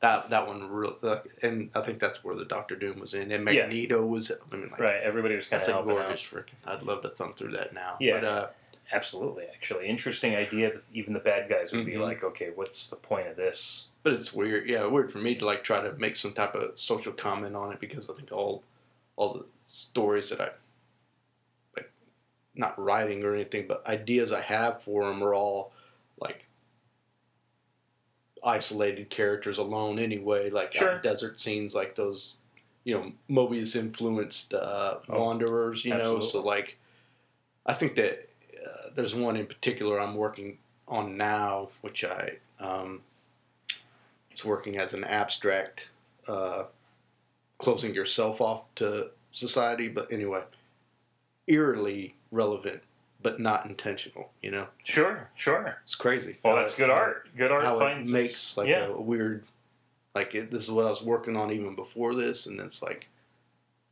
that 0.03 0.29
that 0.31 0.47
one 0.49 0.69
real, 0.69 0.97
and 1.43 1.71
I 1.75 1.81
think 1.81 2.01
that's 2.01 2.23
where 2.25 2.35
the 2.35 2.45
Doctor 2.45 2.75
Doom 2.77 2.99
was 3.01 3.15
in, 3.15 3.31
and 3.33 3.49
Yeah. 3.49 3.63
Magneto 3.63 4.05
was. 4.05 4.31
I 4.31 4.57
mean, 4.57 4.69
like, 4.71 4.81
Right. 4.81 5.01
Everybody 5.03 5.37
was 5.37 5.47
kind 5.47 5.63
of 5.63 5.69
helping 5.69 5.95
gorgeous 5.95 6.33
out. 6.35 6.45
freaking. 6.47 6.67
I'd 6.67 6.83
love 6.83 7.03
to 7.03 7.09
thumb 7.09 7.35
through 7.35 7.53
that 7.53 7.73
now. 7.73 7.97
Yeah. 8.01 8.15
But, 8.21 8.25
uh, 8.25 8.49
Absolutely, 8.95 9.45
actually, 9.47 9.87
interesting 9.87 10.35
idea 10.35 10.71
that 10.71 10.83
even 10.93 11.15
the 11.15 11.21
bad 11.21 11.49
guys 11.49 11.73
would 11.73 11.87
be 11.87 11.95
Mhm. 11.95 12.01
like, 12.03 12.23
okay, 12.23 12.51
what's 12.55 12.87
the 12.89 12.97
point 12.97 13.27
of 13.29 13.37
this? 13.37 13.89
but 14.03 14.13
it's 14.15 14.33
weird. 14.35 14.69
Yeah, 14.69 14.85
weird 14.87 15.13
for 15.13 15.19
me 15.19 15.37
to 15.37 15.47
like 15.47 15.63
try 15.63 15.81
to 15.81 15.93
make 15.93 16.17
some 16.17 16.35
type 16.35 16.57
of 16.57 16.79
social 16.79 17.13
comment 17.13 17.55
on 17.55 17.73
it 17.73 17.79
because 17.79 18.11
I 18.11 18.15
think 18.15 18.33
all 18.33 18.65
all 19.17 19.33
the 19.33 19.47
stories 19.63 20.29
that 20.31 20.41
I 20.41 20.51
like, 21.77 21.91
not 22.57 22.77
writing 22.79 23.23
or 23.25 23.33
anything, 23.33 23.69
but 23.69 23.87
ideas 23.87 24.33
I 24.33 24.41
have 24.41 24.83
for 24.83 25.05
them 25.09 25.23
are 25.23 25.33
all 25.35 25.73
isolated 28.45 29.11
characters 29.11 29.59
alone 29.59 29.99
anyway. 29.99 30.51
Like 30.51 30.73
Sure. 30.73 30.99
desert 31.01 31.41
scenes, 31.41 31.75
like 31.75 31.95
those, 31.97 32.35
you 32.85 32.95
know, 32.95 33.13
Moebius 33.31 33.77
influenced 33.77 34.55
uh, 34.55 34.97
Oh, 35.09 35.21
wanderers. 35.23 35.85
You 35.85 35.95
know, 35.95 36.21
so 36.21 36.43
like, 36.43 36.77
I 37.65 37.75
think 37.75 37.95
that 37.97 38.29
uh, 38.65 38.91
there's 38.95 39.15
one 39.15 39.37
in 39.37 39.47
particular 39.47 40.01
I'm 40.01 40.17
working 40.17 40.59
on 40.89 41.17
now, 41.17 41.69
which 41.81 42.05
I 42.05 42.37
um, 42.59 43.03
it's 44.31 44.45
working 44.45 44.79
as 44.79 44.95
an 44.95 45.05
abstract, 45.05 45.89
uh, 46.27 46.65
closing 47.59 47.95
yourself 47.95 48.41
off 48.41 48.65
to 48.77 49.09
society. 49.31 49.89
But 49.89 50.11
anyway, 50.13 50.43
eerily 51.47 52.15
relevant, 52.31 52.83
but 53.23 53.41
not 53.41 53.67
intentional. 53.67 54.31
You 54.43 54.51
know, 54.51 54.67
Sure, 54.85 55.31
sure. 55.35 55.79
it's 55.85 55.95
crazy. 55.95 56.39
Well, 56.45 56.57
that's 56.57 56.75
good 56.75 56.91
art. 56.91 57.29
Good 57.37 57.51
art 57.53 57.65
How 57.65 57.79
finds 57.79 58.13
it 58.13 58.19
its- 58.19 58.23
makes 58.33 58.57
like 58.57 58.69
yeah. 58.69 58.87
a 58.87 59.01
weird, 59.01 59.45
like 60.15 60.35
it, 60.35 60.51
this 60.51 60.63
is 60.65 60.71
what 60.71 60.87
I 60.87 60.91
was 60.91 61.03
working 61.03 61.37
on 61.37 61.51
even 61.53 61.75
before 61.75 62.15
this, 62.15 62.47
and 62.47 62.61
it's 62.61 62.83
like 62.83 63.07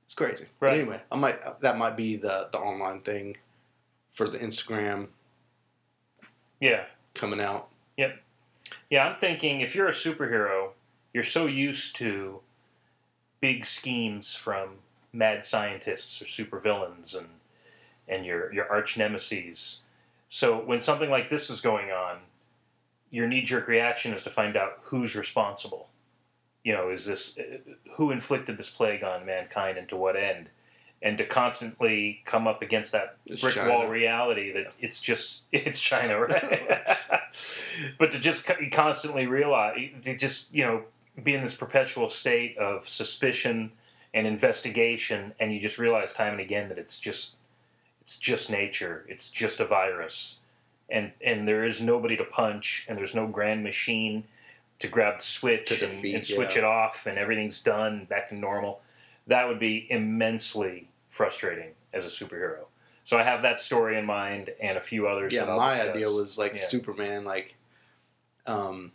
it's 0.04 0.14
crazy. 0.14 0.46
But 0.58 0.74
anyway, 0.74 1.00
I 1.10 1.16
might 1.16 1.60
that 1.60 1.78
might 1.78 1.96
be 1.96 2.16
the 2.16 2.48
the 2.52 2.58
online 2.58 3.00
thing 3.00 3.36
for 4.12 4.28
the 4.28 4.38
Instagram 4.38 5.08
yeah. 6.60 6.84
coming 7.14 7.40
out. 7.40 7.68
Yep. 7.96 8.20
Yeah, 8.90 9.06
I'm 9.08 9.16
thinking 9.16 9.60
if 9.60 9.74
you're 9.74 9.88
a 9.88 9.92
superhero, 9.92 10.70
you're 11.12 11.22
so 11.22 11.46
used 11.46 11.96
to 11.96 12.40
big 13.40 13.64
schemes 13.64 14.34
from 14.34 14.78
mad 15.12 15.44
scientists 15.44 16.20
or 16.20 16.24
supervillains 16.26 17.16
and 17.16 17.28
and 18.10 18.26
your 18.26 18.52
your 18.52 18.70
arch 18.70 18.98
nemesis. 18.98 19.80
So 20.28 20.58
when 20.58 20.80
something 20.80 21.10
like 21.10 21.28
this 21.28 21.50
is 21.50 21.60
going 21.60 21.90
on, 21.90 22.18
your 23.10 23.26
knee 23.26 23.42
jerk 23.42 23.66
reaction 23.66 24.12
is 24.12 24.22
to 24.24 24.30
find 24.30 24.56
out 24.56 24.78
who's 24.82 25.16
responsible. 25.16 25.88
You 26.64 26.74
know, 26.74 26.90
is 26.90 27.06
this 27.06 27.38
uh, 27.38 27.58
who 27.96 28.10
inflicted 28.10 28.56
this 28.56 28.68
plague 28.68 29.02
on 29.02 29.24
mankind 29.24 29.78
and 29.78 29.88
to 29.88 29.96
what 29.96 30.16
end? 30.16 30.50
And 31.02 31.16
to 31.16 31.24
constantly 31.24 32.20
come 32.26 32.46
up 32.46 32.60
against 32.60 32.92
that 32.92 33.16
It's 33.24 33.40
brick 33.40 33.54
China. 33.54 33.70
wall 33.70 33.88
reality 33.88 34.52
that 34.52 34.72
it's 34.78 35.00
just 35.00 35.42
it's 35.52 35.80
China, 35.80 36.20
right? 36.20 36.98
but 37.98 38.10
to 38.10 38.18
just 38.18 38.48
constantly 38.70 39.26
realize 39.26 39.78
to 40.02 40.16
just 40.16 40.52
you 40.52 40.62
know 40.62 40.84
be 41.22 41.34
in 41.34 41.40
this 41.40 41.54
perpetual 41.54 42.08
state 42.08 42.56
of 42.58 42.86
suspicion 42.86 43.72
and 44.12 44.26
investigation, 44.26 45.32
and 45.40 45.52
you 45.52 45.60
just 45.60 45.78
realize 45.78 46.12
time 46.12 46.32
and 46.32 46.40
again 46.40 46.68
that 46.68 46.78
it's 46.78 46.98
just 46.98 47.36
it's 48.00 48.16
just 48.16 48.50
nature, 48.50 49.04
it's 49.08 49.28
just 49.28 49.60
a 49.60 49.64
virus, 49.66 50.38
and 50.88 51.12
and 51.24 51.46
there 51.46 51.64
is 51.64 51.80
nobody 51.80 52.16
to 52.16 52.24
punch, 52.24 52.86
and 52.88 52.96
there's 52.98 53.14
no 53.14 53.26
grand 53.26 53.62
machine 53.62 54.24
to 54.78 54.88
grab 54.88 55.18
the 55.18 55.22
switch 55.22 55.78
To 55.80 55.88
and, 55.90 56.04
and 56.04 56.24
switch 56.24 56.54
yeah. 56.54 56.62
it 56.62 56.64
off, 56.64 57.06
and 57.06 57.18
everything's 57.18 57.60
done 57.60 58.06
back 58.06 58.30
to 58.30 58.34
normal. 58.34 58.80
That 59.26 59.46
would 59.46 59.58
be 59.58 59.86
immensely 59.90 60.88
frustrating 61.08 61.72
as 61.92 62.04
a 62.04 62.08
superhero. 62.08 62.64
So 63.04 63.18
I 63.18 63.22
have 63.22 63.42
that 63.42 63.60
story 63.60 63.98
in 63.98 64.06
mind, 64.06 64.50
and 64.60 64.76
a 64.76 64.80
few 64.80 65.06
others. 65.06 65.32
yeah, 65.32 65.44
my 65.44 65.70
discuss. 65.70 65.88
idea 65.96 66.10
was 66.10 66.38
like 66.38 66.54
Yeah. 66.54 66.66
Superman, 66.66 67.24
like 67.24 67.54
um, 68.46 68.92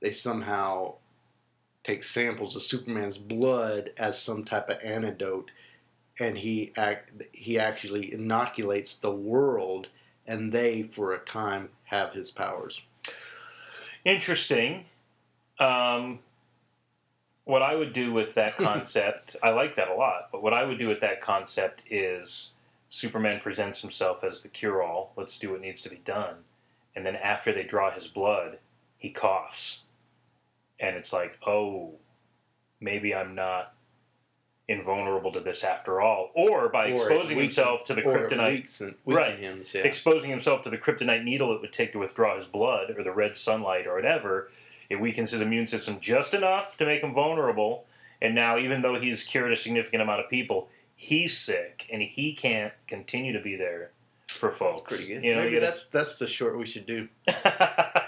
they 0.00 0.10
somehow 0.10 0.94
take 1.84 2.02
samples 2.04 2.56
of 2.56 2.62
Superman's 2.62 3.16
blood 3.18 3.90
as 3.96 4.20
some 4.20 4.44
type 4.44 4.68
of 4.68 4.78
antidote, 4.82 5.50
and 6.18 6.38
he 6.38 6.72
act 6.76 7.10
he 7.32 7.58
actually 7.58 8.12
inoculates 8.12 8.96
the 8.96 9.12
world, 9.12 9.88
and 10.26 10.52
they 10.52 10.82
for 10.82 11.12
a 11.12 11.18
time 11.18 11.70
have 11.84 12.12
his 12.12 12.30
powers. 12.30 12.80
Interesting. 14.04 14.86
Um, 15.58 16.20
what 17.44 17.62
I 17.62 17.74
would 17.74 17.92
do 17.92 18.12
with 18.12 18.34
that 18.34 18.56
concept, 18.56 19.36
I 19.42 19.50
like 19.50 19.74
that 19.76 19.88
a 19.88 19.94
lot, 19.94 20.28
but 20.32 20.42
what 20.42 20.52
I 20.52 20.64
would 20.64 20.78
do 20.78 20.88
with 20.88 21.00
that 21.00 21.20
concept 21.20 21.82
is 21.88 22.52
Superman 22.88 23.40
presents 23.40 23.80
himself 23.80 24.22
as 24.22 24.42
the 24.42 24.48
cure 24.48 24.82
all. 24.82 25.12
Let's 25.16 25.38
do 25.38 25.52
what 25.52 25.60
needs 25.60 25.80
to 25.82 25.88
be 25.88 26.00
done. 26.04 26.36
And 26.94 27.04
then 27.04 27.16
after 27.16 27.52
they 27.52 27.62
draw 27.62 27.90
his 27.90 28.08
blood, 28.08 28.58
he 28.96 29.10
coughs. 29.10 29.82
And 30.80 30.96
it's 30.96 31.12
like, 31.12 31.38
oh, 31.46 31.94
maybe 32.80 33.14
I'm 33.14 33.34
not 33.34 33.74
invulnerable 34.68 35.30
to 35.32 35.40
this 35.40 35.62
after 35.62 36.00
all. 36.00 36.30
Or 36.34 36.68
by 36.68 36.86
Or 36.86 36.90
exposing 36.90 37.38
himself 37.38 37.84
to 37.84 37.94
the 37.94 38.02
kryptonite 38.02 38.80
weaken- 38.80 38.94
Right. 39.04 39.38
him, 39.38 39.62
yeah. 39.72 39.82
exposing 39.82 40.30
himself 40.30 40.62
to 40.62 40.70
the 40.70 40.78
kryptonite 40.78 41.22
needle 41.22 41.52
it 41.54 41.60
would 41.60 41.72
take 41.72 41.92
to 41.92 41.98
withdraw 42.00 42.34
his 42.36 42.46
blood 42.46 42.90
or 42.96 43.04
the 43.04 43.12
red 43.12 43.36
sunlight 43.36 43.86
or 43.86 43.94
whatever, 43.94 44.50
it 44.90 44.96
weakens 45.00 45.30
his 45.30 45.40
immune 45.40 45.66
system 45.66 46.00
just 46.00 46.34
enough 46.34 46.76
to 46.78 46.84
make 46.86 47.02
him 47.02 47.14
vulnerable. 47.14 47.86
And 48.20 48.34
now, 48.34 48.56
even 48.58 48.80
though 48.80 48.98
he's 48.98 49.22
cured 49.22 49.52
a 49.52 49.56
significant 49.56 50.02
amount 50.02 50.20
of 50.20 50.28
people, 50.28 50.68
he's 50.94 51.36
sick 51.36 51.86
and 51.92 52.02
he 52.02 52.32
can't 52.32 52.72
continue 52.88 53.32
to 53.32 53.40
be 53.40 53.54
there 53.56 53.90
for 54.26 54.50
folks. 54.50 54.80
That's 54.80 54.96
pretty 54.96 55.14
good. 55.14 55.24
You 55.24 55.34
know, 55.34 55.42
Maybe 55.42 55.58
that's 55.60 55.88
that's 55.88 56.16
the 56.16 56.26
short 56.26 56.58
we 56.58 56.66
should 56.66 56.86
do. 56.86 57.08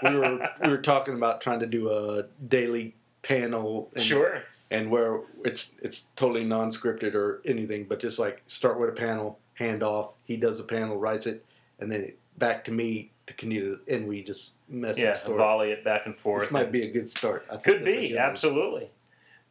We 0.01 0.15
were 0.15 0.49
we 0.63 0.69
were 0.69 0.77
talking 0.81 1.13
about 1.13 1.41
trying 1.41 1.59
to 1.59 1.65
do 1.65 1.89
a 1.89 2.23
daily 2.47 2.95
panel. 3.21 3.89
And, 3.93 4.01
sure. 4.01 4.43
And 4.71 4.91
where 4.91 5.21
it's 5.43 5.75
it's 5.81 6.07
totally 6.15 6.43
non-scripted 6.43 7.15
or 7.15 7.41
anything, 7.45 7.85
but 7.85 7.99
just 7.99 8.19
like 8.19 8.43
start 8.47 8.79
with 8.79 8.89
a 8.89 8.93
panel, 8.93 9.39
hand 9.55 9.83
off, 9.83 10.13
he 10.25 10.37
does 10.37 10.59
a 10.59 10.63
panel, 10.63 10.97
writes 10.97 11.27
it, 11.27 11.45
and 11.79 11.91
then 11.91 12.01
it, 12.01 12.19
back 12.37 12.63
to 12.65 12.71
me 12.71 13.11
to 13.27 13.33
continue, 13.33 13.79
and 13.87 14.07
we 14.07 14.23
just 14.23 14.51
mess 14.67 14.97
Yeah, 14.97 15.17
the 15.25 15.33
volley 15.33 15.71
it 15.71 15.83
back 15.83 16.05
and 16.05 16.15
forth. 16.15 16.43
This 16.43 16.51
might 16.51 16.71
be 16.71 16.83
a 16.83 16.91
good 16.91 17.09
start. 17.09 17.45
I 17.51 17.57
Could 17.57 17.83
be, 17.83 18.17
absolutely. 18.17 18.91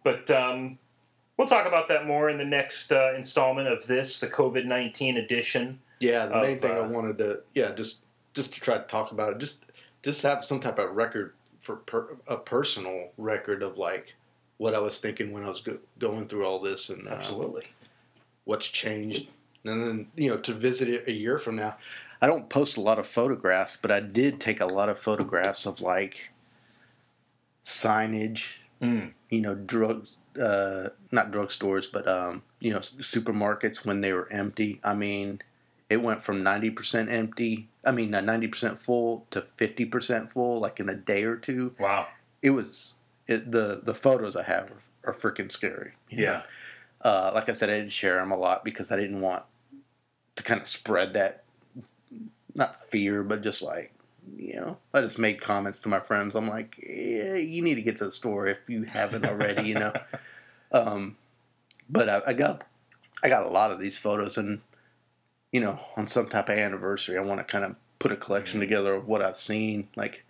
But 0.05 0.31
um, 0.31 0.79
we'll 1.37 1.49
talk 1.49 1.67
about 1.67 1.89
that 1.89 2.07
more 2.07 2.31
in 2.31 2.39
the 2.39 2.45
next 2.45 2.93
uh, 2.93 3.13
installment 3.15 3.69
of 3.69 3.87
this, 3.87 4.21
the 4.21 4.29
COVID 4.29 4.65
19 4.67 5.17
edition. 5.17 5.81
Yeah, 6.01 6.27
the 6.27 6.41
main 6.41 6.55
of, 6.55 6.61
thing 6.61 6.73
I 6.73 6.79
uh, 6.79 6.89
wanted 6.89 7.19
to, 7.19 7.41
yeah, 7.55 7.73
just 7.73 8.05
just 8.35 8.55
to 8.55 8.61
try 8.61 8.79
to 8.79 8.85
talk 8.85 9.11
about 9.11 9.33
it, 9.33 9.39
just 9.39 9.65
just 10.03 10.23
have 10.23 10.45
some 10.45 10.61
type 10.61 10.79
of 10.79 10.95
record 10.95 11.35
for 11.61 11.77
per, 11.77 12.17
a 12.27 12.37
personal 12.37 13.09
record 13.19 13.63
of 13.63 13.77
like 13.77 14.15
what 14.59 14.75
I 14.75 14.79
was 14.81 15.01
thinking 15.01 15.33
when 15.33 15.45
I 15.45 15.49
was 15.49 15.61
go, 15.61 15.79
going 15.99 16.29
through 16.29 16.45
all 16.47 16.59
this 16.61 16.91
and 16.91 17.07
uh, 17.09 17.13
Absolutely. 17.13 17.65
what's 18.45 18.69
changed, 18.69 19.29
and 19.65 19.83
then 19.83 20.07
you 20.17 20.31
know 20.31 20.37
to 20.39 20.53
visit 20.53 20.89
it 20.89 21.09
a 21.09 21.13
year 21.13 21.39
from 21.39 21.57
now. 21.57 21.77
I 22.21 22.27
don't 22.27 22.49
post 22.49 22.77
a 22.77 22.81
lot 22.81 22.99
of 22.99 23.07
photographs, 23.07 23.77
but 23.77 23.91
I 23.93 24.01
did 24.01 24.41
take 24.41 24.61
a 24.61 24.67
lot 24.67 24.89
of 24.89 24.99
photographs 24.99 25.67
of 25.67 25.81
like 25.81 26.31
signage, 27.63 28.59
Mm. 28.83 29.13
you 29.29 29.41
know, 29.41 29.55
drugs, 29.57 30.17
uh, 30.41 30.91
not 31.11 31.33
drugstores, 31.33 31.87
but 31.93 32.07
um, 32.07 32.43
you 32.61 32.73
know, 32.73 32.79
supermarkets 32.79 33.85
when 33.85 34.01
they 34.03 34.13
were 34.13 34.31
empty. 34.33 34.81
I 34.85 34.95
mean, 34.95 35.41
it 35.91 35.97
went 35.99 36.23
from 36.23 36.43
ninety 36.45 36.71
percent 36.71 37.09
empty. 37.11 37.69
I 37.85 37.91
mean, 37.91 38.11
ninety 38.11 38.47
percent 38.47 38.79
full 38.79 39.27
to 39.31 39.43
fifty 39.43 39.85
percent 39.85 40.31
full, 40.31 40.61
like 40.61 40.79
in 40.79 40.89
a 40.89 40.95
day 40.95 41.25
or 41.25 41.37
two. 41.37 41.75
Wow. 41.79 42.07
It 42.41 42.51
was 42.51 42.95
it, 43.29 43.53
the 43.53 43.81
the 43.83 43.95
photos 43.95 44.35
I 44.35 44.43
have 44.43 44.73
are, 45.05 45.11
are 45.11 45.15
freaking 45.15 45.53
scary. 45.53 45.93
Yeah. 46.11 46.43
Uh, 47.01 47.31
like 47.33 47.49
I 47.49 47.53
said, 47.53 47.71
I 47.71 47.77
didn't 47.77 47.93
share 47.93 48.17
them 48.17 48.33
a 48.33 48.37
lot 48.37 48.65
because 48.65 48.91
I 48.91 48.97
didn't 48.97 49.21
want 49.21 49.45
to 50.35 50.43
kind 50.43 50.61
of 50.61 50.67
spread 50.67 51.15
that, 51.15 51.45
not 52.55 52.85
fear, 52.87 53.23
but 53.23 53.43
just 53.43 53.63
like, 53.63 53.93
you 54.37 54.57
know, 54.57 54.79
I 54.93 55.03
just 55.03 55.19
made 55.19 55.41
comments 55.41 55.81
to 55.83 55.89
my 55.89 56.01
friends. 56.01 56.35
I'm 56.35 56.49
like, 56.49 56.77
yeah, 56.83 57.35
you 57.35 57.63
need 57.63 57.77
to 57.77 57.83
get 57.83 57.99
to 57.99 58.07
the 58.07 58.13
store 58.13 58.49
if 58.49 58.59
you 58.69 58.83
haven't 58.83 59.25
already, 59.25 59.69
you 59.69 59.75
know. 59.75 59.93
Um, 60.71 61.17
but 61.89 62.11
I, 62.11 62.21
I 62.27 62.33
got, 62.35 62.63
I 63.23 63.31
got 63.31 63.47
a 63.47 63.49
lot 63.49 63.71
of 63.71 63.81
these 63.81 63.97
photos, 63.97 64.37
and 64.37 64.61
you 65.51 65.63
know, 65.63 65.81
on 65.97 66.07
some 66.07 66.29
type 66.29 66.51
of 66.51 66.59
anniversary, 66.59 67.17
I 67.17 67.23
want 67.23 67.41
to 67.41 67.45
kind 67.45 67.65
of 67.65 67.77
put 67.99 68.13
a 68.13 68.17
collection 68.17 68.61
together 68.61 68.93
of 68.93 69.09
what 69.09 69.23
I've 69.23 69.39
seen. 69.39 69.89
Like, 69.97 70.27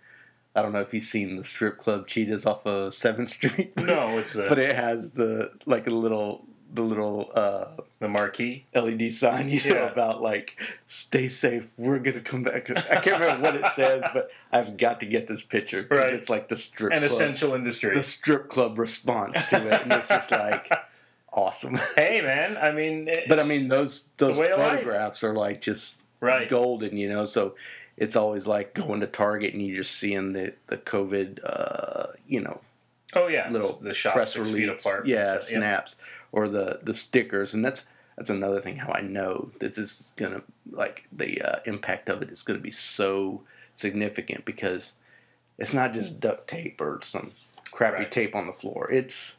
I 0.55 0.61
don't 0.61 0.73
know 0.73 0.81
if 0.81 0.93
you've 0.93 1.03
seen 1.03 1.35
the 1.37 1.43
strip 1.43 1.77
club 1.77 2.07
cheetahs 2.07 2.45
off 2.45 2.65
of 2.65 2.93
Seventh 2.95 3.29
Street. 3.29 3.73
No, 3.77 4.17
it's 4.17 4.35
a. 4.35 4.47
but 4.49 4.57
it 4.59 4.75
has 4.75 5.11
the 5.11 5.51
like 5.65 5.87
a 5.87 5.91
little 5.91 6.45
the 6.71 6.81
little 6.83 7.31
uh, 7.33 7.65
The 7.99 8.07
marquee. 8.07 8.65
LED 8.75 9.11
sign, 9.13 9.49
you 9.49 9.73
know, 9.73 9.87
about 9.87 10.21
like 10.21 10.59
"Stay 10.87 11.27
safe, 11.29 11.67
we're 11.77 11.99
gonna 11.99 12.19
come 12.21 12.43
back." 12.43 12.69
I 12.69 12.99
can't 12.99 13.19
remember 13.19 13.41
what 13.43 13.55
it 13.55 13.65
says, 13.75 14.03
but 14.13 14.29
I've 14.51 14.77
got 14.77 14.99
to 14.99 15.05
get 15.07 15.27
this 15.27 15.43
picture 15.43 15.87
Right. 15.89 16.13
it's 16.13 16.29
like 16.29 16.47
the 16.49 16.57
strip 16.57 16.91
An 16.93 16.99
club, 16.99 17.11
essential 17.11 17.53
industry. 17.55 17.93
the 17.95 18.03
strip 18.03 18.49
club 18.49 18.77
response 18.77 19.33
to 19.49 19.67
it, 19.67 19.81
and 19.83 19.91
it's 19.93 20.09
just 20.09 20.29
like 20.31 20.71
awesome. 21.33 21.79
hey, 21.95 22.21
man. 22.21 22.57
I 22.57 22.71
mean, 22.71 23.09
but 23.27 23.39
I 23.39 23.43
mean, 23.43 23.67
those 23.67 24.03
those 24.17 24.37
way 24.37 24.51
of 24.51 24.59
life. 24.59 24.71
photographs 24.79 25.23
are 25.23 25.33
like 25.33 25.61
just 25.61 25.99
right. 26.21 26.47
golden, 26.49 26.97
you 26.97 27.09
know. 27.09 27.25
So 27.25 27.55
it's 27.99 28.15
always 28.15 28.47
like 28.47 28.73
going 28.73 29.01
to 29.01 29.07
Target 29.07 29.53
and 29.53 29.61
you're 29.65 29.83
just 29.83 29.95
seeing 29.95 30.33
the 30.33 30.53
the 30.67 30.77
COVID, 30.77 31.39
uh, 31.43 32.07
you 32.27 32.39
know, 32.41 32.61
Oh 33.15 33.27
yeah, 33.27 33.49
little 33.51 33.73
the 33.81 33.93
shop 33.93 34.13
press 34.15 34.33
six 34.33 34.49
release, 34.49 34.55
feet 34.83 34.87
apart. 34.87 35.05
yeah, 35.07 35.35
each 35.37 35.43
snaps 35.43 35.97
or 36.31 36.47
the 36.49 36.79
the 36.81 36.93
stickers, 36.93 37.53
and 37.53 37.63
that's 37.63 37.87
that's 38.17 38.29
another 38.29 38.59
thing 38.61 38.77
how 38.77 38.91
I 38.91 39.01
know 39.01 39.51
this 39.59 39.77
is 39.77 40.13
gonna 40.15 40.41
like 40.71 41.05
the 41.11 41.41
uh, 41.41 41.59
impact 41.65 42.09
of 42.09 42.21
it 42.21 42.29
is 42.29 42.43
gonna 42.43 42.59
be 42.59 42.71
so 42.71 43.41
significant 43.73 44.45
because 44.45 44.93
it's 45.57 45.73
not 45.73 45.93
just 45.93 46.19
duct 46.19 46.47
tape 46.47 46.79
or 46.81 46.99
some 47.03 47.31
crappy 47.71 47.99
Right. 48.03 48.11
tape 48.11 48.35
on 48.35 48.45
the 48.47 48.53
floor. 48.53 48.89
It's 48.91 49.37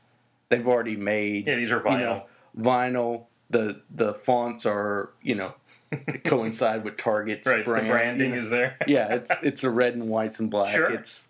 they've 0.48 0.66
already 0.66 0.96
made 0.96 1.46
Yeah, 1.46 1.56
these 1.56 1.72
are 1.72 1.76
you 1.78 1.82
vinyl. 1.84 1.98
know, 2.00 2.22
vinyl. 2.58 3.24
The 3.50 3.82
the 3.90 4.14
fonts 4.14 4.66
are 4.66 5.10
you 5.22 5.34
know 5.34 5.54
coincide 6.24 6.84
with 6.84 6.96
Target's 6.96 7.46
right, 7.46 7.64
brand. 7.64 7.84
the 7.84 7.88
you 7.88 7.92
branding 7.92 8.30
know. 8.32 8.38
is 8.38 8.50
there. 8.50 8.76
yeah, 8.86 9.14
it's 9.14 9.30
it's 9.42 9.62
the 9.62 9.70
red 9.70 9.94
and 9.94 10.08
whites 10.08 10.38
and 10.40 10.50
black. 10.50 10.74
Sure. 10.74 10.90
It's 10.90 11.28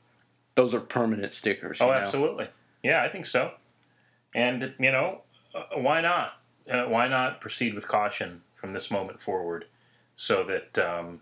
those 0.54 0.74
are 0.74 0.80
permanent 0.80 1.32
stickers. 1.32 1.80
you 1.80 1.86
Oh, 1.86 1.90
know? 1.90 1.94
absolutely. 1.96 2.48
Yeah, 2.82 3.02
I 3.02 3.08
think 3.08 3.26
so. 3.26 3.52
And 4.34 4.74
you 4.78 4.90
know, 4.92 5.22
uh, 5.54 5.78
why 5.80 6.00
not? 6.00 6.34
Uh, 6.70 6.84
why 6.84 7.08
not 7.08 7.40
proceed 7.40 7.74
with 7.74 7.88
caution 7.88 8.42
from 8.54 8.72
this 8.72 8.90
moment 8.90 9.20
forward, 9.22 9.64
so 10.14 10.44
that 10.44 10.78
um, 10.78 11.20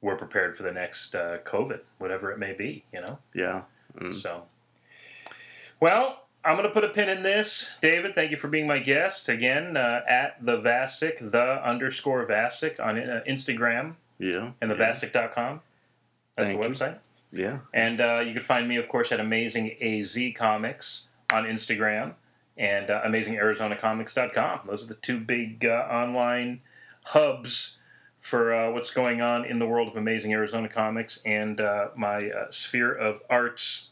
we're 0.00 0.16
prepared 0.16 0.56
for 0.56 0.62
the 0.64 0.72
next 0.72 1.14
uh, 1.14 1.38
COVID, 1.44 1.80
whatever 1.98 2.30
it 2.32 2.38
may 2.38 2.52
be. 2.52 2.84
You 2.92 3.00
know. 3.00 3.18
Yeah. 3.34 3.62
Mm. 3.98 4.12
So, 4.12 4.42
well, 5.80 6.25
I'm 6.46 6.56
going 6.56 6.68
to 6.68 6.72
put 6.72 6.84
a 6.84 6.88
pin 6.88 7.08
in 7.08 7.22
this. 7.22 7.72
David, 7.82 8.14
thank 8.14 8.30
you 8.30 8.36
for 8.36 8.48
being 8.48 8.66
my 8.66 8.78
guest 8.78 9.28
again 9.28 9.76
uh, 9.76 10.00
at 10.08 10.36
the 10.44 10.56
Vasic, 10.58 11.30
the 11.32 11.66
underscore 11.66 12.26
Vasic 12.26 12.78
on 12.84 12.98
uh, 12.98 13.20
Instagram 13.28 13.94
Yeah. 14.18 14.52
and 14.60 14.70
thevasic.com. 14.70 15.60
That's 16.36 16.50
Thank 16.50 16.60
the 16.60 16.66
you. 16.68 16.72
website. 16.74 16.98
Yeah. 17.32 17.58
And 17.74 18.00
uh, 18.00 18.20
you 18.20 18.32
can 18.32 18.42
find 18.42 18.68
me, 18.68 18.76
of 18.76 18.88
course, 18.88 19.10
at 19.12 19.18
Amazing 19.20 19.76
AZ 19.82 20.16
Comics 20.36 21.04
on 21.32 21.44
Instagram 21.44 22.14
and 22.56 22.90
uh, 22.90 23.02
AmazingArizonaComics.com. 23.02 24.60
Those 24.66 24.84
are 24.84 24.88
the 24.88 24.94
two 24.94 25.18
big 25.20 25.64
uh, 25.64 25.86
online 25.90 26.60
hubs 27.06 27.78
for 28.18 28.54
uh, 28.54 28.70
what's 28.70 28.90
going 28.90 29.20
on 29.20 29.44
in 29.44 29.58
the 29.58 29.66
world 29.66 29.88
of 29.88 29.96
Amazing 29.96 30.32
Arizona 30.32 30.68
Comics 30.68 31.18
and 31.24 31.60
uh, 31.60 31.88
my 31.96 32.28
uh, 32.30 32.50
sphere 32.50 32.92
of 32.92 33.20
arts 33.30 33.90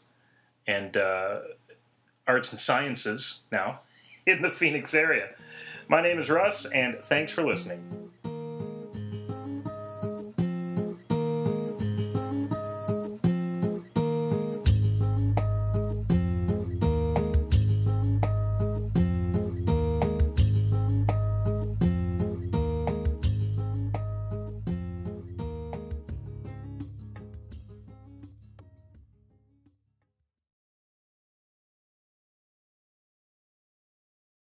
and 0.67 0.97
uh, 0.97 1.39
arts 2.27 2.51
and 2.51 2.59
sciences 2.59 3.41
now 3.51 3.81
in 4.27 4.41
the 4.41 4.49
Phoenix 4.49 4.93
area. 4.93 5.29
My 5.87 6.01
name 6.01 6.17
is 6.17 6.29
Russ, 6.29 6.65
and 6.65 6.95
thanks 7.03 7.31
for 7.31 7.43
listening. 7.43 8.04